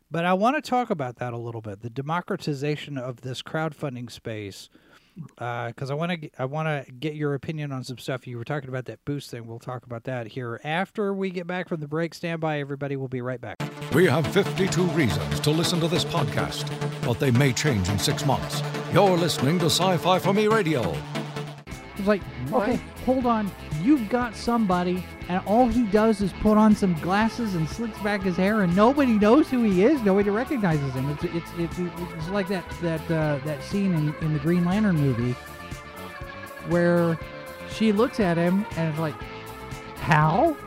But 0.09 0.25
I 0.25 0.33
want 0.33 0.55
to 0.57 0.61
talk 0.69 0.89
about 0.89 1.17
that 1.17 1.31
a 1.33 1.37
little 1.37 1.61
bit, 1.61 1.81
the 1.81 1.89
democratization 1.89 2.97
of 2.97 3.21
this 3.21 3.41
crowdfunding 3.41 4.11
space, 4.11 4.69
Uh, 5.37 5.67
because 5.67 5.91
I 5.91 5.93
want 5.93 6.21
to 6.21 6.29
I 6.39 6.45
want 6.45 6.67
to 6.67 6.91
get 6.91 7.15
your 7.15 7.33
opinion 7.33 7.71
on 7.71 7.83
some 7.83 7.97
stuff. 7.97 8.25
You 8.27 8.37
were 8.37 8.43
talking 8.43 8.69
about 8.69 8.85
that 8.85 9.03
boost 9.05 9.29
thing. 9.29 9.45
We'll 9.47 9.59
talk 9.59 9.85
about 9.85 10.05
that 10.05 10.27
here 10.27 10.59
after 10.63 11.13
we 11.13 11.29
get 11.29 11.47
back 11.47 11.69
from 11.69 11.79
the 11.81 11.87
break. 11.87 12.13
Stand 12.13 12.41
by, 12.41 12.59
everybody. 12.59 12.95
We'll 12.95 13.07
be 13.07 13.21
right 13.21 13.41
back. 13.41 13.57
We 13.93 14.05
have 14.05 14.25
52 14.27 14.83
reasons 14.87 15.39
to 15.41 15.51
listen 15.51 15.79
to 15.81 15.87
this 15.87 16.05
podcast, 16.05 16.69
but 17.05 17.19
they 17.19 17.31
may 17.31 17.53
change 17.53 17.89
in 17.89 17.99
six 17.99 18.25
months. 18.25 18.61
You're 18.93 19.17
listening 19.17 19.59
to 19.59 19.65
Sci 19.65 19.97
Fi 19.97 20.19
for 20.19 20.33
Me 20.33 20.47
Radio. 20.47 20.95
It's 22.01 22.07
like, 22.07 22.23
okay, 22.51 22.79
hold 23.05 23.27
on. 23.27 23.51
You've 23.83 24.09
got 24.09 24.35
somebody, 24.35 25.05
and 25.29 25.39
all 25.45 25.67
he 25.67 25.83
does 25.83 26.19
is 26.19 26.33
put 26.33 26.57
on 26.57 26.75
some 26.75 26.95
glasses 26.95 27.53
and 27.53 27.69
slicks 27.69 27.99
back 27.99 28.23
his 28.23 28.35
hair, 28.35 28.63
and 28.63 28.75
nobody 28.75 29.19
knows 29.19 29.51
who 29.51 29.61
he 29.61 29.83
is. 29.83 30.01
Nobody 30.01 30.31
recognizes 30.31 30.95
him. 30.95 31.07
It's 31.11 31.23
it's 31.25 31.51
it's, 31.59 31.77
it's 31.77 32.29
like 32.29 32.47
that 32.47 32.67
that 32.81 33.01
uh, 33.11 33.37
that 33.45 33.61
scene 33.61 33.93
in, 33.93 34.15
in 34.21 34.33
the 34.33 34.39
Green 34.39 34.65
Lantern 34.65 34.95
movie 34.95 35.33
where 36.69 37.19
she 37.69 37.91
looks 37.91 38.19
at 38.19 38.35
him 38.35 38.65
and 38.77 38.89
it's 38.89 38.99
like, 38.99 39.13
how? 39.97 40.57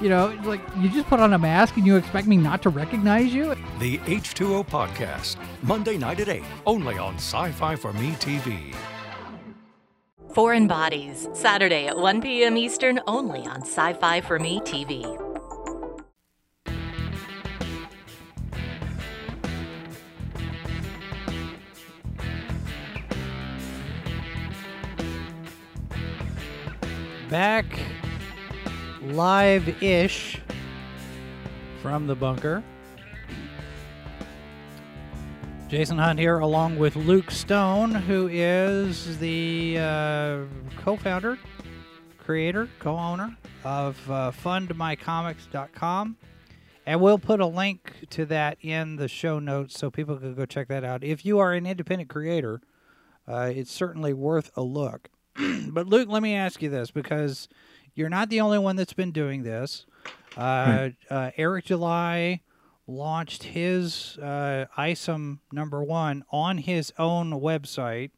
You 0.00 0.08
know, 0.08 0.34
like 0.44 0.60
you 0.78 0.88
just 0.88 1.08
put 1.08 1.20
on 1.20 1.34
a 1.34 1.38
mask 1.38 1.76
and 1.76 1.84
you 1.84 1.96
expect 1.96 2.26
me 2.26 2.38
not 2.38 2.62
to 2.62 2.70
recognize 2.70 3.34
you? 3.34 3.54
The 3.80 3.98
H2O 3.98 4.66
Podcast, 4.66 5.36
Monday 5.62 5.98
night 5.98 6.20
at 6.20 6.30
8, 6.30 6.42
only 6.66 6.96
on 6.96 7.16
Sci 7.16 7.52
Fi 7.52 7.76
for 7.76 7.92
Me 7.92 8.12
TV. 8.12 8.74
Foreign 10.34 10.68
Bodies, 10.68 11.28
Saturday 11.32 11.86
at 11.86 11.96
1 11.96 12.20
p.m. 12.20 12.56
Eastern, 12.56 13.00
only 13.06 13.40
on 13.46 13.62
Sci 13.62 13.92
Fi 13.94 14.20
for 14.20 14.38
Me 14.38 14.60
TV. 14.60 15.28
back 27.28 27.66
live 29.02 29.82
ish 29.82 30.40
from 31.82 32.06
the 32.06 32.14
bunker. 32.14 32.62
Jason 35.68 35.98
Hunt 35.98 36.18
here, 36.18 36.38
along 36.38 36.78
with 36.78 36.96
Luke 36.96 37.30
Stone, 37.30 37.90
who 37.94 38.26
is 38.28 39.18
the 39.18 39.76
uh, 39.78 40.38
co 40.78 40.96
founder, 40.96 41.38
creator, 42.16 42.70
co 42.78 42.96
owner 42.96 43.36
of 43.64 44.10
uh, 44.10 44.32
FundMyComics.com. 44.42 46.16
And 46.86 47.02
we'll 47.02 47.18
put 47.18 47.40
a 47.40 47.46
link 47.46 47.92
to 48.10 48.24
that 48.26 48.56
in 48.62 48.96
the 48.96 49.08
show 49.08 49.38
notes 49.38 49.78
so 49.78 49.90
people 49.90 50.16
can 50.16 50.34
go 50.34 50.46
check 50.46 50.68
that 50.68 50.84
out. 50.84 51.04
If 51.04 51.26
you 51.26 51.38
are 51.38 51.52
an 51.52 51.66
independent 51.66 52.08
creator, 52.08 52.62
uh, 53.26 53.52
it's 53.54 53.70
certainly 53.70 54.14
worth 54.14 54.50
a 54.56 54.62
look. 54.62 55.10
but 55.68 55.86
Luke, 55.86 56.08
let 56.08 56.22
me 56.22 56.34
ask 56.34 56.62
you 56.62 56.70
this 56.70 56.90
because 56.90 57.46
you're 57.94 58.08
not 58.08 58.30
the 58.30 58.40
only 58.40 58.58
one 58.58 58.76
that's 58.76 58.94
been 58.94 59.12
doing 59.12 59.42
this. 59.42 59.84
Uh, 60.34 60.90
uh, 61.10 61.30
Eric 61.36 61.66
July 61.66 62.40
launched 62.88 63.44
his 63.44 64.18
uh, 64.20 64.64
ISOM 64.76 65.38
number 65.52 65.84
one 65.84 66.24
on 66.30 66.58
his 66.58 66.92
own 66.98 67.32
website 67.32 68.10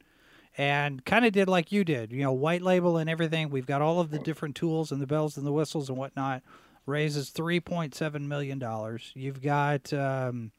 and 0.57 1.05
kind 1.05 1.25
of 1.25 1.33
did 1.33 1.47
like 1.47 1.71
you 1.71 1.83
did, 1.83 2.11
you 2.11 2.23
know, 2.23 2.31
white 2.31 2.61
label 2.61 2.97
and 2.97 3.09
everything. 3.09 3.49
We've 3.49 3.65
got 3.65 3.81
all 3.81 3.99
of 3.99 4.09
the 4.09 4.19
different 4.19 4.55
tools 4.55 4.91
and 4.91 5.01
the 5.01 5.07
bells 5.07 5.37
and 5.37 5.45
the 5.45 5.51
whistles 5.51 5.89
and 5.89 5.97
whatnot. 5.97 6.41
Raises 6.85 7.29
$3.7 7.31 8.21
million. 8.21 8.99
You've 9.13 9.41
got 9.41 9.93
um, 9.93 10.51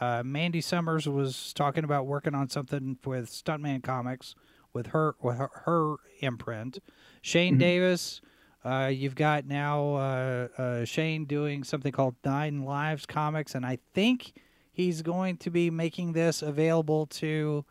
uh, 0.00 0.22
Mandy 0.24 0.60
Summers 0.60 1.08
was 1.08 1.52
talking 1.52 1.84
about 1.84 2.06
working 2.06 2.34
on 2.34 2.48
something 2.48 2.98
with 3.04 3.30
Stuntman 3.30 3.82
Comics 3.82 4.34
with 4.72 4.88
her 4.88 5.14
with 5.22 5.38
her, 5.38 5.50
her 5.64 5.96
imprint. 6.20 6.78
Shane 7.22 7.56
Davis, 7.58 8.20
uh, 8.64 8.86
you've 8.86 9.14
got 9.14 9.46
now 9.46 9.94
uh, 9.94 10.48
uh, 10.56 10.84
Shane 10.84 11.26
doing 11.26 11.64
something 11.64 11.92
called 11.92 12.16
Nine 12.24 12.64
Lives 12.64 13.04
Comics, 13.04 13.54
and 13.54 13.66
I 13.66 13.78
think 13.92 14.32
he's 14.72 15.02
going 15.02 15.36
to 15.38 15.50
be 15.50 15.70
making 15.70 16.12
this 16.12 16.40
available 16.40 17.06
to 17.06 17.64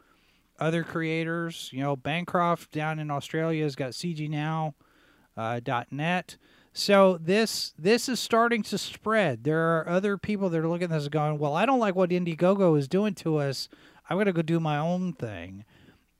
other 0.60 0.84
creators. 0.84 1.70
You 1.74 1.82
know, 1.82 1.96
Bancroft 1.96 2.72
down 2.72 3.00
in 3.00 3.10
Australia 3.10 3.64
has 3.64 3.76
got 3.76 3.91
CGNow.net. 3.91 4.76
uh, 5.36 6.38
So 6.74 7.18
this 7.20 7.74
this 7.78 8.08
is 8.08 8.20
starting 8.20 8.62
to 8.64 8.78
spread. 8.78 9.44
There 9.44 9.78
are 9.78 9.89
other 9.89 10.18
people 10.18 10.50
that 10.50 10.60
are 10.60 10.68
looking 10.68 10.86
at 10.86 10.91
this 10.91 11.08
going, 11.08 11.39
"Well, 11.39 11.56
I 11.56 11.66
don't 11.66 11.80
like 11.80 11.96
what 11.96 12.12
Indiegogo 12.12 12.78
is 12.78 12.88
doing 12.88 13.16
to 13.16 13.38
us. 13.38 13.68
I'm 14.10 14.18
going 14.18 14.28
to 14.28 14.34
go 14.34 14.44
do 14.44 14.60
my 14.60 14.78
own 14.78 15.14
thing." 15.14 15.66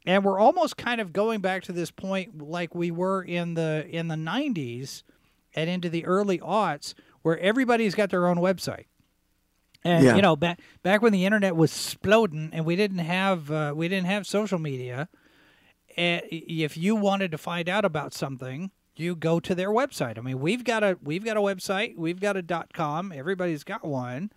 And 0.05 0.23
we're 0.25 0.39
almost 0.39 0.75
kind 0.77 0.99
of 0.99 1.13
going 1.13 1.39
back 1.39 1.63
to 1.63 1.71
this 1.71 1.89
point 1.91 2.41
like 2.41 2.75
we 2.75 2.91
were 2.91 3.23
in 3.23 3.53
the 3.53 3.87
in 3.89 4.07
the 4.09 4.15
90s 4.15 5.03
and 5.55 5.69
into 5.69 5.89
the 5.89 6.05
early 6.05 6.39
aughts 6.39 6.93
where 7.21 7.39
everybody's 7.39 7.95
got 7.95 8.09
their 8.09 8.27
own 8.27 8.37
website. 8.37 8.85
And 9.85 10.03
Yeah. 10.03 10.15
you 10.15 10.21
know, 10.21 10.35
back 10.35 10.59
back 10.81 11.01
when 11.01 11.13
the 11.13 11.25
internet 11.25 11.55
was 11.55 11.71
exploding 11.71 12.49
and 12.53 12.65
we 12.65 12.75
didn't 12.75 12.99
have 12.99 13.49
uh, 13.51 13.73
we 13.75 13.87
didn't 13.87 14.07
have 14.07 14.27
social 14.27 14.59
media, 14.59 15.07
eh, 15.97 16.21
if 16.31 16.75
you 16.77 16.95
wanted 16.95 17.31
to 17.31 17.37
find 17.37 17.69
out 17.69 17.85
about 17.85 18.13
something, 18.13 18.71
you 18.95 19.15
go 19.15 19.39
to 19.39 19.55
their 19.55 19.69
website. 19.71 20.17
I 20.17 20.21
mean, 20.21 20.39
we've 20.39 20.63
got 20.63 20.83
a 20.83 20.97
we've 21.01 21.23
got 21.23 21.37
a 21.37 21.41
website, 21.41 21.95
we've 21.97 22.19
got 22.19 22.35
a 22.37 22.41
dot 22.41 22.73
com, 22.73 23.11
everybody's 23.13 23.63
got 23.63 23.85
one, 23.85 24.31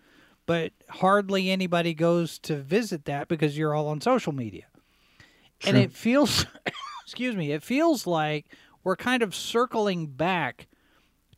but 0.45 0.71
hardly 0.89 1.49
anybody 1.49 1.93
goes 1.93 2.39
to 2.39 2.55
visit 2.57 3.05
that 3.05 3.27
because 3.27 3.57
you're 3.57 3.73
all 3.73 3.87
on 3.87 3.99
social 4.01 4.33
media. 4.33 4.65
And 5.63 5.77
it 5.77 5.91
feels 5.93 6.45
excuse 7.03 7.35
me, 7.35 7.51
it 7.51 7.63
feels 7.63 8.05
like 8.07 8.45
we're 8.83 8.95
kind 8.95 9.21
of 9.23 9.33
circling 9.35 10.07
back 10.07 10.67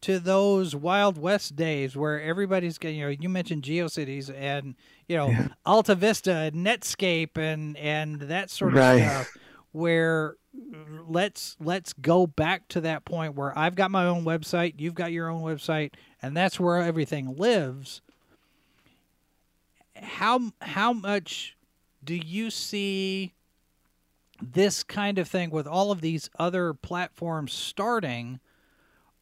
to 0.01 0.19
those 0.19 0.75
Wild 0.75 1.17
West 1.17 1.55
days 1.55 1.95
where 1.95 2.21
everybody's 2.21 2.77
getting, 2.77 2.99
you 2.99 3.05
know, 3.05 3.15
you 3.19 3.27
mentioned 3.29 3.63
GeoCities 3.63 4.33
and, 4.33 4.75
you 5.07 5.17
know, 5.17 5.29
Yeah. 5.31 5.47
Alta 5.65 5.95
Vista 5.95 6.31
and 6.33 6.65
Netscape 6.65 7.37
and, 7.37 7.75
and 7.77 8.21
that 8.21 8.49
sort 8.49 8.75
of 8.75 8.77
Right. 8.77 9.01
stuff 9.01 9.31
where 9.71 10.37
uh, 10.55 10.77
let's 11.07 11.55
let's 11.59 11.93
go 11.93 12.25
back 12.25 12.67
to 12.69 12.81
that 12.81 13.05
point 13.05 13.35
where 13.35 13.57
I've 13.57 13.75
got 13.75 13.91
my 13.91 14.05
own 14.05 14.23
website, 14.23 14.75
you've 14.79 14.95
got 14.95 15.11
your 15.11 15.29
own 15.29 15.41
website, 15.43 15.93
and 16.21 16.35
that's 16.35 16.59
where 16.59 16.77
everything 16.77 17.35
lives. 17.37 18.01
How 19.95 20.51
how 20.61 20.93
much 20.93 21.57
do 22.03 22.15
you 22.15 22.49
see 22.49 23.33
this 24.41 24.83
kind 24.83 25.17
of 25.17 25.27
thing 25.27 25.49
with 25.49 25.67
all 25.67 25.91
of 25.91 26.01
these 26.01 26.29
other 26.37 26.73
platforms 26.73 27.53
starting? 27.53 28.39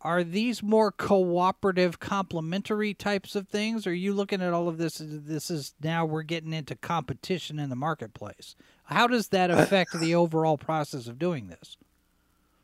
Are 0.02 0.24
these 0.24 0.62
more 0.62 0.92
cooperative, 0.92 2.00
complementary 2.00 2.94
types 2.94 3.36
of 3.36 3.48
things? 3.48 3.88
Or 3.88 3.90
are 3.90 3.94
you 3.94 4.14
looking 4.14 4.42
at 4.42 4.54
all 4.54 4.68
of 4.68 4.78
this? 4.78 5.02
This 5.04 5.50
is 5.50 5.74
now 5.82 6.06
we're 6.06 6.22
getting 6.22 6.54
into 6.54 6.76
competition 6.76 7.58
in 7.58 7.70
the 7.70 7.76
marketplace. 7.76 8.56
How 8.86 9.08
does 9.08 9.30
that 9.30 9.50
affect 9.50 10.00
the 10.00 10.16
overall 10.16 10.58
process 10.58 11.08
of 11.08 11.18
doing 11.20 11.48
this? 11.48 11.78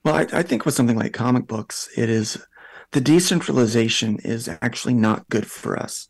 Well, 0.04 0.16
I, 0.16 0.28
I 0.32 0.44
think 0.44 0.66
with 0.66 0.76
something 0.76 0.98
like 0.98 1.14
comic 1.14 1.48
books, 1.48 1.90
it 1.98 2.10
is 2.10 2.46
the 2.92 3.02
decentralization 3.02 4.20
is 4.20 4.48
actually 4.62 4.94
not 4.94 5.28
good 5.30 5.48
for 5.48 5.78
us. 5.78 6.10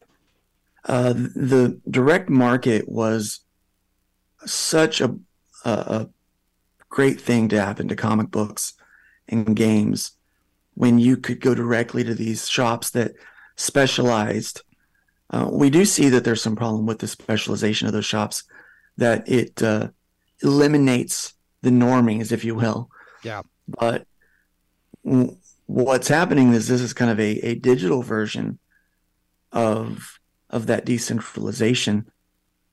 Uh, 0.86 1.14
the 1.14 1.80
direct 1.90 2.30
market 2.30 2.90
was 2.90 3.40
such 4.46 5.00
a, 5.00 5.16
a, 5.64 5.70
a 5.70 6.10
great 6.94 7.20
thing 7.20 7.50
to 7.50 7.60
happen 7.60 7.88
to 7.88 7.96
comic 7.96 8.30
books 8.30 8.74
and 9.28 9.56
games 9.56 10.12
when 10.76 11.00
you 11.00 11.18
could 11.18 11.42
go 11.42 11.56
directly 11.56 12.04
to 12.04 12.14
these 12.14 12.48
shops 12.48 12.92
that 12.92 13.14
specialized. 13.56 14.62
Uh, 15.32 15.50
we 15.52 15.72
do 15.72 15.86
see 15.86 16.08
that 16.10 16.24
there's 16.24 16.44
some 16.44 16.56
problem 16.56 16.86
with 16.86 17.00
the 17.00 17.08
specialization 17.08 17.88
of 17.88 17.94
those 17.94 18.06
shops, 18.06 18.44
that 18.96 19.28
it 19.28 19.64
uh, 19.64 19.88
eliminates 20.44 21.34
the 21.64 21.72
normings, 21.72 22.32
if 22.32 22.46
you 22.46 22.54
will. 22.54 22.92
Yeah. 23.24 23.42
But 23.68 24.06
w- 25.04 25.36
what's 25.66 26.10
happening 26.10 26.54
is 26.54 26.68
this 26.68 26.82
is 26.82 26.94
kind 26.94 27.10
of 27.10 27.20
a, 27.20 27.40
a 27.40 27.56
digital 27.56 28.04
version 28.04 28.60
of 29.52 30.20
of 30.52 30.68
that 30.68 30.86
decentralization 30.86 32.06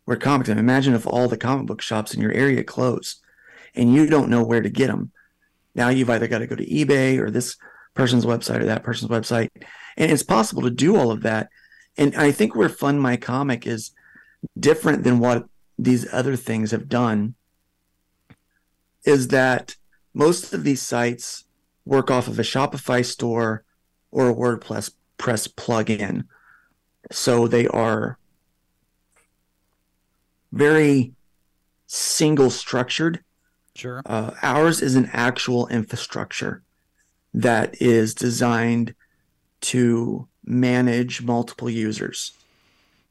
where 0.04 0.18
comics 0.18 0.50
imagine 0.50 0.92
if 0.92 1.06
all 1.06 1.28
the 1.28 1.38
comic 1.38 1.66
book 1.66 1.80
shops 1.80 2.12
in 2.12 2.20
your 2.20 2.32
area 2.32 2.62
close 2.62 3.20
and 3.74 3.94
you 3.94 4.06
don't 4.06 4.30
know 4.30 4.42
where 4.42 4.60
to 4.60 4.70
get 4.70 4.88
them 4.88 5.10
now 5.74 5.88
you've 5.88 6.10
either 6.10 6.28
got 6.28 6.38
to 6.38 6.46
go 6.46 6.56
to 6.56 6.66
ebay 6.66 7.18
or 7.18 7.30
this 7.30 7.56
person's 7.94 8.24
website 8.24 8.60
or 8.60 8.66
that 8.66 8.82
person's 8.82 9.10
website 9.10 9.48
and 9.96 10.10
it's 10.10 10.22
possible 10.22 10.62
to 10.62 10.70
do 10.70 10.96
all 10.96 11.10
of 11.10 11.22
that 11.22 11.48
and 11.96 12.14
i 12.16 12.30
think 12.30 12.54
where 12.54 12.68
fund 12.68 13.00
my 13.00 13.16
comic 13.16 13.66
is 13.66 13.92
different 14.58 15.04
than 15.04 15.18
what 15.18 15.46
these 15.78 16.06
other 16.12 16.36
things 16.36 16.70
have 16.70 16.88
done 16.88 17.34
is 19.04 19.28
that 19.28 19.76
most 20.14 20.52
of 20.52 20.64
these 20.64 20.82
sites 20.82 21.44
work 21.84 22.10
off 22.10 22.28
of 22.28 22.38
a 22.38 22.42
Shopify 22.42 23.04
store 23.04 23.64
or 24.10 24.30
a 24.30 24.34
WordPress 24.34 24.92
press 25.18 25.46
plugin. 25.48 26.24
So 27.10 27.46
they 27.46 27.66
are 27.68 28.18
very 30.52 31.12
single 31.86 32.50
structured. 32.50 33.22
Sure. 33.74 34.02
Uh, 34.04 34.32
ours 34.42 34.82
is 34.82 34.94
an 34.94 35.08
actual 35.12 35.66
infrastructure 35.68 36.62
that 37.32 37.80
is 37.80 38.14
designed 38.14 38.94
to 39.60 40.28
manage 40.44 41.22
multiple 41.22 41.70
users. 41.70 42.32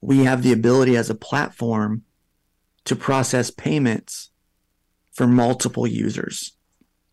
We 0.01 0.23
have 0.25 0.43
the 0.43 0.51
ability 0.51 0.97
as 0.97 1.09
a 1.09 1.15
platform 1.15 2.03
to 2.85 2.95
process 2.95 3.51
payments 3.51 4.31
for 5.11 5.27
multiple 5.27 5.85
users. 5.85 6.53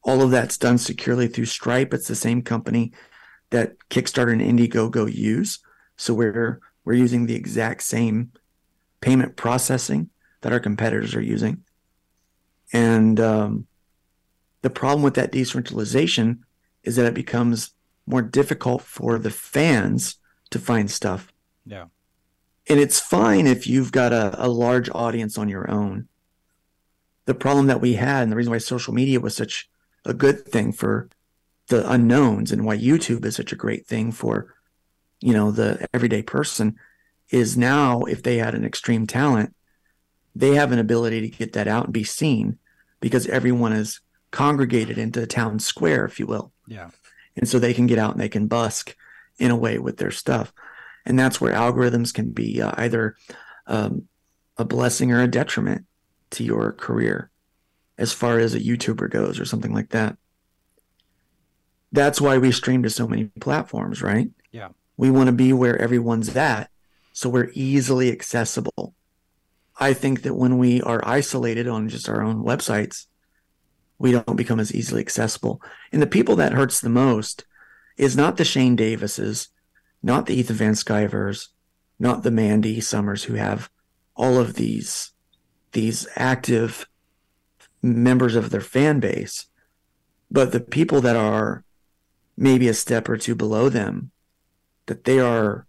All 0.02 0.22
of 0.22 0.30
that's 0.30 0.56
done 0.56 0.78
securely 0.78 1.26
through 1.26 1.46
Stripe. 1.46 1.92
It's 1.92 2.08
the 2.08 2.14
same 2.14 2.42
company 2.42 2.92
that 3.50 3.76
Kickstarter 3.90 4.32
and 4.32 4.40
Indiegogo 4.40 5.12
use. 5.12 5.58
So 5.96 6.14
we're 6.14 6.60
we're 6.84 6.94
using 6.94 7.26
the 7.26 7.34
exact 7.34 7.82
same 7.82 8.32
payment 9.00 9.36
processing 9.36 10.10
that 10.42 10.52
our 10.52 10.60
competitors 10.60 11.14
are 11.14 11.22
using. 11.22 11.64
And 12.76 13.18
um, 13.20 13.66
the 14.60 14.68
problem 14.68 15.02
with 15.02 15.14
that 15.14 15.32
decentralization 15.32 16.44
is 16.82 16.96
that 16.96 17.06
it 17.06 17.14
becomes 17.14 17.70
more 18.06 18.20
difficult 18.20 18.82
for 18.82 19.18
the 19.18 19.30
fans 19.30 20.16
to 20.50 20.58
find 20.58 20.90
stuff. 20.90 21.32
Yeah. 21.64 21.86
And 22.68 22.78
it's 22.78 23.00
fine 23.00 23.46
if 23.46 23.66
you've 23.66 23.92
got 23.92 24.12
a, 24.12 24.34
a 24.44 24.48
large 24.48 24.90
audience 24.90 25.38
on 25.38 25.48
your 25.48 25.70
own. 25.70 26.08
The 27.24 27.34
problem 27.34 27.66
that 27.68 27.80
we 27.80 27.94
had, 27.94 28.24
and 28.24 28.30
the 28.30 28.36
reason 28.36 28.52
why 28.52 28.58
social 28.58 28.92
media 28.92 29.20
was 29.20 29.34
such 29.34 29.70
a 30.04 30.12
good 30.12 30.46
thing 30.46 30.70
for 30.70 31.08
the 31.68 31.90
unknowns 31.90 32.52
and 32.52 32.66
why 32.66 32.76
YouTube 32.76 33.24
is 33.24 33.36
such 33.36 33.52
a 33.52 33.56
great 33.56 33.86
thing 33.86 34.12
for, 34.12 34.54
you 35.20 35.32
know, 35.32 35.50
the 35.50 35.88
everyday 35.94 36.22
person 36.22 36.76
is 37.30 37.56
now 37.56 38.02
if 38.02 38.22
they 38.22 38.36
had 38.36 38.54
an 38.54 38.66
extreme 38.66 39.06
talent, 39.06 39.54
they 40.34 40.54
have 40.56 40.72
an 40.72 40.78
ability 40.78 41.22
to 41.22 41.28
get 41.28 41.54
that 41.54 41.66
out 41.66 41.84
and 41.84 41.94
be 41.94 42.04
seen 42.04 42.58
because 43.06 43.28
everyone 43.28 43.72
is 43.72 44.00
congregated 44.32 44.98
into 44.98 45.22
a 45.22 45.26
town 45.26 45.60
square, 45.60 46.04
if 46.04 46.18
you 46.18 46.26
will. 46.26 46.50
Yeah. 46.66 46.90
And 47.36 47.48
so 47.48 47.60
they 47.60 47.72
can 47.72 47.86
get 47.86 48.00
out 48.00 48.10
and 48.10 48.20
they 48.20 48.28
can 48.28 48.48
busk 48.48 48.96
in 49.38 49.52
a 49.52 49.56
way 49.56 49.78
with 49.78 49.98
their 49.98 50.10
stuff. 50.10 50.52
And 51.04 51.16
that's 51.16 51.40
where 51.40 51.54
algorithms 51.54 52.12
can 52.12 52.30
be 52.30 52.60
uh, 52.60 52.72
either 52.76 53.14
um, 53.68 54.08
a 54.56 54.64
blessing 54.64 55.12
or 55.12 55.22
a 55.22 55.28
detriment 55.28 55.86
to 56.30 56.42
your 56.42 56.72
career 56.72 57.30
as 57.96 58.12
far 58.12 58.40
as 58.40 58.54
a 58.54 58.60
YouTuber 58.60 59.08
goes 59.08 59.38
or 59.38 59.44
something 59.44 59.72
like 59.72 59.90
that. 59.90 60.16
That's 61.92 62.20
why 62.20 62.38
we 62.38 62.50
stream 62.50 62.82
to 62.82 62.90
so 62.90 63.06
many 63.06 63.26
platforms, 63.40 64.02
right? 64.02 64.30
Yeah. 64.50 64.70
We 64.96 65.12
want 65.12 65.28
to 65.28 65.32
be 65.32 65.52
where 65.52 65.80
everyone's 65.80 66.34
at 66.36 66.70
so 67.12 67.28
we're 67.28 67.52
easily 67.54 68.10
accessible. 68.10 68.94
I 69.78 69.92
think 69.92 70.22
that 70.22 70.34
when 70.34 70.58
we 70.58 70.80
are 70.82 71.06
isolated 71.06 71.68
on 71.68 71.88
just 71.88 72.08
our 72.08 72.22
own 72.22 72.42
websites, 72.42 73.06
we 73.98 74.12
don't 74.12 74.36
become 74.36 74.60
as 74.60 74.74
easily 74.74 75.00
accessible. 75.00 75.60
And 75.92 76.00
the 76.00 76.06
people 76.06 76.36
that 76.36 76.52
hurts 76.52 76.80
the 76.80 76.88
most 76.88 77.44
is 77.96 78.16
not 78.16 78.36
the 78.36 78.44
Shane 78.44 78.76
Davises, 78.76 79.48
not 80.02 80.26
the 80.26 80.34
Ethan 80.34 80.56
Van 80.56 80.74
Scivers, 80.74 81.48
not 81.98 82.22
the 82.22 82.30
Mandy 82.30 82.80
Summers 82.80 83.24
who 83.24 83.34
have 83.34 83.70
all 84.14 84.38
of 84.38 84.54
these 84.54 85.12
these 85.72 86.08
active 86.16 86.88
members 87.82 88.34
of 88.34 88.48
their 88.48 88.62
fan 88.62 88.98
base, 88.98 89.46
but 90.30 90.52
the 90.52 90.60
people 90.60 91.02
that 91.02 91.16
are 91.16 91.64
maybe 92.36 92.66
a 92.68 92.74
step 92.74 93.08
or 93.08 93.18
two 93.18 93.34
below 93.34 93.68
them, 93.68 94.10
that 94.86 95.04
they 95.04 95.20
are 95.20 95.66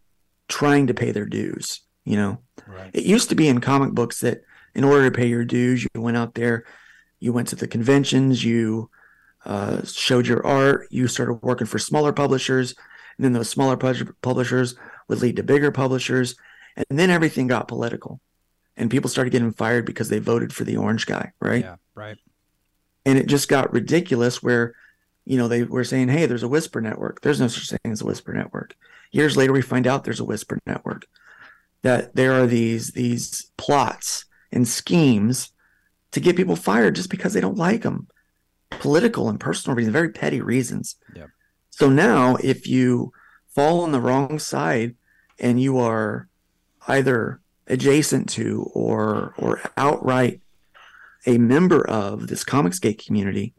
trying 0.47 0.87
to 0.87 0.93
pay 0.93 1.11
their 1.11 1.25
dues, 1.25 1.81
you 2.07 2.15
know. 2.15 2.39
Right. 2.65 2.89
It 2.93 3.03
used 3.03 3.29
to 3.29 3.35
be 3.35 3.47
in 3.47 3.59
comic 3.61 3.91
books 3.91 4.21
that 4.21 4.41
in 4.73 4.83
order 4.83 5.09
to 5.09 5.15
pay 5.15 5.27
your 5.27 5.45
dues, 5.45 5.83
you 5.83 6.01
went 6.01 6.17
out 6.17 6.33
there, 6.33 6.65
you 7.19 7.33
went 7.33 7.47
to 7.49 7.55
the 7.55 7.67
conventions, 7.67 8.43
you 8.43 8.89
uh, 9.45 9.83
showed 9.85 10.27
your 10.27 10.45
art, 10.45 10.87
you 10.91 11.07
started 11.07 11.35
working 11.41 11.67
for 11.67 11.79
smaller 11.79 12.13
publishers, 12.13 12.75
and 13.17 13.25
then 13.25 13.33
those 13.33 13.49
smaller 13.49 13.77
pub- 13.77 14.13
publishers 14.21 14.75
would 15.07 15.21
lead 15.21 15.35
to 15.37 15.43
bigger 15.43 15.71
publishers, 15.71 16.35
and 16.75 16.99
then 16.99 17.09
everything 17.09 17.47
got 17.47 17.67
political, 17.67 18.19
and 18.75 18.91
people 18.91 19.09
started 19.09 19.31
getting 19.31 19.51
fired 19.53 19.85
because 19.85 20.09
they 20.09 20.19
voted 20.19 20.53
for 20.53 20.63
the 20.63 20.77
orange 20.77 21.05
guy, 21.05 21.31
right? 21.39 21.63
Yeah. 21.63 21.75
Right. 21.95 22.17
and 23.05 23.17
it 23.17 23.27
just 23.27 23.47
got 23.49 23.73
ridiculous 23.73 24.43
where 24.43 24.75
you 25.25 25.37
know 25.37 25.47
they 25.47 25.63
were 25.63 25.83
saying 25.83 26.09
hey 26.09 26.25
there's 26.27 26.43
a 26.43 26.47
whisper 26.47 26.79
network 26.79 27.21
there's 27.21 27.39
no 27.41 27.47
such 27.47 27.69
thing 27.71 27.91
as 27.91 28.01
a 28.01 28.05
whisper 28.05 28.33
network 28.33 28.75
years 29.11 29.35
later 29.35 29.51
we 29.51 29.61
find 29.63 29.87
out 29.87 30.03
there's 30.03 30.19
a 30.19 30.29
whisper 30.31 30.59
network 30.67 31.05
that 31.83 32.15
there 32.15 32.33
are 32.33 32.47
these 32.47 32.91
these 32.91 33.51
plots 33.57 34.25
and 34.51 34.67
schemes 34.67 35.51
to 36.11 36.19
get 36.19 36.35
people 36.37 36.55
fired 36.55 36.95
just 36.95 37.09
because 37.09 37.33
they 37.33 37.41
don't 37.41 37.57
like 37.57 37.81
them 37.83 38.07
political 38.69 39.29
and 39.29 39.39
personal 39.39 39.75
reasons 39.75 39.93
very 39.93 40.09
petty 40.09 40.41
reasons 40.41 40.95
Yep. 41.15 41.29
so 41.69 41.89
now 41.89 42.35
if 42.37 42.67
you 42.67 43.11
fall 43.55 43.81
on 43.81 43.91
the 43.91 44.01
wrong 44.01 44.39
side 44.39 44.95
and 45.39 45.61
you 45.61 45.77
are 45.79 46.27
either 46.87 47.39
adjacent 47.67 48.29
to 48.29 48.69
or 48.73 49.33
or 49.37 49.61
outright 49.77 50.41
a 51.25 51.37
member 51.37 51.85
of 51.87 52.27
this 52.27 52.43
Comicsgate 52.45 53.03
community, 53.05 53.53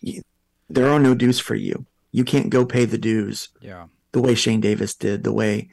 you, 0.00 0.22
there 0.68 0.88
are 0.88 1.00
no 1.00 1.14
dues 1.14 1.40
for 1.40 1.56
you. 1.56 1.84
You 2.12 2.22
can't 2.22 2.50
go 2.50 2.64
pay 2.64 2.84
the 2.84 2.98
dues 2.98 3.48
Yeah. 3.60 3.86
the 4.12 4.20
way 4.20 4.34
Shane 4.36 4.60
Davis 4.60 4.94
did, 4.94 5.24
the 5.24 5.32
way 5.32 5.70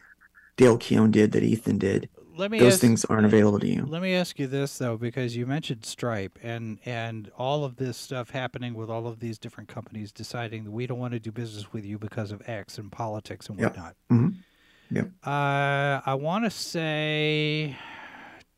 Dale 0.61 0.77
Keown 0.77 1.09
did, 1.09 1.31
that 1.31 1.41
Ethan 1.41 1.79
did. 1.79 2.07
let 2.37 2.51
me 2.51 2.59
those 2.59 2.73
ask, 2.73 2.81
things 2.81 3.03
aren't 3.05 3.25
available 3.25 3.59
to 3.59 3.67
you. 3.67 3.83
Let 3.87 4.03
me 4.03 4.13
ask 4.13 4.37
you 4.37 4.45
this 4.45 4.77
though, 4.77 4.95
because 4.95 5.35
you 5.35 5.47
mentioned 5.47 5.85
Stripe 5.85 6.37
and 6.43 6.77
and 6.85 7.31
all 7.35 7.63
of 7.65 7.77
this 7.77 7.97
stuff 7.97 8.29
happening 8.29 8.75
with 8.75 8.87
all 8.87 9.07
of 9.07 9.19
these 9.19 9.39
different 9.39 9.69
companies 9.69 10.11
deciding 10.11 10.65
that 10.65 10.71
we 10.71 10.85
don't 10.85 10.99
want 10.99 11.13
to 11.13 11.19
do 11.19 11.31
business 11.31 11.73
with 11.73 11.83
you 11.83 11.97
because 11.97 12.31
of 12.31 12.47
X 12.47 12.77
and 12.77 12.91
politics 12.91 13.49
and 13.49 13.57
Yep. 13.59 13.71
whatnot. 13.71 13.95
Mhm. 14.11 14.35
Yep. 14.91 15.11
Uh, 15.25 16.01
I 16.05 16.13
want 16.13 16.45
to 16.45 16.51
say 16.51 17.75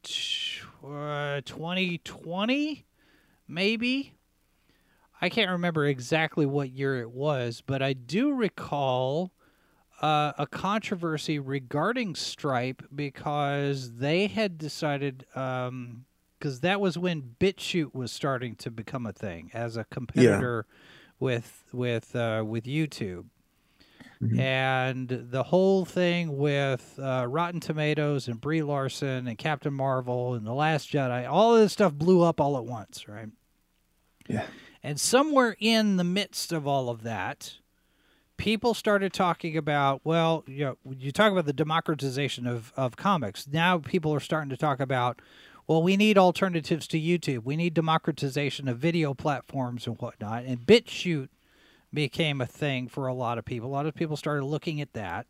t- 0.04 0.60
uh, 0.86 1.40
2020, 1.46 2.84
maybe. 3.48 4.12
I 5.22 5.30
can't 5.30 5.52
remember 5.52 5.86
exactly 5.86 6.46
what 6.46 6.70
year 6.70 7.00
it 7.00 7.12
was, 7.12 7.64
but 7.66 7.82
I 7.82 7.94
do 7.94 8.34
recall 8.34 9.32
uh, 10.04 10.34
a 10.38 10.46
controversy 10.46 11.40
regarding 11.40 12.14
Stripe 12.14 12.84
because 12.94 13.94
they 13.96 14.28
had 14.28 14.58
decided, 14.58 15.26
because 15.34 16.60
that 16.60 16.82
was 16.82 16.98
when 16.98 17.36
BitChute 17.40 17.94
was 17.96 18.12
starting 18.12 18.56
to 18.58 18.70
become 18.70 19.06
a 19.06 19.14
thing 19.14 19.50
as 19.54 19.78
a 19.78 19.86
competitor 19.86 20.66
with 21.20 21.64
with 21.72 22.16
uh, 22.16 22.44
with 22.46 22.66
YouTube. 22.66 23.26
Mhm. 24.22 24.40
And 24.40 25.08
the 25.10 25.44
whole 25.44 25.86
thing 25.86 26.38
with 26.38 26.98
uh, 27.02 27.26
Rotten 27.28 27.60
Tomatoes 27.60 28.28
and 28.28 28.40
Brie 28.40 28.62
Larson 28.62 29.28
and 29.28 29.38
Captain 29.38 29.74
Marvel 29.74 30.34
and 30.34 30.46
The 30.46 30.54
Last 30.54 30.92
Jedi, 30.92 31.30
all 31.30 31.56
of 31.56 31.62
this 31.62 31.74
stuff 31.74 31.94
blew 31.94 32.22
up 32.22 32.40
all 32.40 32.58
at 32.58 32.66
once, 32.66 33.08
right? 33.08 33.30
Yeah. 34.28 34.46
And 34.82 35.00
somewhere 35.00 35.56
in 35.60 35.98
the 35.98 36.04
midst 36.04 36.52
of 36.54 36.68
all 36.68 36.90
of 36.90 37.04
that, 37.04 37.58
people 38.38 38.74
started 38.74 39.14
talking 39.14 39.56
about, 39.58 40.02
well, 40.04 40.44
you 40.48 40.66
know, 40.66 40.78
you 40.98 41.12
talk 41.12 41.32
about 41.32 41.46
the 41.46 41.54
democratization 41.54 42.48
of, 42.48 42.74
of 42.76 42.96
comics. 42.96 43.48
Now 43.48 43.78
people 43.78 44.14
are 44.14 44.20
starting 44.20 44.50
to 44.50 44.58
talk 44.58 44.80
about, 44.80 45.22
well, 45.68 45.82
we 45.82 45.96
need 45.96 46.18
alternatives 46.18 46.88
to 46.90 47.00
YouTube. 47.00 47.44
We 47.44 47.56
need 47.56 47.74
democratization 47.74 48.68
of 48.68 48.78
video 48.80 49.14
platforms 49.14 49.88
and 49.88 49.98
whatnot. 49.98 50.44
And 50.44 50.60
BitChute 50.66 51.30
became 51.94 52.42
a 52.42 52.46
thing 52.46 52.88
for 52.88 53.08
a 53.08 53.14
lot 53.14 53.38
of 53.38 53.46
people. 53.46 53.70
A 53.70 53.72
lot 53.72 53.86
of 53.86 53.96
people 53.96 54.18
started 54.18 54.46
looking 54.46 54.82
at 54.82 54.94
that. 54.94 55.28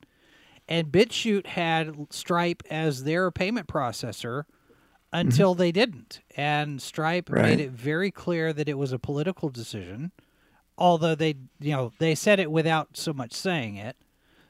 And 0.68 0.88
BitChute 0.88 1.46
had 1.48 2.08
Stripe 2.10 2.64
as 2.70 3.04
their 3.04 3.30
payment 3.32 3.68
processor 3.68 4.44
mm-hmm. 4.44 5.18
until 5.18 5.56
they 5.56 5.72
didn't. 5.72 6.22
And 6.38 6.82
Stripe 6.82 7.30
Right. 7.30 7.44
made 7.44 7.60
it 7.60 7.72
very 7.72 8.12
clear 8.12 8.54
that 8.54 8.70
it 8.70 8.78
was 8.78 8.92
a 8.94 9.00
political 9.00 9.50
decision, 9.50 10.12
although 10.84 11.16
they, 11.16 11.36
you 11.62 11.72
know, 11.72 11.94
they 11.98 12.14
said 12.14 12.40
it 12.42 12.52
without 12.52 12.90
so 12.98 13.14
much 13.14 13.32
saying 13.32 13.78
it. 13.78 13.96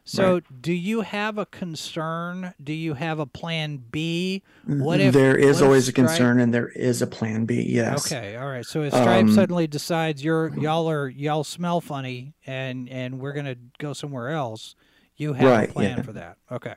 So, 0.03 0.33
Right. 0.33 0.61
do 0.61 0.73
you 0.73 1.01
have 1.01 1.37
a 1.37 1.45
concern? 1.45 2.53
Do 2.61 2.73
you 2.73 2.95
have 2.95 3.19
a 3.19 3.25
plan 3.25 3.83
B? 3.91 4.41
What 4.65 4.99
if 4.99 5.13
there 5.13 5.37
is 5.37 5.61
always 5.61 5.87
a 5.87 5.93
concern 5.93 6.39
and 6.41 6.53
there 6.53 6.67
is 6.69 7.01
a 7.01 7.07
plan 7.07 7.45
B? 7.45 7.61
Yes. 7.61 8.11
Okay, 8.11 8.35
all 8.35 8.49
right. 8.49 8.65
So 8.65 8.81
if 8.81 8.91
Stripe 8.93 9.25
Um, 9.25 9.31
suddenly 9.31 9.67
decides 9.67 10.23
you're 10.23 10.51
y'all 10.59 10.89
are 10.89 11.07
y'all 11.07 11.43
smell 11.45 11.79
funny 11.79 12.33
and 12.45 12.89
and 12.89 13.19
we're 13.19 13.31
gonna 13.33 13.55
go 13.77 13.93
somewhere 13.93 14.29
else, 14.31 14.75
you 15.15 15.33
have 15.33 15.49
Right, 15.49 15.69
a 15.69 15.73
plan 15.73 15.97
yeah. 15.97 16.03
for 16.03 16.13
that. 16.13 16.37
Okay. 16.51 16.73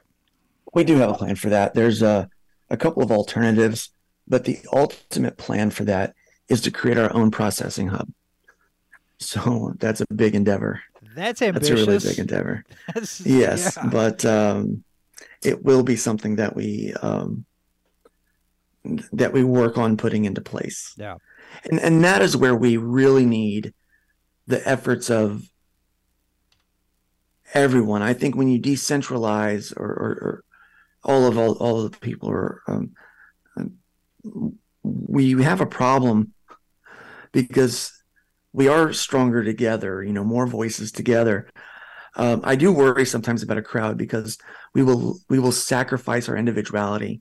We 0.75 0.85
do 0.85 0.97
have 0.99 1.11
a 1.11 1.15
plan 1.15 1.35
for 1.37 1.49
that. 1.49 1.75
There's 1.75 2.03
a, 2.03 2.29
a 2.71 2.77
couple 2.77 3.03
of 3.03 3.11
alternatives, 3.11 3.91
but 4.29 4.45
the 4.45 4.59
ultimate 4.73 5.37
plan 5.39 5.71
for 5.71 5.85
that 5.85 6.15
is 6.49 6.61
to 6.61 6.71
create 6.71 6.99
our 6.99 7.13
own 7.17 7.31
processing 7.33 7.89
hub. 7.89 8.09
So 9.19 9.75
that's 9.79 10.01
a 10.01 10.07
big 10.15 10.35
endeavor. 10.35 10.81
That's 11.15 11.41
ambitious. 11.41 11.69
That's 11.69 11.81
a 11.83 11.87
really 11.87 11.99
big 12.11 12.19
endeavor. 12.19 12.65
That's- 12.89 13.21
Yes, 13.25 13.77
yeah. 13.77 13.89
but 13.89 14.25
um, 14.25 14.85
it 15.43 15.65
will 15.65 15.83
be 15.83 15.97
something 15.97 16.37
that 16.37 16.55
we 16.55 16.93
um, 17.01 17.47
that 19.13 19.33
we 19.33 19.43
work 19.43 19.79
on 19.79 19.97
putting 19.97 20.27
into 20.27 20.41
place. 20.43 20.95
Yeah. 20.99 21.17
and 21.71 21.81
and 21.81 22.05
that 22.05 22.21
is 22.23 22.37
where 22.37 22.55
we 22.55 22.77
really 22.77 23.25
need 23.27 23.73
the 24.47 24.67
efforts 24.69 25.11
of 25.11 25.49
everyone. 27.55 28.03
I 28.03 28.13
think 28.13 28.37
when 28.37 28.49
you 28.49 28.61
decentralize 28.61 29.73
or, 29.77 29.87
or, 29.87 30.11
or 30.21 30.45
all 31.05 31.27
of 31.27 31.39
all, 31.39 31.53
all 31.55 31.85
of 31.85 31.93
the 31.93 31.99
people 31.99 32.31
are 32.31 32.63
um, 32.67 32.93
um, 33.57 34.59
we 34.83 35.43
have 35.43 35.61
a 35.61 35.67
problem 35.67 36.33
because 37.33 37.93
we 38.57 38.69
are 38.69 38.93
stronger 38.93 39.45
together. 39.45 40.03
You 40.03 40.15
know, 40.15 40.25
more 40.25 40.47
voices 40.47 40.91
together. 40.91 41.49
Um, 42.17 42.41
I 42.43 42.57
do 42.57 42.73
worry 42.73 43.05
sometimes 43.05 43.43
about 43.43 43.59
a 43.59 43.63
crowd 43.63 43.99
because 43.99 44.39
we 44.75 44.83
will 44.83 45.19
we 45.29 45.39
will 45.39 45.53
sacrifice 45.53 46.29
our 46.31 46.37
individuality 46.37 47.21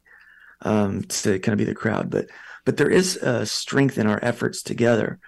um, 0.62 1.04
to 1.04 1.38
kind 1.40 1.54
of 1.54 1.58
be 1.58 1.66
the 1.72 1.76
crowd, 1.84 2.10
but 2.10 2.26
but 2.64 2.78
there 2.78 2.90
is 2.90 3.18
uh, 3.18 3.44
strength 3.46 3.98
in 3.98 4.08
our 4.08 4.20
efforts 4.24 4.64
together. 4.64 5.20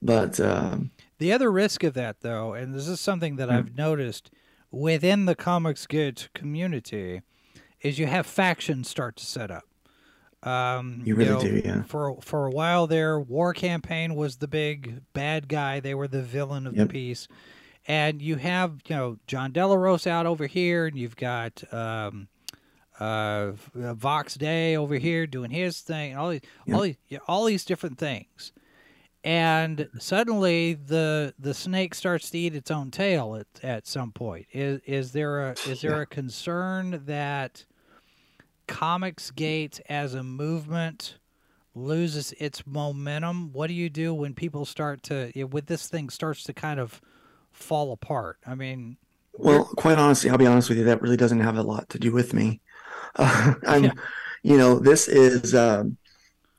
But 0.00 0.40
um, 0.40 0.90
The 1.18 1.32
other 1.32 1.52
risk 1.52 1.84
of 1.84 1.94
that, 1.94 2.16
though, 2.20 2.54
and 2.54 2.74
this 2.74 2.88
is 2.88 3.00
something 3.00 3.36
that 3.36 3.48
Hmm. 3.50 3.54
I've 3.56 3.76
noticed 3.76 4.30
within 4.70 5.26
the 5.26 5.36
Comicsgate 5.36 6.28
community, 6.34 7.22
is 7.82 7.98
you 7.98 8.06
have 8.06 8.26
factions 8.26 8.88
start 8.88 9.16
to 9.16 9.26
set 9.26 9.50
up. 9.50 9.64
Um, 10.42 11.02
You 11.04 11.14
really 11.16 11.30
know, 11.30 11.40
do, 11.40 11.62
yeah. 11.64 11.82
For 11.84 12.16
for 12.20 12.46
a 12.46 12.50
while 12.50 12.86
there, 12.86 13.18
War 13.18 13.52
Campaign 13.54 14.14
was 14.14 14.36
the 14.36 14.46
big 14.48 15.00
bad 15.12 15.48
guy. 15.48 15.80
They 15.80 15.94
were 15.94 16.08
the 16.08 16.22
villain 16.22 16.66
of 16.66 16.76
Yep. 16.76 16.88
the 16.88 16.92
piece, 16.92 17.26
and 17.86 18.20
you 18.22 18.36
have 18.36 18.80
you 18.88 18.94
know 18.96 19.18
Jon 19.26 19.52
Del 19.52 19.70
Arroz 19.74 20.06
out 20.06 20.26
over 20.26 20.46
here, 20.46 20.86
and 20.86 20.96
you've 20.96 21.16
got 21.16 21.62
um, 21.72 22.28
uh, 23.00 23.52
Vox 23.74 24.34
Day 24.34 24.76
over 24.76 24.96
here 24.96 25.26
doing 25.26 25.50
his 25.50 25.80
thing. 25.80 26.16
All 26.16 26.30
these, 26.30 26.42
all 26.72 26.80
these, 26.82 26.96
yeah, 27.08 27.18
all 27.26 27.44
these 27.44 27.64
different 27.64 27.98
things 27.98 28.52
and 29.24 29.88
suddenly 29.98 30.74
the 30.74 31.34
the 31.36 31.52
snake 31.52 31.94
starts 31.96 32.30
to 32.30 32.38
eat 32.38 32.54
its 32.54 32.70
own 32.70 32.92
tail 32.92 33.34
at, 33.34 33.46
at 33.64 33.84
some 33.86 34.12
point 34.12 34.46
is 34.52 34.80
is 34.86 35.10
there 35.10 35.48
a 35.48 35.52
is 35.66 35.80
there 35.80 35.96
Yeah. 35.96 36.02
a 36.02 36.06
concern 36.06 37.02
that 37.06 37.64
comics 38.66 39.30
gate 39.30 39.80
as 39.88 40.14
a 40.14 40.22
movement 40.22 41.18
loses 41.74 42.32
its 42.38 42.66
momentum 42.66 43.52
what 43.52 43.66
do 43.68 43.74
you 43.74 43.90
do 43.90 44.14
when 44.14 44.34
people 44.34 44.64
start 44.64 45.02
to 45.02 45.30
yeah, 45.34 45.44
when 45.44 45.64
this 45.66 45.88
thing 45.88 46.08
starts 46.10 46.42
to 46.44 46.52
kind 46.52 46.80
of 46.80 47.00
fall 47.52 47.92
apart 47.92 48.38
i 48.46 48.54
mean 48.54 48.96
well, 49.38 49.64
quite 49.76 49.98
honestly, 49.98 50.30
I'll 50.30 50.38
be 50.38 50.46
honest 50.46 50.68
with 50.68 50.78
you, 50.78 50.84
that 50.84 51.02
really 51.02 51.16
doesn't 51.16 51.40
have 51.40 51.58
a 51.58 51.62
lot 51.62 51.88
to 51.90 51.98
do 51.98 52.12
with 52.12 52.34
me. 52.34 52.60
Uh, 53.18 53.54
I'm, 53.66 53.84
Yeah. 53.84 53.92
you 54.42 54.58
know, 54.58 54.78
this 54.78 55.08
is 55.08 55.54
um, 55.54 55.96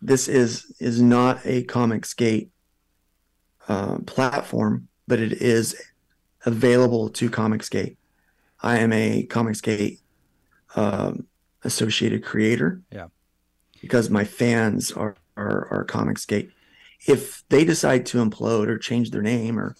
this 0.01 0.28
is 0.28 0.74
is 0.80 1.01
not 1.01 1.39
a 1.45 1.64
Comicsgate 1.66 2.49
uh, 3.68 3.99
platform, 4.05 4.88
but 5.08 5.20
it 5.20 5.34
is 5.34 5.76
available 6.45 7.10
to 7.10 7.30
Comicsgate. 7.30 7.97
I 8.62 8.80
am 8.80 8.93
a 8.93 9.28
Comicsgate 9.28 9.99
um, 10.76 11.28
associated 11.64 12.24
creator. 12.24 12.82
Yeah. 12.91 13.08
Because 13.82 14.10
my 14.10 14.24
fans 14.24 14.91
are, 14.91 15.16
are 15.36 15.68
are 15.72 15.86
Comicsgate. 15.86 16.51
If 17.08 17.43
they 17.49 17.64
decide 17.64 18.05
to 18.08 18.24
implode 18.24 18.68
or 18.68 18.78
change 18.78 19.12
their 19.12 19.22
name 19.22 19.60
or 19.60 19.76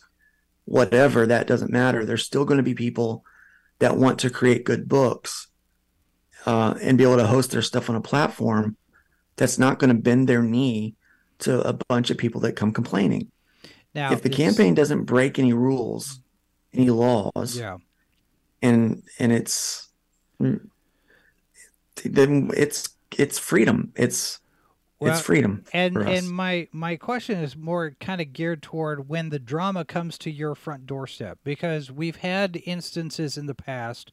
whatever, 0.65 1.25
that 1.25 1.47
doesn't 1.47 1.71
matter. 1.71 2.05
There's 2.05 2.23
still 2.23 2.45
going 2.45 2.57
to 2.57 2.63
be 2.63 2.75
people 2.75 3.23
that 3.80 3.97
want 3.97 4.19
to 4.19 4.30
create 4.30 4.65
good 4.65 4.88
books 4.88 5.47
uh, 6.45 6.75
and 6.82 6.97
be 6.97 7.03
able 7.03 7.17
to 7.17 7.28
host 7.28 7.51
their 7.51 7.61
stuff 7.61 7.89
on 7.89 7.95
a 7.95 8.01
platform 8.01 8.78
that's 9.36 9.57
not 9.57 9.80
going 9.80 9.89
to 9.95 10.01
bend 10.01 10.28
their 10.30 10.41
knee 10.43 10.95
to 11.39 11.67
a 11.67 11.73
bunch 11.73 12.09
of 12.09 12.17
people 12.17 12.41
that 12.41 12.53
come 12.55 12.71
complaining. 12.71 13.32
now 13.93 14.11
if 14.11 14.21
the 14.21 14.30
it's- 14.30 14.38
campaign 14.38 14.73
doesn't 14.73 15.03
break 15.05 15.38
any 15.39 15.53
rules, 15.53 16.19
any 16.73 16.89
laws, 16.89 17.57
yeah 17.57 17.78
and 18.61 19.03
and 19.19 19.32
it's 19.32 19.89
then 22.05 22.51
it's 22.55 22.89
it's 23.17 23.39
freedom. 23.39 23.91
It's 23.95 24.39
Well, 24.99 25.13
it's 25.13 25.21
freedom. 25.21 25.63
and 25.73 25.97
and 25.97 26.29
my 26.29 26.67
my 26.71 26.95
question 26.95 27.39
is 27.39 27.55
more 27.55 27.91
kind 27.99 28.21
of 28.21 28.33
geared 28.33 28.61
toward 28.61 29.09
when 29.09 29.29
the 29.29 29.39
drama 29.39 29.85
comes 29.85 30.17
to 30.19 30.31
your 30.31 30.55
front 30.55 30.85
doorstep 30.85 31.39
because 31.43 31.91
we've 31.91 32.17
had 32.17 32.61
instances 32.65 33.37
in 33.37 33.45
the 33.45 33.55
past 33.55 34.11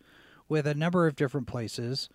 with 0.49 0.67
a 0.67 0.75
number 0.75 1.07
of 1.07 1.17
different 1.17 1.47
places 1.47 2.09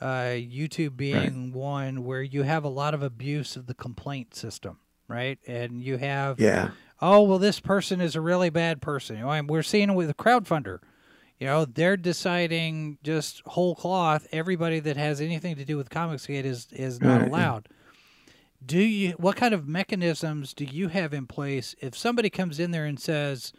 uh, 0.00 0.34
youtube 0.34 0.96
being 0.96 1.52
one 1.52 2.04
where 2.04 2.22
you 2.22 2.42
have 2.42 2.64
a 2.64 2.68
lot 2.68 2.92
of 2.94 3.02
abuse 3.02 3.56
of 3.56 3.66
the 3.66 3.74
complaint 3.74 4.34
system 4.34 4.78
right? 5.08 5.38
And 5.46 5.82
you 5.82 5.98
have 5.98 6.40
yeah, 6.40 6.70
oh 7.00 7.22
well 7.22 7.38
this 7.38 7.60
person 7.60 8.00
is 8.00 8.16
a 8.16 8.20
really 8.20 8.50
bad 8.50 8.80
person. 8.80 9.16
You 9.16 9.24
know, 9.24 9.42
we're 9.48 9.62
seeing 9.62 9.90
it 9.90 9.94
with 9.94 10.10
a 10.10 10.14
Crowdfundr 10.14 10.80
you 11.40 11.46
know 11.46 11.64
they're 11.64 11.96
deciding 11.96 12.98
just 13.02 13.42
whole 13.46 13.74
cloth 13.74 14.26
everybody 14.32 14.80
that 14.80 14.96
has 14.96 15.20
anything 15.20 15.56
to 15.56 15.64
do 15.64 15.76
with 15.76 15.90
comicsgate 15.90 16.44
is 16.44 16.68
is 16.72 17.00
not 17.00 17.20
Right, 17.20 17.28
allowed 17.28 17.68
do 18.64 18.78
you 18.78 19.12
what 19.12 19.36
kind 19.36 19.54
of 19.54 19.68
mechanisms 19.68 20.54
do 20.54 20.64
you 20.64 20.88
have 20.88 21.12
in 21.12 21.26
place 21.26 21.74
if 21.80 21.96
somebody 21.96 22.30
comes 22.30 22.58
in 22.58 22.70
there 22.70 22.86
and 22.86 22.98
says 22.98 23.52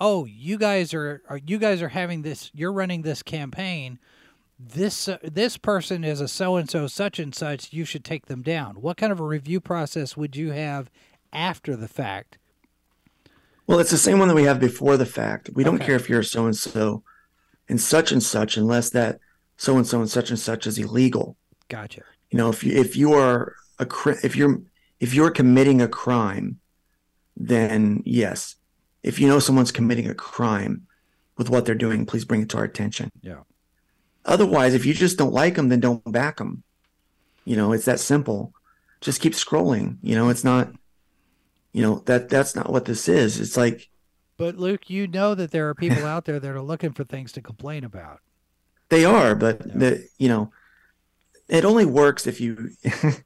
oh 0.00 0.24
you 0.24 0.58
guys 0.58 0.92
are, 0.92 1.22
are 1.28 1.38
you 1.38 1.58
guys 1.58 1.80
are 1.80 1.88
having 1.88 2.22
this 2.22 2.50
you're 2.54 2.72
running 2.72 3.02
this 3.02 3.22
campaign 3.22 3.98
this 4.58 5.08
uh, 5.08 5.18
this 5.22 5.56
person 5.56 6.04
is 6.04 6.20
a 6.20 6.28
so 6.28 6.56
and 6.56 6.70
so 6.70 6.86
such 6.86 7.18
and 7.18 7.34
such. 7.34 7.72
You 7.72 7.84
should 7.84 8.04
take 8.04 8.26
them 8.26 8.42
down. 8.42 8.76
What 8.76 8.96
kind 8.96 9.12
of 9.12 9.20
a 9.20 9.24
review 9.24 9.60
process 9.60 10.16
would 10.16 10.36
you 10.36 10.52
have 10.52 10.90
after 11.32 11.76
the 11.76 11.88
fact? 11.88 12.38
Well, 13.66 13.78
it's 13.80 13.90
the 13.90 13.98
same 13.98 14.18
one 14.18 14.28
that 14.28 14.34
we 14.34 14.44
have 14.44 14.60
before 14.60 14.96
the 14.96 15.06
fact. 15.06 15.50
We 15.54 15.64
don't 15.64 15.78
care 15.78 15.96
if 15.96 16.08
you're 16.08 16.22
so 16.22 16.44
and 16.44 16.56
so 16.56 17.02
and 17.68 17.80
such 17.80 18.12
and 18.12 18.22
such 18.22 18.56
unless 18.56 18.90
that 18.90 19.18
so 19.56 19.76
and 19.76 19.86
so 19.86 20.00
and 20.00 20.10
such 20.10 20.30
and 20.30 20.38
such 20.38 20.66
is 20.66 20.78
illegal. 20.78 21.36
Gotcha. 21.68 22.02
You 22.30 22.38
know, 22.38 22.50
if 22.50 22.64
you 22.64 22.78
if 22.78 22.96
you 22.96 23.12
are 23.12 23.54
a 23.78 23.86
if 24.22 24.36
you're 24.36 24.60
if 25.00 25.14
you're 25.14 25.30
committing 25.30 25.80
a 25.80 25.88
crime, 25.88 26.60
then 27.36 28.02
yes. 28.04 28.56
If 29.02 29.18
you 29.18 29.28
know 29.28 29.38
someone's 29.38 29.72
committing 29.72 30.08
a 30.08 30.14
crime 30.14 30.86
with 31.36 31.50
what 31.50 31.66
they're 31.66 31.74
doing, 31.74 32.06
please 32.06 32.24
bring 32.24 32.42
it 32.42 32.48
to 32.50 32.58
our 32.58 32.64
attention. 32.64 33.10
Yeah. 33.20 33.40
Otherwise, 34.24 34.74
if 34.74 34.86
you 34.86 34.94
just 34.94 35.18
don't 35.18 35.32
like 35.32 35.56
them, 35.56 35.68
then 35.68 35.80
don't 35.80 36.10
back 36.10 36.38
them. 36.38 36.62
You 37.44 37.56
know, 37.56 37.72
it's 37.72 37.84
that 37.84 38.00
simple. 38.00 38.54
Just 39.00 39.20
keep 39.20 39.34
scrolling. 39.34 39.98
You 40.02 40.14
know, 40.14 40.30
it's 40.30 40.44
not. 40.44 40.72
You 41.72 41.82
know 41.82 42.02
that 42.06 42.28
that's 42.28 42.54
not 42.54 42.70
what 42.70 42.84
this 42.84 43.08
is. 43.08 43.40
It's 43.40 43.56
like 43.56 43.88
But 44.36 44.56
Luke, 44.56 44.90
you 44.90 45.06
know 45.06 45.34
that 45.34 45.50
there 45.52 45.68
are 45.68 45.74
people 45.74 46.04
out 46.04 46.24
there 46.24 46.40
that 46.40 46.50
are 46.50 46.60
looking 46.62 46.92
for 46.92 47.04
things 47.04 47.32
to 47.32 47.40
complain 47.42 47.84
about. 47.84 48.20
They 48.88 49.04
are, 49.04 49.34
but 49.34 49.62
Yeah. 49.66 49.72
the 49.76 50.08
you 50.18 50.28
know, 50.28 50.52
it 51.48 51.64
only 51.64 51.84
works 51.86 52.26
if 52.26 52.40
you. 52.40 52.70
it 52.82 53.22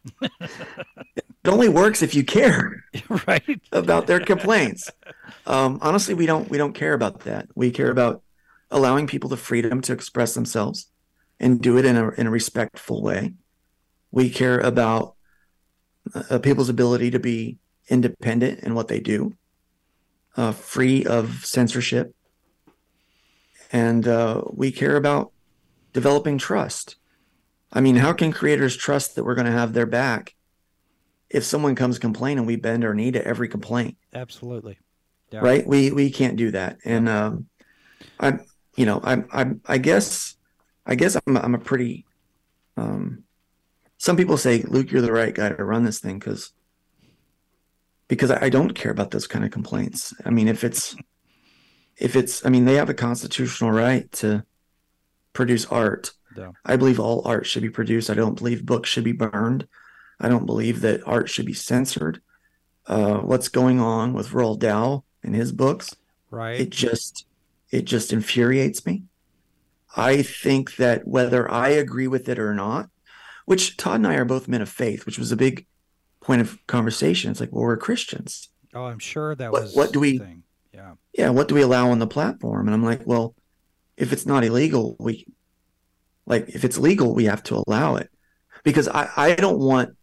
only 1.46 1.68
works 1.68 2.02
if 2.02 2.14
you 2.14 2.24
care 2.24 2.84
right? 3.26 3.60
about 3.72 4.06
their 4.06 4.20
complaints. 4.20 4.90
Um, 5.46 5.78
honestly, 5.82 6.14
we 6.14 6.26
don't 6.26 6.50
we 6.50 6.58
don't 6.58 6.74
care 6.74 6.94
about 6.94 7.20
that. 7.20 7.48
We 7.54 7.70
care 7.70 7.90
about 7.90 8.22
allowing 8.70 9.06
people 9.06 9.30
the 9.30 9.36
freedom 9.36 9.80
to 9.82 9.92
express 9.92 10.34
themselves 10.34 10.90
and 11.40 11.60
do 11.60 11.78
it 11.78 11.84
in 11.84 11.96
a 11.96 12.10
in 12.10 12.26
a 12.26 12.30
respectful 12.30 13.02
way. 13.02 13.34
We 14.10 14.30
care 14.30 14.58
about 14.60 15.14
uh, 16.14 16.38
people's 16.38 16.68
ability 16.68 17.10
to 17.10 17.18
be 17.18 17.58
independent 17.88 18.60
in 18.60 18.74
what 18.74 18.88
they 18.88 19.00
do, 19.00 19.34
uh, 20.38 20.52
free 20.52 21.04
of 21.04 21.44
censorship, 21.44 22.14
and 23.72 24.06
uh, 24.06 24.42
we 24.50 24.70
care 24.70 24.96
about 24.96 25.32
developing 25.92 26.38
trust. 26.38 26.94
I 27.72 27.80
mean, 27.80 27.96
how 27.96 28.12
can 28.12 28.32
creators 28.32 28.76
trust 28.76 29.16
that 29.16 29.24
we're 29.24 29.34
going 29.34 29.46
to 29.48 29.52
have 29.52 29.72
their 29.72 29.84
back 29.84 30.36
if 31.28 31.42
someone 31.42 31.74
comes 31.74 31.98
complaining? 31.98 32.38
And 32.38 32.46
we 32.46 32.54
bend 32.54 32.84
our 32.84 32.94
knee 32.94 33.10
to 33.10 33.26
every 33.26 33.48
complaint 33.48 33.98
Absolutely. 34.14 34.78
Yeah. 35.30 35.40
right 35.40 35.66
we 35.66 35.90
we 35.90 36.10
can't 36.10 36.36
do 36.36 36.52
that 36.52 36.78
and 36.86 37.06
um 37.06 37.48
i'm 38.18 38.40
you 38.76 38.86
know 38.86 38.98
i'm 39.04 39.28
i'm 39.30 39.60
i 39.66 39.76
guess 39.76 40.36
i 40.86 40.94
guess 40.94 41.18
i'm 41.26 41.36
i'm 41.36 41.54
a 41.54 41.58
pretty 41.58 42.06
um 42.78 43.24
some 43.98 44.16
people 44.16 44.38
say 44.38 44.62
luke 44.62 44.90
you're 44.90 45.02
the 45.02 45.12
right 45.12 45.34
guy 45.34 45.50
to 45.50 45.62
run 45.62 45.84
this 45.84 45.98
thing 45.98 46.18
because 46.18 46.52
because 48.08 48.30
I, 48.30 48.48
don't 48.48 48.74
care 48.74 48.90
about 48.90 49.10
those 49.10 49.26
kind 49.26 49.44
of 49.44 49.50
complaints 49.50 50.14
i 50.24 50.30
mean 50.30 50.48
if 50.48 50.64
it's 50.64 50.96
if 51.96 52.16
it's 52.16 52.44
i 52.44 52.48
mean 52.48 52.64
they 52.64 52.74
have 52.74 52.90
a 52.90 52.94
constitutional 52.94 53.70
right 53.70 54.10
to 54.12 54.44
produce 55.32 55.66
art 55.66 56.12
Yeah. 56.36 56.52
i 56.64 56.76
believe 56.76 56.98
all 56.98 57.22
art 57.26 57.46
should 57.46 57.62
be 57.62 57.70
produced 57.70 58.10
i 58.10 58.14
don't 58.14 58.38
believe 58.38 58.64
books 58.66 58.88
should 58.90 59.04
be 59.04 59.12
burned 59.12 59.66
i 60.20 60.28
don't 60.28 60.46
believe 60.46 60.80
that 60.80 61.06
art 61.06 61.28
should 61.28 61.46
be 61.46 61.54
censored 61.54 62.20
uh, 62.86 63.18
what's 63.18 63.48
going 63.48 63.78
on 63.78 64.14
with 64.14 64.30
Roald 64.30 64.60
Dahl 64.60 65.04
and 65.22 65.34
his 65.34 65.52
books. 65.52 65.94
Right. 66.30 66.58
It 66.58 66.70
just 66.70 67.26
it 67.70 67.84
just 67.84 68.14
infuriates 68.14 68.86
me. 68.86 69.02
I 69.94 70.22
think 70.22 70.76
that 70.76 71.06
whether 71.06 71.50
I 71.50 71.68
agree 71.68 72.06
with 72.06 72.30
it 72.30 72.38
or 72.38 72.54
not, 72.54 72.88
which 73.44 73.76
Todd 73.76 73.96
and 73.96 74.06
I 74.06 74.14
are 74.14 74.24
both 74.24 74.48
men 74.48 74.62
of 74.62 74.70
faith, 74.70 75.04
which 75.04 75.18
was 75.18 75.30
a 75.30 75.36
big 75.36 75.66
point 76.28 76.42
of 76.42 76.58
conversation. 76.66 77.30
It's 77.30 77.40
like, 77.40 77.50
well, 77.52 77.62
we're 77.62 77.78
Christians. 77.78 78.50
oh, 78.74 78.84
I'm 78.84 78.98
sure 78.98 79.34
that 79.34 79.50
What- 79.50 79.62
was 79.62 79.74
what 79.74 79.92
do 79.94 79.98
we- 80.00 80.18
thing. 80.18 80.42
Yeah. 80.74 80.92
Yeah, 81.14 81.30
what 81.30 81.48
do 81.48 81.54
we 81.54 81.62
allow 81.62 81.90
on 81.90 81.98
the 82.00 82.06
platform? 82.06 82.68
And 82.68 82.74
I'm 82.74 82.84
like, 82.84 83.00
well, 83.06 83.34
if 83.96 84.12
it's 84.12 84.26
not 84.26 84.44
illegal, 84.44 84.94
we 85.00 85.26
like 86.26 86.50
if 86.50 86.64
it's 86.64 86.76
legal, 86.78 87.14
we 87.14 87.24
have 87.24 87.42
to 87.44 87.62
allow 87.66 87.96
it. 87.96 88.10
Because 88.62 88.86
I, 88.88 89.08
I 89.16 89.34
don't 89.34 89.58
want 89.58 89.96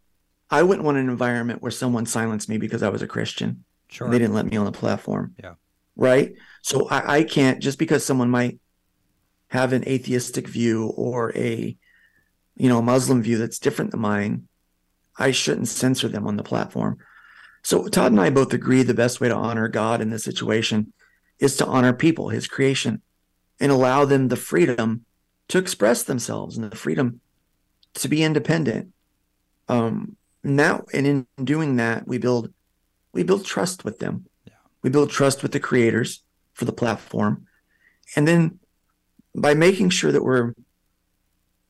I 0.50 0.64
wouldn't 0.64 0.84
want 0.84 0.98
an 0.98 1.10
environment 1.10 1.62
where 1.62 1.72
someone 1.72 2.06
silenced 2.08 2.50
me 2.50 2.58
because 2.58 2.82
I 2.82 2.90
was 2.90 3.04
a 3.04 3.08
Christian. 3.08 3.64
Sure. 3.88 4.10
They 4.10 4.18
didn't 4.18 4.34
let 4.34 4.48
me 4.48 4.58
on 4.58 4.66
the 4.66 4.72
platform. 4.72 5.36
Yeah. 5.42 5.54
Right. 5.96 6.34
So 6.64 6.88
I, 6.90 7.18
I 7.18 7.24
can't 7.24 7.62
just 7.62 7.78
because 7.78 8.04
someone 8.04 8.32
might 8.32 8.60
have 9.50 9.74
an 9.74 9.88
atheistic 9.88 10.48
view 10.48 10.88
or 10.98 11.32
a, 11.38 11.78
you 12.58 12.68
know, 12.70 12.80
a 12.80 12.82
Muslim 12.82 13.22
view 13.22 13.38
that's 13.38 13.60
different 13.60 13.92
than 13.92 14.02
mine. 14.02 14.48
I 15.18 15.32
shouldn't 15.32 15.68
censor 15.68 16.08
them 16.08 16.28
on 16.28 16.38
the 16.38 16.44
platform. 16.44 16.98
So 17.64 17.88
Todd 17.88 18.12
and 18.12 18.22
I 18.22 18.30
both 18.30 18.54
agree 18.54 18.84
the 18.84 18.94
best 18.94 19.20
way 19.20 19.28
to 19.28 19.36
honor 19.36 19.68
God 19.68 20.02
in 20.02 20.10
this 20.10 20.24
situation 20.24 20.94
is 21.40 21.56
to 21.58 21.66
honor 21.66 21.94
people, 21.94 22.30
His 22.30 22.48
creation, 22.48 23.02
and 23.60 23.72
allow 23.72 24.06
them 24.06 24.28
the 24.28 24.36
freedom 24.36 25.06
to 25.48 25.58
express 25.58 26.04
themselves 26.04 26.58
and 26.58 26.72
the 26.72 26.76
freedom 26.76 27.22
to 27.96 28.08
be 28.08 28.24
independent. 28.24 28.92
Um, 29.68 30.16
now, 30.44 30.86
and 30.94 31.08
in 31.08 31.28
doing 31.44 31.78
that, 31.78 32.08
we 32.08 32.18
build 32.18 32.54
we 33.14 33.24
build 33.24 33.46
trust 33.46 33.86
with 33.86 34.00
them. 34.00 34.26
Yeah. 34.46 34.54
We 34.82 34.90
build 34.90 35.10
trust 35.10 35.42
with 35.42 35.54
the 35.54 35.60
creators 35.60 36.22
for 36.54 36.66
the 36.66 36.74
platform. 36.74 37.48
And 38.16 38.28
then 38.28 38.60
by 39.34 39.54
making 39.54 39.90
sure 39.90 40.12
that 40.12 40.24
we're 40.24 40.54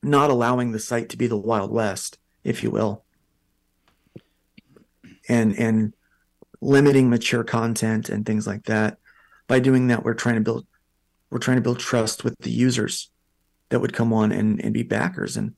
not 0.02 0.30
allowing 0.30 0.72
the 0.72 0.80
site 0.80 1.08
to 1.10 1.16
be 1.16 1.28
the 1.28 1.36
Wild 1.36 1.70
West, 1.70 2.18
if 2.42 2.62
you 2.62 2.70
will, 2.70 3.04
and 5.28 5.58
and 5.58 5.94
limiting 6.60 7.10
mature 7.10 7.44
content 7.44 8.08
and 8.08 8.24
things 8.24 8.46
like 8.46 8.64
that. 8.64 8.98
By 9.46 9.60
doing 9.60 9.88
that, 9.88 10.04
we're 10.04 10.14
trying 10.14 10.36
to 10.36 10.40
build 10.40 10.66
we're 11.30 11.38
trying 11.38 11.56
to 11.56 11.62
build 11.62 11.80
trust 11.80 12.24
with 12.24 12.36
the 12.38 12.50
users 12.50 13.10
that 13.68 13.80
would 13.80 13.92
come 13.92 14.12
on 14.12 14.32
and, 14.32 14.62
and 14.62 14.72
be 14.72 14.82
backers 14.82 15.36
and 15.36 15.54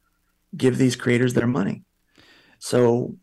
give 0.57 0.79
these 0.79 0.97
creators 0.97 1.35
their 1.35 1.47
money. 1.47 1.83
So 2.59 3.17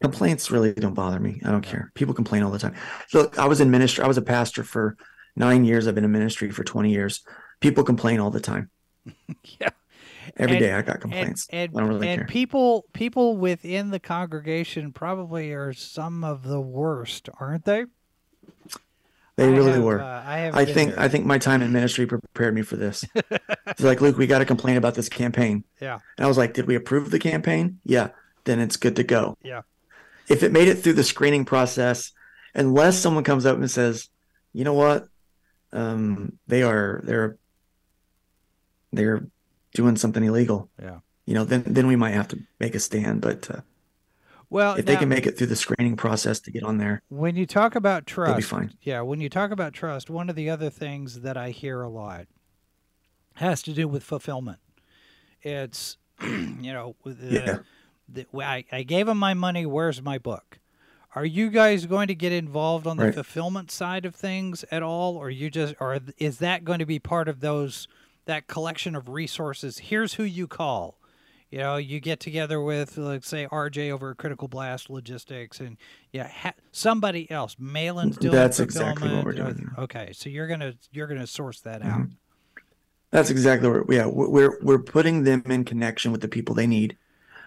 complaints 0.00 0.50
really 0.50 0.72
don't 0.72 0.94
bother 0.94 1.20
me. 1.20 1.40
I 1.44 1.50
don't 1.50 1.64
care. 1.64 1.92
People 1.94 2.14
complain 2.14 2.42
all 2.42 2.50
the 2.50 2.58
time. 2.58 2.74
Look, 3.14 3.38
I 3.38 3.46
was 3.46 3.60
in 3.60 3.70
ministry. 3.70 4.02
I 4.04 4.08
was 4.08 4.18
a 4.18 4.22
pastor 4.22 4.64
for 4.64 4.96
nine 5.36 5.64
years. 5.64 5.86
I've 5.86 5.94
been 5.94 6.04
in 6.04 6.12
ministry 6.12 6.50
for 6.50 6.64
20 6.64 6.90
years. 6.90 7.22
People 7.60 7.84
complain 7.84 8.20
all 8.20 8.30
the 8.30 8.40
time. 8.40 8.70
Yeah. 9.60 9.70
Every 10.36 10.56
And- 10.56 10.64
day 10.64 10.72
I 10.72 10.82
got 10.82 11.00
complaints. 11.00 11.46
And, 11.50 11.70
and, 11.74 11.88
really 11.88 12.08
and 12.08 12.28
people 12.28 12.86
people 12.92 13.36
within 13.36 13.90
the 13.90 14.00
congregation 14.00 14.92
probably 14.92 15.52
are 15.52 15.72
some 15.72 16.24
of 16.24 16.44
the 16.44 16.60
worst, 16.60 17.28
aren't 17.38 17.64
they? 17.64 17.84
They 19.36 19.44
I 19.44 19.50
really 19.50 19.72
have, 19.72 19.82
were. 19.82 20.00
uh, 20.00 20.22
I. 20.24 20.50
I 20.52 20.64
think. 20.66 20.96
I 20.98 21.08
think 21.08 21.24
my 21.24 21.38
time 21.38 21.62
in 21.62 21.72
ministry 21.72 22.06
prepared 22.06 22.54
me 22.54 22.62
for 22.62 22.76
this. 22.76 23.04
it's 23.66 23.80
like, 23.80 24.00
Luke, 24.02 24.18
we 24.18 24.26
got 24.26 24.40
to 24.40 24.44
complain 24.44 24.76
about 24.76 24.94
this 24.94 25.08
campaign. 25.08 25.64
Yeah. 25.80 26.00
And 26.18 26.24
I 26.24 26.28
was 26.28 26.36
like, 26.36 26.52
did 26.52 26.66
we 26.66 26.74
approve 26.74 27.10
the 27.10 27.18
campaign? 27.18 27.80
Yeah. 27.84 28.10
Then 28.44 28.60
it's 28.60 28.76
good 28.76 28.96
to 28.96 29.04
go. 29.04 29.38
Yeah. 29.42 29.62
If 30.28 30.42
it 30.42 30.52
made 30.52 30.68
it 30.68 30.76
through 30.76 30.94
the 30.94 31.04
screening 31.04 31.44
process, 31.46 32.12
unless 32.54 32.98
someone 32.98 33.24
comes 33.24 33.46
up 33.46 33.56
and 33.56 33.70
says, 33.70 34.10
you 34.52 34.64
know 34.64 34.74
what, 34.74 35.06
um, 35.72 36.38
they 36.46 36.62
are 36.62 37.00
they're 37.04 37.38
they're 38.92 39.26
doing 39.74 39.96
something 39.96 40.22
illegal. 40.24 40.68
Yeah. 40.80 40.98
You 41.26 41.34
know, 41.34 41.44
then 41.44 41.62
then 41.66 41.86
we 41.86 41.96
might 41.96 42.10
have 42.12 42.28
to 42.28 42.38
make 42.60 42.74
a 42.74 42.80
stand. 42.80 43.20
But 43.20 43.50
uh, 43.50 43.60
Well, 44.50 44.74
if 44.74 44.84
they 44.86 44.96
can 44.96 45.08
make 45.08 45.26
it 45.26 45.36
through 45.38 45.46
the 45.48 45.56
screening 45.56 45.96
process 45.96 46.40
to 46.40 46.50
get 46.50 46.62
on 46.62 46.78
there, 46.78 47.02
when 47.08 47.36
you 47.36 47.46
talk 47.46 47.74
about 47.74 48.06
they'll 48.06 48.26
be 48.34 48.42
trust, 48.42 48.48
fine. 48.48 48.74
yeah, 48.82 49.00
when 49.02 49.20
you 49.20 49.28
talk 49.28 49.50
about 49.50 49.72
trust, 49.72 50.10
one 50.10 50.28
of 50.28 50.36
the 50.36 50.50
other 50.50 50.68
things 50.70 51.20
that 51.20 51.36
I 51.36 51.50
hear 51.50 51.82
a 51.82 51.88
lot 51.88 52.26
has 53.36 53.62
to 53.62 53.72
do 53.72 53.88
with 53.88 54.02
fulfillment. 54.02 54.58
It's, 55.42 55.96
you 56.22 56.72
know, 56.72 56.96
the, 57.04 57.14
Yeah. 57.30 57.58
the, 58.08 58.26
I, 58.44 58.64
I 58.70 58.82
gave 58.82 59.08
him 59.08 59.18
my 59.18 59.34
money. 59.34 59.64
Where's 59.64 60.02
my 60.02 60.18
book? 60.18 60.58
Are 61.14 61.24
you 61.24 61.50
guys 61.50 61.86
going 61.86 62.08
to 62.08 62.14
get 62.14 62.32
involved 62.32 62.86
on 62.86 62.96
the 62.96 63.06
Right. 63.06 63.14
fulfillment 63.14 63.70
side 63.70 64.04
of 64.06 64.14
things 64.14 64.64
at 64.70 64.82
all, 64.82 65.16
or 65.16 65.30
you 65.30 65.50
just, 65.50 65.74
or 65.80 65.98
is 66.18 66.38
that 66.38 66.64
going 66.64 66.78
to 66.78 66.86
be 66.86 66.98
part 66.98 67.28
of 67.28 67.40
those 67.40 67.86
that 68.26 68.46
collection 68.46 68.94
of 68.94 69.08
resources? 69.08 69.78
Here's 69.78 70.14
who 70.14 70.24
you 70.24 70.46
call. 70.46 70.98
You 71.50 71.58
know, 71.58 71.76
you 71.76 72.00
get 72.00 72.18
together 72.18 72.62
with, 72.62 72.96
let's 72.96 73.28
say, 73.28 73.46
RJ 73.46 73.90
over 73.90 74.14
Critical 74.14 74.48
Blast 74.48 74.88
Logistics, 74.88 75.60
and 75.60 75.76
yeah, 76.10 76.26
ha- 76.28 76.54
somebody 76.70 77.30
else. 77.30 77.56
Malin's 77.58 78.16
doing 78.16 78.32
That's 78.34 78.58
exactly 78.58 79.14
what 79.14 79.22
we're 79.24 79.32
doing, 79.34 79.70
uh, 79.76 79.82
Okay, 79.82 80.12
so 80.14 80.30
you're 80.30 80.46
gonna 80.48 80.72
you're 80.92 81.06
gonna 81.06 81.26
source 81.26 81.60
that 81.60 81.82
Mhm. 81.82 81.86
out. 81.92 82.06
That's 83.10 83.28
exactly 83.28 83.68
what. 83.68 83.82
Yeah, 83.90 84.06
we're 84.06 84.58
we're 84.62 84.78
putting 84.78 85.24
them 85.24 85.42
in 85.46 85.64
connection 85.66 86.10
with 86.10 86.22
the 86.22 86.28
people 86.28 86.54
they 86.54 86.66
need, 86.66 86.96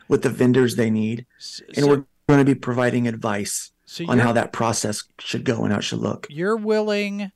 with 0.08 0.22
the 0.22 0.30
vendors 0.30 0.76
they 0.76 0.92
need, 0.92 1.26
and 1.70 1.78
so, 1.78 1.88
we're 1.88 2.06
going 2.28 2.40
to 2.40 2.46
be 2.46 2.54
providing 2.56 3.08
advice 3.08 3.72
so 3.86 4.06
on 4.08 4.20
how 4.20 4.32
that 4.34 4.52
process 4.54 5.04
should 5.20 5.44
go 5.46 5.64
and 5.64 5.72
how 5.72 5.80
it 5.80 5.84
should 5.84 6.00
look. 6.00 6.28
you're 6.30 6.56
willing 6.58 7.32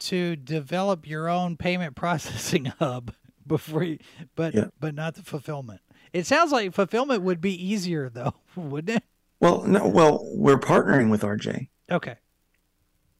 to 0.00 0.36
develop 0.36 1.06
your 1.06 1.28
own 1.28 1.56
payment 1.56 1.96
processing 1.96 2.66
hub 2.78 3.12
before 3.46 3.82
you, 3.84 3.98
but 4.36 4.54
Yeah. 4.54 4.66
but 4.80 4.94
not 4.94 5.14
the 5.14 5.22
fulfillment. 5.22 5.80
It 6.12 6.26
sounds 6.26 6.52
like 6.52 6.72
fulfillment 6.74 7.22
would 7.22 7.40
be 7.40 7.52
easier 7.54 8.08
though, 8.08 8.34
wouldn't 8.56 8.98
it? 8.98 9.04
Well, 9.40 9.64
no, 9.64 9.86
well, 9.88 10.20
we're 10.34 10.58
partnering 10.58 11.10
with 11.10 11.22
RJ. 11.22 11.68
Okay. 11.90 12.16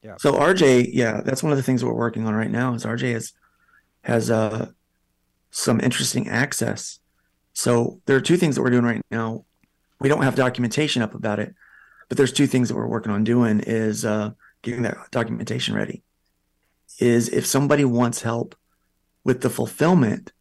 Yeah. 0.01 0.15
So 0.17 0.33
RJ, 0.33 0.89
yeah, 0.93 1.21
that's 1.21 1.43
one 1.43 1.51
of 1.51 1.57
the 1.57 1.63
things 1.63 1.83
we're 1.83 1.93
working 1.93 2.25
on 2.25 2.33
right 2.35 2.49
now. 2.51 2.73
Is 2.73 2.85
RJ 2.85 3.13
has 3.13 3.33
has 4.03 4.29
uh 4.31 4.69
some 5.51 5.79
interesting 5.81 6.27
access. 6.27 6.99
So 7.53 8.01
there 8.05 8.15
are 8.15 8.21
two 8.21 8.37
things 8.37 8.55
that 8.55 8.61
we're 8.61 8.69
doing 8.69 8.85
right 8.85 9.01
now. 9.11 9.45
We 9.99 10.09
don't 10.09 10.21
have 10.23 10.35
documentation 10.35 11.01
up 11.01 11.13
about 11.15 11.39
it, 11.39 11.55
but 12.09 12.17
there's 12.17 12.33
two 12.33 12.47
things 12.47 12.67
that 12.69 12.75
we're 12.75 12.87
working 12.87 13.11
on 13.11 13.23
doing. 13.23 13.61
Is 13.61 14.05
uh 14.05 14.31
getting 14.61 14.83
that 14.83 14.97
documentation 15.11 15.75
ready. 15.75 16.03
Is 16.99 17.29
if 17.29 17.45
somebody 17.45 17.83
wants 17.85 18.21
help 18.21 18.55
with 19.23 19.41
the 19.41 19.49
fulfillment, 19.49 20.31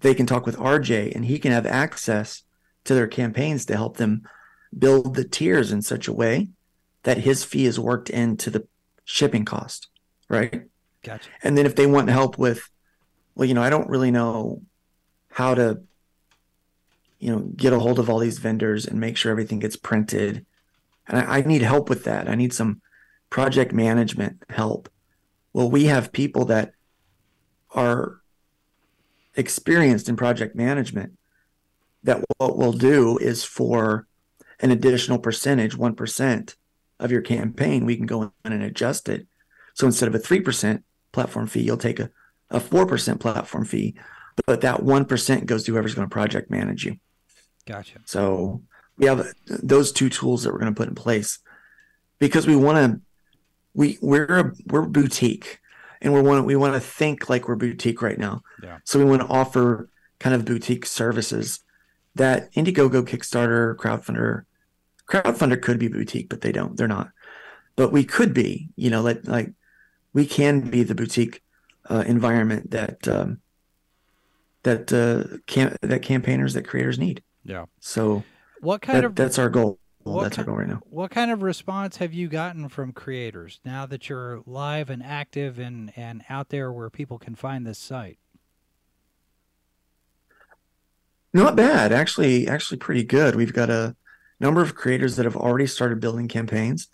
they 0.00 0.14
can 0.14 0.26
talk 0.26 0.46
with 0.46 0.56
RJ 0.56 1.14
and 1.14 1.24
he 1.24 1.38
can 1.38 1.52
have 1.52 1.66
access 1.66 2.42
to 2.84 2.94
their 2.94 3.08
campaigns 3.08 3.66
to 3.66 3.76
help 3.76 3.96
them 3.96 4.22
build 4.76 5.14
the 5.14 5.24
tiers 5.24 5.72
in 5.72 5.82
such 5.82 6.08
a 6.08 6.12
way 6.12 6.48
that 7.02 7.18
his 7.18 7.44
fee 7.44 7.66
is 7.66 7.80
worked 7.80 8.10
into 8.10 8.50
the 8.50 8.66
shipping 9.04 9.44
cost, 9.44 9.88
right? 10.28 10.64
Gotcha. 11.02 11.30
And 11.42 11.56
then 11.56 11.66
if 11.66 11.76
they 11.76 11.86
want 11.86 12.10
help 12.10 12.36
with, 12.36 12.68
well, 13.34 13.48
you 13.48 13.54
know, 13.54 13.62
I 13.62 13.70
don't 13.70 13.88
really 13.88 14.10
know 14.10 14.62
how 15.30 15.54
to, 15.54 15.80
you 17.18 17.30
know, 17.30 17.40
get 17.56 17.72
a 17.72 17.78
hold 17.78 17.98
of 17.98 18.10
all 18.10 18.18
these 18.18 18.38
vendors 18.38 18.86
and 18.86 19.00
make 19.00 19.16
sure 19.16 19.30
everything 19.30 19.60
gets 19.60 19.76
printed. 19.76 20.44
And 21.06 21.18
I, 21.18 21.38
I 21.38 21.40
need 21.42 21.62
help 21.62 21.88
with 21.88 22.04
that. 22.04 22.28
I 22.28 22.34
need 22.34 22.52
some 22.52 22.82
project 23.30 23.72
management 23.72 24.42
help. 24.50 24.88
Well, 25.56 25.70
we 25.70 25.84
have 25.86 26.12
people 26.12 26.44
that 26.44 26.72
are 27.70 28.20
experienced 29.36 30.06
in 30.06 30.14
project 30.14 30.54
management 30.54 31.14
that 32.02 32.22
what 32.36 32.58
we'll 32.58 32.74
do 32.74 33.16
is 33.16 33.42
for 33.42 34.06
an 34.60 34.70
additional 34.70 35.18
percentage, 35.18 35.74
1% 35.74 36.54
of 37.00 37.10
your 37.10 37.22
campaign, 37.22 37.86
we 37.86 37.96
can 37.96 38.04
go 38.04 38.34
in 38.44 38.52
and 38.52 38.62
adjust 38.62 39.08
it. 39.08 39.28
So 39.72 39.86
instead 39.86 40.08
of 40.10 40.14
a 40.14 40.18
3% 40.18 40.82
platform 41.12 41.46
fee, 41.46 41.62
you'll 41.62 41.78
take 41.78 42.00
a, 42.00 42.10
a 42.50 42.60
4% 42.60 43.18
platform 43.18 43.64
fee, 43.64 43.94
but 44.44 44.60
that 44.60 44.82
1% 44.82 45.46
goes 45.46 45.64
to 45.64 45.72
whoever's 45.72 45.94
going 45.94 46.06
to 46.06 46.12
project 46.12 46.50
manage 46.50 46.84
you. 46.84 46.98
Gotcha. 47.64 48.00
So 48.04 48.60
we 48.98 49.06
have 49.06 49.26
those 49.46 49.90
two 49.90 50.10
tools 50.10 50.42
that 50.42 50.52
we're 50.52 50.58
going 50.58 50.74
to 50.74 50.78
put 50.78 50.88
in 50.88 50.94
place 50.94 51.38
because 52.18 52.46
we 52.46 52.56
want 52.56 52.76
to, 52.76 53.00
we, 53.76 53.98
we're, 54.00 54.24
a, 54.24 54.52
we're 54.66 54.86
boutique 54.86 55.60
and 56.00 56.12
we 56.12 56.20
want 56.20 56.38
to, 56.38 56.42
we 56.42 56.56
want 56.56 56.74
to 56.74 56.80
think 56.80 57.28
like 57.28 57.46
we're 57.46 57.54
boutique 57.54 58.02
right 58.02 58.18
now. 58.18 58.42
Yeah. 58.62 58.78
So 58.84 58.98
we 58.98 59.04
want 59.04 59.22
to 59.22 59.28
offer 59.28 59.88
kind 60.18 60.34
of 60.34 60.44
boutique 60.44 60.86
services 60.86 61.60
that 62.14 62.50
Indiegogo, 62.54 63.02
Kickstarter, 63.02 63.76
Crowdfundr, 63.76 64.44
Crowdfundr 65.06 65.60
could 65.60 65.78
be 65.78 65.88
boutique, 65.88 66.28
but 66.28 66.40
they 66.40 66.50
don't. 66.50 66.76
They're 66.76 66.88
not. 66.88 67.10
But 67.76 67.92
we 67.92 68.04
could 68.04 68.32
be. 68.32 68.70
You 68.74 68.90
know, 68.90 69.02
like 69.02 69.20
like 69.28 69.52
we 70.12 70.26
can 70.26 70.60
be 70.60 70.82
the 70.82 70.94
boutique 70.94 71.42
uh, 71.90 72.04
environment 72.06 72.70
that 72.70 73.06
um, 73.06 73.40
that 74.62 74.92
uh, 74.92 75.36
cam- 75.46 75.76
that 75.82 76.02
campaigners, 76.02 76.54
that 76.54 76.66
creators 76.66 76.98
need. 76.98 77.22
Yeah. 77.44 77.66
So 77.80 78.24
What 78.60 78.82
kind 78.82 78.96
that, 78.96 79.04
of 79.04 79.14
that's 79.14 79.38
our 79.38 79.50
goal. 79.50 79.78
What 80.14 80.22
that's 80.24 80.36
goal 80.46 80.56
right 80.56 80.68
now. 80.68 80.80
What 80.88 81.10
kind 81.10 81.30
of 81.30 81.42
response 81.42 81.96
have 81.96 82.14
you 82.14 82.28
gotten 82.28 82.68
from 82.68 82.92
creators 82.92 83.60
now 83.64 83.86
that 83.86 84.08
you're 84.08 84.42
live 84.46 84.90
and 84.90 85.02
active 85.02 85.58
and, 85.58 85.92
and 85.96 86.24
out 86.28 86.50
there 86.50 86.72
where 86.72 86.90
people 86.90 87.18
can 87.18 87.34
find 87.34 87.66
this 87.66 87.78
site? 87.78 88.18
Not 91.32 91.56
bad, 91.56 91.92
actually. 91.92 92.48
Actually, 92.48 92.78
pretty 92.78 93.04
good. 93.04 93.34
We've 93.34 93.52
got 93.52 93.68
a 93.68 93.94
number 94.40 94.62
of 94.62 94.74
creators 94.74 95.16
that 95.16 95.24
have 95.24 95.36
already 95.36 95.66
started 95.66 96.00
building 96.00 96.28
campaigns. 96.28 96.88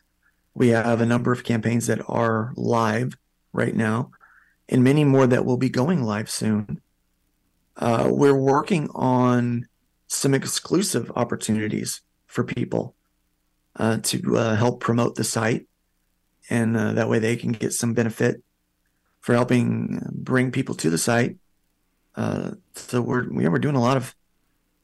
We 0.55 0.69
have 0.69 1.01
a 1.01 1.07
number 1.07 1.33
of 1.33 1.45
campaigns 1.45 1.87
that 1.87 2.01
are 2.09 2.53
live 2.57 3.17
right 3.53 3.75
now, 3.75 4.11
and 4.69 4.83
many 4.83 5.05
more 5.05 5.27
that 5.27 5.45
will 5.45 5.57
be 5.57 5.71
going 5.71 6.03
live 6.03 6.31
soon. 6.31 6.81
Uh, 7.77 8.09
we're 8.11 8.37
working 8.37 8.89
on 8.95 9.67
some 10.09 10.35
exclusive 10.35 11.11
opportunities 11.17 12.03
for 12.27 12.45
people 12.45 12.95
uh, 13.77 13.99
to 13.99 14.37
uh, 14.37 14.57
help 14.57 14.81
promote 14.81 15.15
the 15.15 15.25
site, 15.25 15.67
and 16.51 16.77
uh, 16.77 16.93
that 16.93 17.09
way 17.09 17.19
they 17.19 17.37
can 17.37 17.53
get 17.53 17.73
some 17.73 17.95
benefit 17.95 18.43
for 19.21 19.35
helping 19.35 20.03
bring 20.13 20.51
people 20.51 20.75
to 20.75 20.91
the 20.91 20.99
site. 20.99 21.37
Uh, 22.15 22.53
so 22.75 23.01
we're 23.01 23.25
yeah, 23.41 23.49
we're 23.49 23.59
doing 23.59 23.77
a 23.77 23.81
lot 23.81 23.97
of 23.97 24.15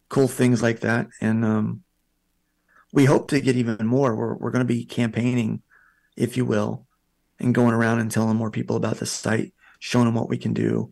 cool 0.09 0.28
things 0.28 0.62
like 0.62 0.80
that, 0.80 1.09
and 1.20 1.45
um, 1.45 1.82
we 2.93 3.05
hope 3.05 3.28
to 3.28 3.41
get 3.41 3.57
even 3.57 3.86
more. 3.86 4.14
We're 4.14 4.34
we're 4.34 4.51
going 4.51 4.66
to 4.66 4.74
be 4.74 4.84
campaigning, 4.84 5.62
if 6.16 6.36
you 6.36 6.45
will, 6.45 6.86
and 7.39 7.55
going 7.55 7.74
around 7.74 8.01
and 8.01 8.11
telling 8.11 8.36
more 8.36 8.51
people 8.51 8.76
about 8.76 8.97
the 8.97 9.07
site, 9.07 9.53
showing 9.78 10.07
them 10.07 10.14
what 10.14 10.30
we 10.30 10.39
can 10.39 10.55
do, 10.55 10.91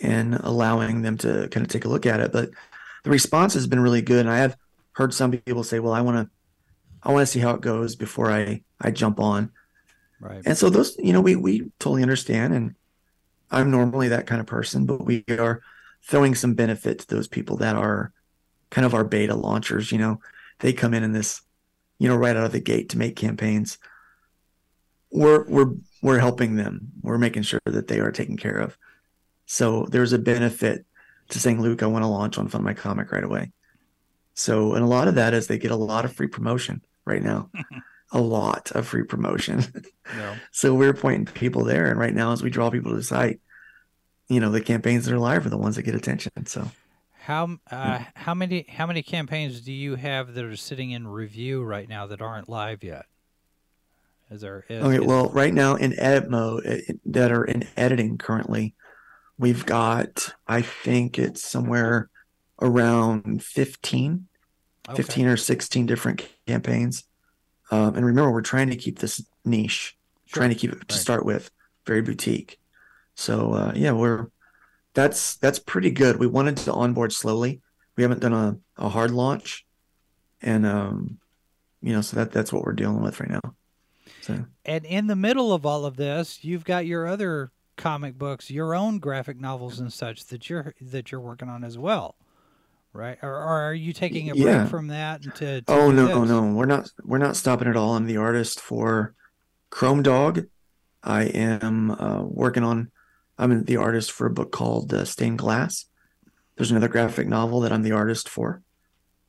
and 0.00 0.36
allowing 0.36 1.02
them 1.02 1.18
to 1.18 1.48
kind 1.48 1.66
of 1.66 1.72
take 1.72 1.84
a 1.84 1.88
look 1.88 2.06
at 2.06 2.20
it. 2.20 2.32
But 2.32 2.50
the 3.02 3.10
response 3.10 3.54
has 3.54 3.66
been 3.66 3.80
really 3.80 4.02
good, 4.02 4.20
and 4.20 4.30
I 4.30 4.38
have 4.38 4.56
heard 4.92 5.12
some 5.12 5.32
people 5.32 5.64
say, 5.64 5.80
"Well, 5.80 5.92
I 5.92 6.02
want 6.02 6.16
to, 6.18 6.30
I 7.08 7.12
want 7.12 7.22
to 7.22 7.26
see 7.26 7.40
how 7.40 7.54
it 7.54 7.62
goes 7.62 7.96
before 7.96 8.30
I 8.30 8.62
I 8.80 8.92
jump 8.92 9.18
on." 9.18 9.50
Right. 10.20 10.42
And 10.44 10.56
so 10.56 10.68
those, 10.68 10.96
you 10.98 11.12
know, 11.12 11.20
we 11.20 11.34
we 11.34 11.70
totally 11.78 12.02
understand, 12.02 12.54
and 12.54 12.74
I'm 13.50 13.70
normally 13.70 14.08
that 14.08 14.26
kind 14.26 14.40
of 14.40 14.46
person, 14.46 14.84
but 14.84 15.04
we 15.04 15.24
are 15.30 15.62
throwing 16.02 16.34
some 16.34 16.54
benefit 16.54 17.00
to 17.00 17.06
those 17.08 17.26
people 17.26 17.56
that 17.56 17.76
are 17.76 18.12
kind 18.70 18.84
of 18.84 18.94
our 18.94 19.04
beta 19.04 19.34
launchers. 19.34 19.90
You 19.90 19.98
know, 19.98 20.20
they 20.60 20.72
come 20.72 20.92
in 20.94 21.02
in 21.02 21.12
this, 21.12 21.40
you 21.98 22.08
know, 22.08 22.16
right 22.16 22.36
out 22.36 22.44
of 22.44 22.52
the 22.52 22.60
gate 22.60 22.90
to 22.90 22.98
make 22.98 23.16
campaigns. 23.16 23.78
We're 25.10 25.48
we're 25.48 25.72
we're 26.02 26.18
helping 26.18 26.56
them. 26.56 26.92
We're 27.00 27.18
making 27.18 27.42
sure 27.42 27.60
that 27.64 27.88
they 27.88 28.00
are 28.00 28.12
taken 28.12 28.36
care 28.36 28.58
of. 28.58 28.76
So 29.46 29.86
there's 29.86 30.12
a 30.12 30.18
benefit 30.18 30.84
to 31.30 31.38
saying, 31.38 31.62
Luke, 31.62 31.82
I 31.82 31.86
want 31.86 32.02
to 32.02 32.08
launch 32.08 32.36
on 32.36 32.48
Fund 32.48 32.64
My 32.64 32.74
Comic 32.74 33.12
right 33.12 33.24
away. 33.24 33.52
So, 34.34 34.74
and 34.74 34.84
a 34.84 34.88
lot 34.88 35.08
of 35.08 35.14
that 35.16 35.34
is 35.34 35.46
they 35.46 35.58
get 35.58 35.70
a 35.70 35.76
lot 35.76 36.04
of 36.04 36.12
free 36.12 36.28
promotion 36.28 36.82
right 37.08 37.22
now, 37.22 37.50
a 38.12 38.20
lot 38.20 38.70
of 38.72 38.86
free 38.86 39.02
promotion. 39.04 39.64
Yeah. 40.16 40.36
So 40.52 40.74
we're 40.74 40.94
pointing 40.94 41.26
people 41.26 41.64
there, 41.64 41.86
and 41.90 41.98
right 41.98 42.14
now, 42.14 42.32
as 42.32 42.42
we 42.42 42.50
draw 42.50 42.70
people 42.70 42.92
to 42.92 42.96
the 42.96 43.02
site, 43.02 43.40
you 44.28 44.40
know, 44.40 44.50
the 44.50 44.60
campaigns 44.60 45.04
that 45.06 45.14
are 45.14 45.18
live 45.18 45.44
are 45.46 45.50
the 45.50 45.58
ones 45.58 45.76
that 45.76 45.82
get 45.82 45.94
attention. 45.94 46.46
So 46.46 46.70
How 47.20 47.58
uh, 47.70 48.04
how 48.14 48.34
many 48.34 48.66
how 48.68 48.86
many 48.86 49.02
campaigns 49.02 49.60
do 49.62 49.72
you 49.72 49.96
have 49.96 50.34
that 50.34 50.44
are 50.44 50.56
sitting 50.56 50.90
in 50.90 51.08
review 51.08 51.62
right 51.64 51.88
now 51.88 52.06
that 52.06 52.22
aren't 52.22 52.48
live 52.48 52.84
yet? 52.84 53.06
Is 54.30 54.42
there? 54.42 54.64
Is, 54.68 54.84
okay, 54.84 54.96
is- 54.96 55.06
well, 55.06 55.30
right 55.30 55.52
now 55.54 55.74
in 55.74 55.98
edit 55.98 56.30
mode 56.30 56.82
that 57.06 57.32
are 57.32 57.44
in 57.44 57.66
editing 57.76 58.18
currently, 58.18 58.74
we've 59.38 59.64
got 59.66 60.34
I 60.46 60.60
think 60.62 61.18
it's 61.18 61.42
somewhere 61.42 62.10
around 62.60 63.42
15, 63.42 64.27
okay. 64.88 65.02
15 65.02 65.26
or 65.26 65.36
sixteen 65.36 65.86
different 65.86 66.26
campaigns. 66.46 67.04
Um, 67.70 67.94
and 67.96 68.04
remember, 68.06 68.30
we're 68.30 68.40
trying 68.40 68.70
to 68.70 68.76
keep 68.76 68.98
this 68.98 69.22
niche, 69.44 69.96
Sure. 70.26 70.40
trying 70.42 70.50
to 70.50 70.54
keep 70.56 70.72
it 70.72 70.88
to 70.88 70.94
Right. 70.94 71.00
start 71.00 71.24
with, 71.24 71.50
very 71.86 72.00
boutique. 72.02 72.58
So 73.14 73.52
uh, 73.52 73.72
yeah, 73.74 73.92
we're 73.92 74.28
that's 74.94 75.36
that's 75.36 75.58
pretty 75.58 75.90
good. 75.90 76.16
We 76.18 76.26
wanted 76.26 76.56
to 76.58 76.72
onboard 76.72 77.12
slowly. 77.12 77.60
We 77.96 78.02
haven't 78.02 78.20
done 78.20 78.32
a, 78.32 78.58
a 78.76 78.88
hard 78.88 79.10
launch, 79.10 79.66
and 80.40 80.64
um, 80.66 81.18
you 81.82 81.92
know, 81.92 82.00
so 82.00 82.16
that 82.16 82.32
that's 82.32 82.52
what 82.52 82.64
we're 82.64 82.72
dealing 82.72 83.02
with 83.02 83.20
right 83.20 83.30
now. 83.30 83.54
So 84.22 84.44
And 84.64 84.84
in 84.84 85.06
the 85.06 85.16
middle 85.16 85.52
of 85.52 85.64
all 85.66 85.84
of 85.84 85.96
this, 85.96 86.42
you've 86.44 86.64
got 86.64 86.86
your 86.86 87.06
other 87.06 87.50
comic 87.76 88.18
books, 88.18 88.50
your 88.50 88.74
own 88.74 88.98
graphic 88.98 89.38
novels 89.40 89.78
and 89.78 89.92
such 89.92 90.26
that 90.26 90.48
you're 90.50 90.74
that 90.80 91.10
you're 91.12 91.20
working 91.20 91.48
on 91.48 91.64
as 91.64 91.76
well, 91.78 92.16
right? 92.92 93.18
Or, 93.22 93.30
or 93.30 93.62
are 93.62 93.74
you 93.74 93.92
taking 93.92 94.30
a 94.30 94.34
break 94.34 94.46
Yeah. 94.46 94.66
from 94.66 94.88
that 94.88 95.22
to? 95.36 95.62
to 95.62 95.64
oh 95.68 95.90
no, 95.90 96.20
this? 96.20 96.28
no, 96.30 96.52
we're 96.52 96.66
not 96.66 96.90
we're 97.04 97.18
not 97.18 97.36
stopping 97.36 97.68
at 97.68 97.76
all. 97.76 97.94
I'm 97.94 98.06
the 98.06 98.16
artist 98.16 98.60
for 98.60 99.14
Chrome 99.70 100.02
Dog. 100.02 100.46
I 101.02 101.24
am 101.24 101.90
uh, 101.90 102.22
working 102.22 102.64
on. 102.64 102.90
I'm 103.38 103.64
the 103.64 103.76
artist 103.76 104.10
for 104.10 104.26
a 104.26 104.30
book 104.30 104.50
called 104.50 104.92
uh, 104.92 105.04
Stained 105.04 105.38
Glass. 105.38 105.86
There's 106.56 106.72
another 106.72 106.88
graphic 106.88 107.28
novel 107.28 107.60
that 107.60 107.72
I'm 107.72 107.82
the 107.82 107.92
artist 107.92 108.28
for, 108.28 108.62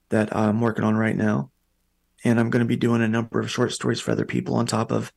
that 0.10 0.36
I'm 0.36 0.62
working 0.62 0.84
on 0.84 0.95
right 0.95 1.16
now, 1.16 1.51
and 2.24 2.39
I'm 2.39 2.49
going 2.49 2.62
to 2.64 2.68
be 2.68 2.76
doing 2.76 3.03
a 3.03 3.07
number 3.07 3.39
of 3.39 3.51
short 3.51 3.72
stories 3.72 3.99
for 3.99 4.12
other 4.12 4.26
people 4.26 4.55
on 4.55 4.66
top 4.66 4.91
of 4.91 5.14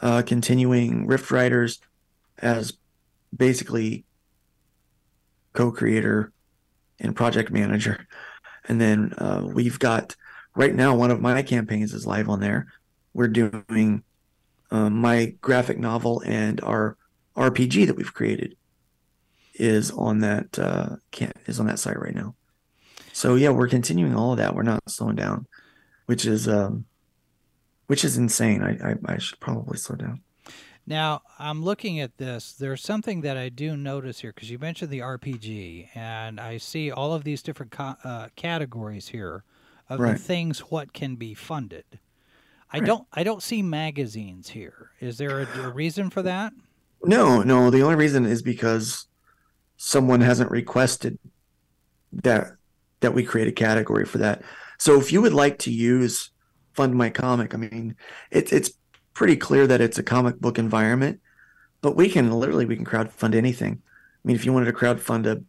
uh, 0.00 0.22
continuing 0.26 1.06
Rift 1.06 1.30
Riders 1.30 1.78
as 2.38 2.72
basically 3.34 4.04
co-creator 5.52 6.32
and 6.98 7.14
project 7.14 7.50
manager. 7.50 8.06
And 8.68 8.80
then 8.80 9.12
uh, 9.18 9.42
we've 9.44 9.78
got 9.78 10.16
right 10.54 10.74
now 10.74 10.94
one 10.94 11.10
of 11.10 11.20
my 11.20 11.42
campaigns 11.42 11.94
is 11.94 12.06
live 12.06 12.28
on 12.28 12.40
there. 12.40 12.72
We're 13.14 13.28
doing 13.28 14.02
um, 14.70 14.94
my 14.94 15.36
graphic 15.40 15.78
novel 15.78 16.22
and 16.26 16.60
our 16.62 16.96
RPG 17.36 17.86
that 17.86 17.96
we've 17.96 18.14
created 18.14 18.56
is 19.54 19.90
on 19.90 20.20
that 20.20 20.58
uh, 20.58 20.96
can't 21.12 21.36
is 21.46 21.60
on 21.60 21.66
that 21.66 21.78
site 21.78 21.98
right 21.98 22.14
now. 22.14 22.34
So 23.12 23.34
yeah, 23.34 23.50
we're 23.50 23.68
continuing 23.68 24.14
all 24.14 24.32
of 24.32 24.38
that. 24.38 24.54
We're 24.54 24.62
not 24.62 24.90
slowing 24.90 25.16
down, 25.16 25.46
which 26.06 26.26
is 26.26 26.48
um, 26.48 26.84
which 27.86 28.04
is 28.04 28.18
insane. 28.18 28.62
I, 28.62 28.90
I, 28.90 28.94
I 29.06 29.18
should 29.18 29.40
probably 29.40 29.78
slow 29.78 29.96
down. 29.96 30.20
Now 30.86 31.22
I'm 31.38 31.62
looking 31.62 31.98
at 32.00 32.16
this. 32.18 32.52
There's 32.52 32.82
something 32.82 33.20
that 33.22 33.36
I 33.36 33.48
do 33.48 33.76
notice 33.76 34.20
here 34.20 34.32
because 34.32 34.50
you 34.50 34.58
mentioned 34.58 34.90
the 34.90 35.00
RPG, 35.00 35.88
and 35.96 36.38
I 36.38 36.58
see 36.58 36.90
all 36.90 37.12
of 37.12 37.24
these 37.24 37.42
different 37.42 37.72
co- 37.72 37.96
uh, 38.04 38.28
categories 38.36 39.08
here 39.08 39.42
of 39.88 40.00
Right. 40.00 40.12
the 40.12 40.18
things 40.18 40.60
what 40.60 40.92
can 40.92 41.16
be 41.16 41.34
funded. 41.34 41.84
I 42.72 42.78
Right. 42.78 42.86
don't 42.86 43.06
I 43.12 43.24
don't 43.24 43.42
see 43.42 43.62
magazines 43.62 44.48
here. 44.50 44.90
Is 45.00 45.18
there 45.18 45.40
a, 45.42 45.60
a 45.66 45.70
reason 45.72 46.10
for 46.10 46.22
that? 46.22 46.52
No, 47.02 47.42
no. 47.42 47.70
The 47.70 47.82
only 47.82 47.96
reason 47.96 48.24
is 48.24 48.42
because 48.42 49.06
someone 49.76 50.20
hasn't 50.20 50.50
requested 50.50 51.18
that 52.12 52.52
that 53.00 53.12
we 53.14 53.24
create 53.24 53.48
a 53.48 53.52
category 53.52 54.04
for 54.04 54.18
that. 54.18 54.42
So 54.78 54.98
if 55.00 55.12
you 55.12 55.20
would 55.22 55.32
like 55.34 55.58
to 55.60 55.72
use 55.72 56.30
Fund 56.74 56.94
My 56.94 57.10
Comic, 57.10 57.54
I 57.54 57.58
mean, 57.58 57.96
it's 58.30 58.52
it's 58.52 58.70
pretty 59.16 59.34
clear 59.36 59.66
that 59.66 59.80
it's 59.80 59.96
a 59.98 60.02
comic 60.02 60.38
book 60.38 60.58
environment, 60.58 61.20
but 61.80 61.96
we 61.96 62.08
can 62.10 62.30
literally 62.30 62.66
we 62.66 62.76
can 62.76 62.84
crowdfund 62.84 63.34
anything. 63.34 63.80
I 63.82 64.22
mean, 64.28 64.36
if 64.36 64.44
you 64.44 64.52
wanted 64.52 64.66
to 64.66 64.72
crowdfund 64.74 65.24
a, 65.26 65.42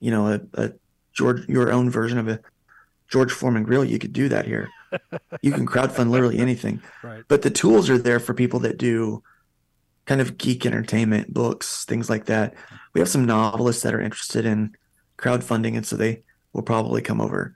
you 0.00 0.10
know, 0.10 0.26
a, 0.26 0.40
a 0.54 0.72
George 1.12 1.48
your 1.48 1.72
own 1.72 1.88
version 1.88 2.18
of 2.18 2.26
a 2.28 2.40
George 3.08 3.30
Foreman 3.30 3.62
grill, 3.62 3.84
you 3.84 4.00
could 4.00 4.12
do 4.12 4.28
that 4.28 4.44
here. 4.44 4.68
you 5.40 5.52
can 5.52 5.66
crowdfund 5.66 6.10
literally 6.10 6.38
anything 6.38 6.80
Right. 7.02 7.22
but 7.28 7.42
the 7.42 7.50
tools 7.50 7.90
are 7.90 7.98
there 7.98 8.20
for 8.20 8.34
people 8.34 8.60
that 8.60 8.78
do 8.78 9.22
kind 10.06 10.20
of 10.20 10.38
geek 10.38 10.64
entertainment 10.64 11.34
books 11.34 11.84
things 11.84 12.08
like 12.08 12.26
that 12.26 12.54
we 12.94 13.00
have 13.00 13.08
some 13.08 13.24
novelists 13.24 13.82
that 13.82 13.94
are 13.94 14.00
interested 14.00 14.46
in 14.46 14.76
crowdfunding 15.18 15.76
and 15.76 15.84
so 15.84 15.96
they 15.96 16.22
will 16.52 16.62
probably 16.62 17.02
come 17.02 17.20
over 17.20 17.52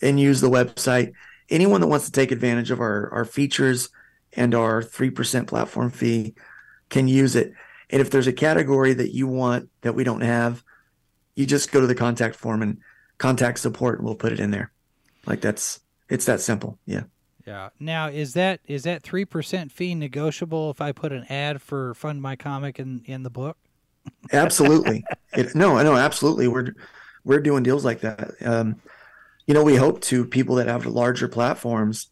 and 0.00 0.18
use 0.18 0.40
the 0.40 0.50
website 0.50 1.12
anyone 1.50 1.82
that 1.82 1.86
wants 1.86 2.06
to 2.06 2.12
take 2.12 2.32
advantage 2.32 2.70
of 2.70 2.80
our, 2.80 3.12
our 3.12 3.26
features 3.26 3.90
and 4.36 4.54
our 4.54 4.82
3% 4.82 5.46
platform 5.46 5.90
fee 5.90 6.34
can 6.88 7.08
use 7.08 7.36
it. 7.36 7.52
And 7.90 8.00
if 8.00 8.10
there's 8.10 8.26
a 8.26 8.32
category 8.32 8.94
that 8.94 9.14
you 9.14 9.26
want 9.26 9.68
that 9.82 9.94
we 9.94 10.04
don't 10.04 10.22
have 10.22 10.64
you 11.34 11.46
just 11.46 11.72
go 11.72 11.80
to 11.80 11.86
the 11.86 11.94
contact 11.94 12.36
form 12.36 12.62
and 12.62 12.78
contact 13.18 13.58
support 13.58 13.98
and 13.98 14.06
we'll 14.06 14.14
put 14.14 14.32
it 14.32 14.40
in 14.40 14.50
there. 14.50 14.72
Like 15.26 15.40
that's 15.40 15.80
it's 16.08 16.26
that 16.26 16.40
simple. 16.40 16.78
Yeah. 16.86 17.04
Yeah. 17.46 17.70
Now 17.78 18.08
is 18.08 18.34
that 18.34 18.60
is 18.66 18.84
that 18.84 19.02
three 19.02 19.24
percent 19.24 19.72
fee 19.72 19.94
negotiable 19.94 20.70
if 20.70 20.80
I 20.80 20.92
put 20.92 21.12
an 21.12 21.24
ad 21.24 21.60
for 21.60 21.94
Fund 21.94 22.22
My 22.22 22.36
Comic 22.36 22.78
in 22.78 23.02
in 23.06 23.22
the 23.22 23.30
book? 23.30 23.56
absolutely. 24.32 25.04
It, 25.32 25.54
no 25.54 25.82
no 25.82 25.96
absolutely. 25.96 26.48
We're 26.48 26.74
we're 27.24 27.40
doing 27.40 27.62
deals 27.62 27.84
like 27.84 28.00
that. 28.00 28.34
Um 28.44 28.76
you 29.46 29.54
know 29.54 29.64
we 29.64 29.76
hope 29.76 30.00
to 30.02 30.24
people 30.24 30.56
that 30.56 30.68
have 30.68 30.86
larger 30.86 31.28
platforms 31.28 32.08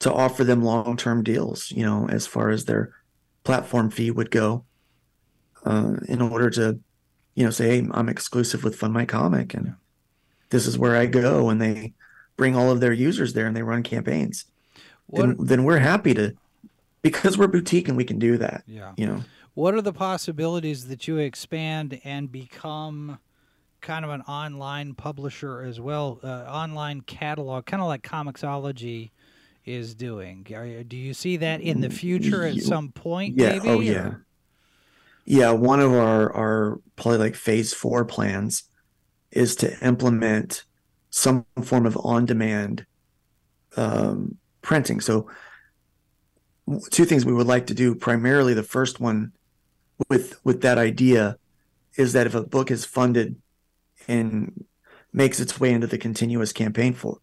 to 0.00 0.12
offer 0.12 0.44
them 0.44 0.62
long-term 0.62 1.22
deals 1.22 1.70
you 1.70 1.84
know 1.84 2.08
as 2.08 2.26
far 2.26 2.50
as 2.50 2.64
their 2.64 2.92
platform 3.44 3.90
fee 3.90 4.10
would 4.10 4.30
go 4.30 4.64
uh 5.64 5.94
in 6.08 6.20
order 6.20 6.50
to 6.50 6.78
you 7.34 7.44
know 7.44 7.50
say 7.50 7.80
hey 7.80 7.88
i'm 7.92 8.08
exclusive 8.08 8.64
with 8.64 8.76
fund 8.76 8.92
my 8.92 9.04
comic 9.04 9.54
and 9.54 9.74
this 10.50 10.66
is 10.66 10.78
where 10.78 10.96
i 10.96 11.06
go 11.06 11.48
and 11.48 11.60
they 11.60 11.92
bring 12.36 12.56
all 12.56 12.70
of 12.70 12.80
their 12.80 12.92
users 12.92 13.32
there 13.32 13.46
and 13.46 13.56
they 13.56 13.62
run 13.62 13.82
campaigns 13.82 14.46
then, 15.12 15.36
then 15.40 15.64
we're 15.64 15.78
happy 15.78 16.14
to 16.14 16.34
because 17.02 17.36
we're 17.36 17.48
boutique 17.48 17.88
and 17.88 17.96
we 17.96 18.04
can 18.04 18.18
do 18.18 18.36
that 18.38 18.62
yeah. 18.66 18.92
you 18.96 19.06
know 19.06 19.22
What 19.54 19.74
are 19.74 19.82
the 19.82 19.92
possibilities 19.92 20.86
that 20.88 21.08
you 21.08 21.18
expand 21.18 22.00
and 22.04 22.30
become 22.30 23.18
kind 23.80 24.04
of 24.04 24.10
an 24.10 24.22
online 24.22 24.94
publisher 24.94 25.62
as 25.62 25.80
well, 25.80 26.20
uh, 26.22 26.44
online 26.48 27.00
catalog, 27.00 27.66
kind 27.66 27.82
of 27.82 27.88
like 27.88 28.02
Comixology 28.02 29.10
is 29.64 29.94
doing? 29.94 30.46
Are, 30.54 30.82
do 30.82 30.96
you 30.96 31.14
see 31.14 31.36
that 31.38 31.60
in 31.60 31.80
the 31.80 31.90
future 31.90 32.44
at 32.44 32.56
some 32.56 32.90
point? 32.90 33.36
Yeah. 33.36 33.52
Maybe, 33.52 33.68
Oh, 33.68 33.78
or- 33.78 33.82
yeah. 33.82 34.14
Yeah. 35.24 35.50
One 35.52 35.80
of 35.80 35.92
our 35.92 36.32
our 36.32 36.80
probably 36.96 37.18
like 37.18 37.34
phase 37.34 37.72
four 37.72 38.04
plans 38.04 38.64
is 39.30 39.54
to 39.56 39.78
implement 39.86 40.64
some 41.10 41.44
form 41.62 41.86
of 41.86 41.96
on 42.02 42.26
demand 42.26 42.86
um, 43.76 44.36
printing. 44.62 45.00
So, 45.00 45.28
two 46.90 47.04
things 47.04 47.24
we 47.24 47.32
would 47.32 47.46
like 47.46 47.66
to 47.66 47.74
do. 47.74 47.94
Primarily, 47.94 48.54
the 48.54 48.62
first 48.62 49.00
one 49.00 49.32
with 50.08 50.38
with 50.44 50.62
that 50.62 50.78
idea 50.78 51.36
is 51.96 52.12
that 52.12 52.26
if 52.26 52.34
a 52.34 52.42
book 52.42 52.70
is 52.70 52.84
funded 52.84 53.36
and 54.08 54.64
makes 55.12 55.40
its 55.40 55.58
way 55.60 55.72
into 55.72 55.86
the 55.86 55.98
continuous 55.98 56.52
campaign 56.52 56.94
for, 56.94 57.18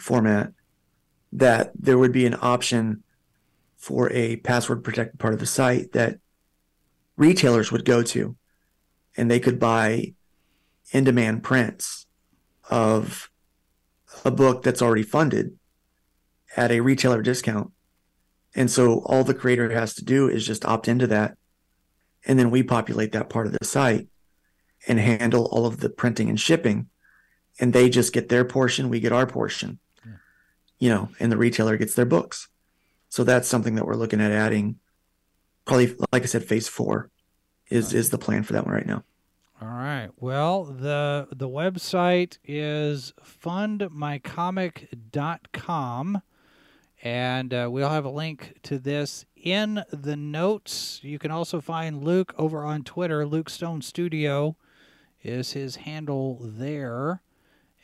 format, 0.00 0.52
that 1.32 1.72
there 1.74 1.98
would 1.98 2.12
be 2.12 2.26
an 2.26 2.36
option 2.40 3.02
for 3.76 4.10
a 4.12 4.36
password 4.36 4.82
protected 4.82 5.18
part 5.18 5.34
of 5.34 5.40
the 5.40 5.46
site 5.46 5.92
that 5.92 6.18
retailers 7.16 7.70
would 7.70 7.84
go 7.84 8.02
to 8.02 8.36
and 9.16 9.30
they 9.30 9.40
could 9.40 9.58
buy 9.58 10.14
in 10.92 11.04
demand 11.04 11.42
prints 11.42 12.06
of 12.70 13.30
a 14.24 14.30
book 14.30 14.62
that's 14.62 14.82
already 14.82 15.02
funded 15.02 15.56
at 16.56 16.70
a 16.70 16.80
retailer 16.80 17.22
discount. 17.22 17.70
And 18.54 18.70
so 18.70 19.00
all 19.04 19.24
the 19.24 19.34
creator 19.34 19.70
has 19.70 19.94
to 19.94 20.04
do 20.04 20.28
is 20.28 20.46
just 20.46 20.64
opt 20.64 20.88
into 20.88 21.06
that. 21.08 21.36
And 22.24 22.38
then 22.38 22.50
we 22.50 22.62
populate 22.62 23.12
that 23.12 23.28
part 23.28 23.46
of 23.46 23.52
the 23.52 23.64
site 23.64 24.08
and 24.88 24.98
handle 24.98 25.46
all 25.46 25.66
of 25.66 25.80
the 25.80 25.90
printing 25.90 26.28
and 26.28 26.40
shipping. 26.40 26.88
And 27.60 27.72
they 27.72 27.88
just 27.88 28.12
get 28.12 28.28
their 28.28 28.44
portion, 28.44 28.88
we 28.88 29.00
get 29.00 29.12
our 29.12 29.26
portion, 29.26 29.78
you 30.78 30.90
know, 30.90 31.08
and 31.20 31.32
the 31.32 31.36
retailer 31.36 31.76
gets 31.76 31.94
their 31.94 32.06
books. 32.06 32.48
So 33.08 33.24
that's 33.24 33.48
something 33.48 33.74
that 33.76 33.86
we're 33.86 33.96
looking 33.96 34.20
at 34.20 34.32
adding. 34.32 34.78
Probably, 35.64 35.94
like 36.12 36.22
I 36.22 36.26
said, 36.26 36.44
phase 36.44 36.68
four 36.68 37.10
is 37.68 37.92
is 37.92 38.10
the 38.10 38.18
plan 38.18 38.42
for 38.42 38.52
that 38.52 38.64
one 38.64 38.74
right 38.74 38.86
now. 38.86 39.02
All 39.60 39.68
right. 39.68 40.10
Well, 40.16 40.64
the 40.64 41.28
the 41.32 41.48
website 41.48 42.38
is 42.44 43.12
fundmycomic.com 43.24 46.22
and 47.02 47.54
uh, 47.54 47.68
we'll 47.70 47.88
have 47.88 48.04
a 48.04 48.10
link 48.10 48.58
to 48.64 48.78
this 48.78 49.24
in 49.36 49.82
the 49.90 50.16
notes. 50.16 51.00
You 51.02 51.18
can 51.18 51.30
also 51.30 51.60
find 51.60 52.02
Luke 52.02 52.34
over 52.36 52.64
on 52.64 52.82
Twitter. 52.82 53.26
Luke 53.26 53.48
Stone 53.48 53.82
Studio 53.82 54.56
is 55.22 55.52
his 55.52 55.76
handle 55.76 56.38
there. 56.42 57.22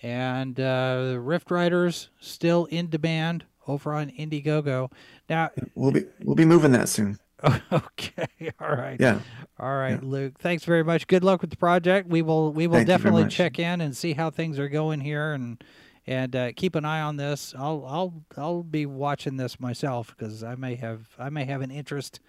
And 0.02 0.58
uh, 0.58 1.12
the 1.12 1.20
Rift 1.20 1.50
Riders 1.50 2.10
still 2.20 2.64
in 2.66 2.90
demand 2.90 3.44
over 3.66 3.94
on 3.94 4.10
Indiegogo. 4.10 4.90
Now, 5.28 5.50
We'll 5.74 5.92
be 5.92 6.04
we'll 6.22 6.36
be 6.36 6.44
moving 6.44 6.72
that 6.72 6.88
soon. 6.88 7.18
okay, 7.72 8.26
all 8.60 8.74
right. 8.76 8.96
Yeah. 9.00 9.20
All 9.58 9.74
right, 9.76 10.02
Luke. 10.02 10.38
Thanks 10.38 10.64
very 10.64 10.84
much. 10.84 11.06
Good 11.06 11.24
luck 11.24 11.40
with 11.40 11.50
the 11.50 11.56
project. 11.56 12.08
We 12.08 12.22
will 12.22 12.52
we 12.52 12.66
will 12.66 12.76
Thank 12.76 12.88
definitely 12.88 13.28
check 13.28 13.58
in 13.58 13.80
and 13.80 13.96
see 13.96 14.12
how 14.12 14.30
things 14.30 14.58
are 14.58 14.68
going 14.68 15.00
here 15.00 15.32
and 15.32 15.62
and 16.06 16.34
uh, 16.34 16.52
keep 16.54 16.74
an 16.74 16.84
eye 16.84 17.00
on 17.00 17.16
this. 17.16 17.54
I'll 17.56 17.84
I'll 17.86 18.24
I'll 18.36 18.62
be 18.62 18.86
watching 18.86 19.36
this 19.36 19.58
myself 19.58 20.14
because 20.16 20.42
I 20.44 20.54
may 20.54 20.76
have 20.76 21.08
I 21.18 21.30
may 21.30 21.44
have 21.44 21.62
an 21.62 21.70
interest 21.70 22.20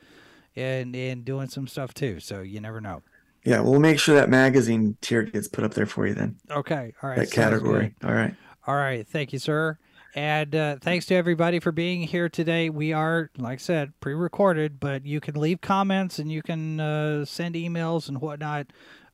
in 0.56 0.96
in 0.96 1.24
doing 1.24 1.48
some 1.48 1.68
stuff 1.68 1.94
too. 1.94 2.20
So 2.20 2.42
you 2.42 2.60
never 2.60 2.82
know. 2.82 3.04
Yeah, 3.46 3.62
we'll 3.62 3.80
make 3.80 4.00
sure 4.00 4.16
that 4.16 4.30
magazine 4.30 4.98
tier 5.02 5.24
gets 5.24 5.48
put 5.48 5.64
up 5.64 5.74
there 5.74 5.86
for 5.86 6.08
you 6.08 6.14
then. 6.14 6.38
Okay. 6.50 6.94
All 7.02 7.10
right. 7.10 7.20
that 7.20 7.32
category. 7.32 7.94
All 8.04 8.14
right. 8.14 8.36
All 8.66 8.76
right. 8.76 9.06
Thank 9.06 9.34
you, 9.34 9.40
sir. 9.40 9.78
And 10.16 10.56
uh, 10.56 10.78
thanks 10.80 11.08
to 11.08 11.16
everybody 11.16 11.60
for 11.60 11.72
being 11.72 12.04
here 12.04 12.30
today. 12.30 12.70
We 12.70 12.94
are, 12.94 13.32
like 13.38 13.60
I 13.60 13.62
said, 13.62 14.00
pre 14.00 14.14
recorded, 14.14 14.80
but 14.80 15.06
you 15.06 15.20
can 15.20 15.36
leave 15.36 15.60
comments 15.60 16.20
and 16.20 16.32
you 16.32 16.44
can 16.44 16.80
uh, 16.80 17.26
send 17.26 17.56
emails 17.56 18.08
and 18.08 18.22
whatnot. 18.22 18.68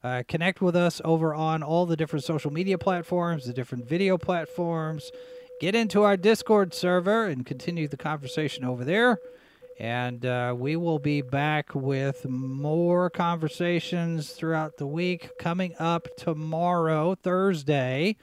Uh, 0.04 0.24
connect 0.28 0.62
with 0.62 0.76
us 0.76 1.02
over 1.04 1.34
on 1.34 1.64
all 1.64 1.86
the 1.86 1.98
different 1.98 2.24
social 2.24 2.52
media 2.52 2.78
platforms, 2.78 3.46
the 3.46 3.54
different 3.54 3.88
video 3.88 4.18
platforms. 4.18 5.12
Get 5.60 5.76
into 5.76 6.04
our 6.04 6.16
Discord 6.16 6.74
server 6.74 7.26
and 7.26 7.46
continue 7.46 7.88
the 7.88 7.98
conversation 7.98 8.64
over 8.64 8.86
there. 8.86 9.20
And 9.80 10.26
uh, 10.26 10.54
we 10.58 10.76
will 10.76 11.00
be 11.00 11.22
back 11.22 11.74
with 11.74 12.28
more 12.28 13.10
conversations 13.10 14.32
throughout 14.32 14.76
the 14.76 14.86
week. 14.86 15.30
Coming 15.40 15.74
up 15.80 16.10
tomorrow, 16.18 17.16
Thursday, 17.16 18.18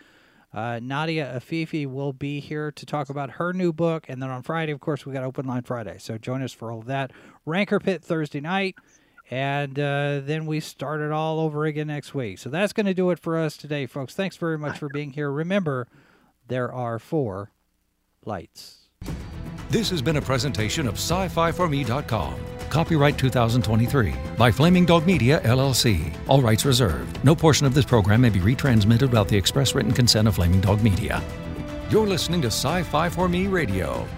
uh, 0.53 0.81
Nadia 0.83 1.33
Afifi 1.35 1.87
will 1.87 2.13
be 2.13 2.41
here 2.41 2.71
to 2.73 2.85
talk 2.85 3.09
about 3.09 3.31
her 3.31 3.55
new 3.55 3.73
book. 3.73 4.05
And 4.07 4.23
then 4.23 4.29
on 4.29 4.43
Friday, 4.43 4.73
of 4.73 4.81
course, 4.81 5.07
we 5.07 5.15
got 5.15 5.25
Open 5.25 5.47
Line 5.47 5.63
Friday. 5.63 5.97
So 5.99 6.19
join 6.19 6.43
us 6.43 6.53
for 6.53 6.71
all 6.71 6.81
of 6.81 6.87
that. 6.87 7.11
Ranker 7.47 7.81
Pit 7.81 8.05
Thursday 8.05 8.41
night. 8.41 8.77
And 9.31 9.79
uh, 9.79 10.21
then 10.23 10.45
we 10.45 10.61
start 10.61 11.01
it 11.01 11.11
all 11.11 11.41
over 11.41 11.65
again 11.65 11.87
next 11.87 12.15
week. 12.15 12.39
So 12.39 12.51
that's 12.51 12.75
going 12.75 12.87
to 12.87 12.95
do 12.95 13.11
it 13.11 13.19
for 13.19 13.39
us 13.39 13.57
today, 13.57 13.87
folks. 13.87 14.15
Thanks 14.15 14.37
very 14.37 14.59
much 14.59 14.79
for 14.79 14.89
being 14.91 15.13
here. 15.13 15.33
Remember, 15.33 15.89
there 16.49 16.71
are 16.71 16.99
four 16.99 17.51
lights. 18.25 18.89
This 19.77 19.91
has 19.91 20.01
been 20.01 20.17
a 20.17 20.23
presentation 20.23 20.89
of 20.89 20.95
sci-fi 20.95 21.53
for 21.53 21.69
me.com. 21.69 22.35
Copyright 22.71 23.19
2023 23.19 24.15
by 24.39 24.51
Flaming 24.51 24.87
Dog 24.87 25.05
Media, 25.05 25.39
LLC. 25.41 26.17
All 26.29 26.41
rights 26.41 26.65
reserved. 26.65 27.23
No 27.23 27.37
portion 27.37 27.67
of 27.67 27.75
this 27.75 27.85
program 27.85 28.23
may 28.23 28.31
be 28.31 28.41
retransmitted 28.41 29.03
without 29.11 29.29
the 29.29 29.37
express 29.37 29.75
written 29.75 29.93
consent 29.93 30.29
of 30.29 30.37
Flaming 30.37 30.63
Dog 30.63 30.83
Media. 30.83 31.23
You're 31.91 32.07
listening 32.07 32.41
to 32.41 32.47
Sci 32.47 32.85
Fi 32.85 33.11
for 33.11 33.29
Me 33.29 33.49
Radio. 33.49 34.09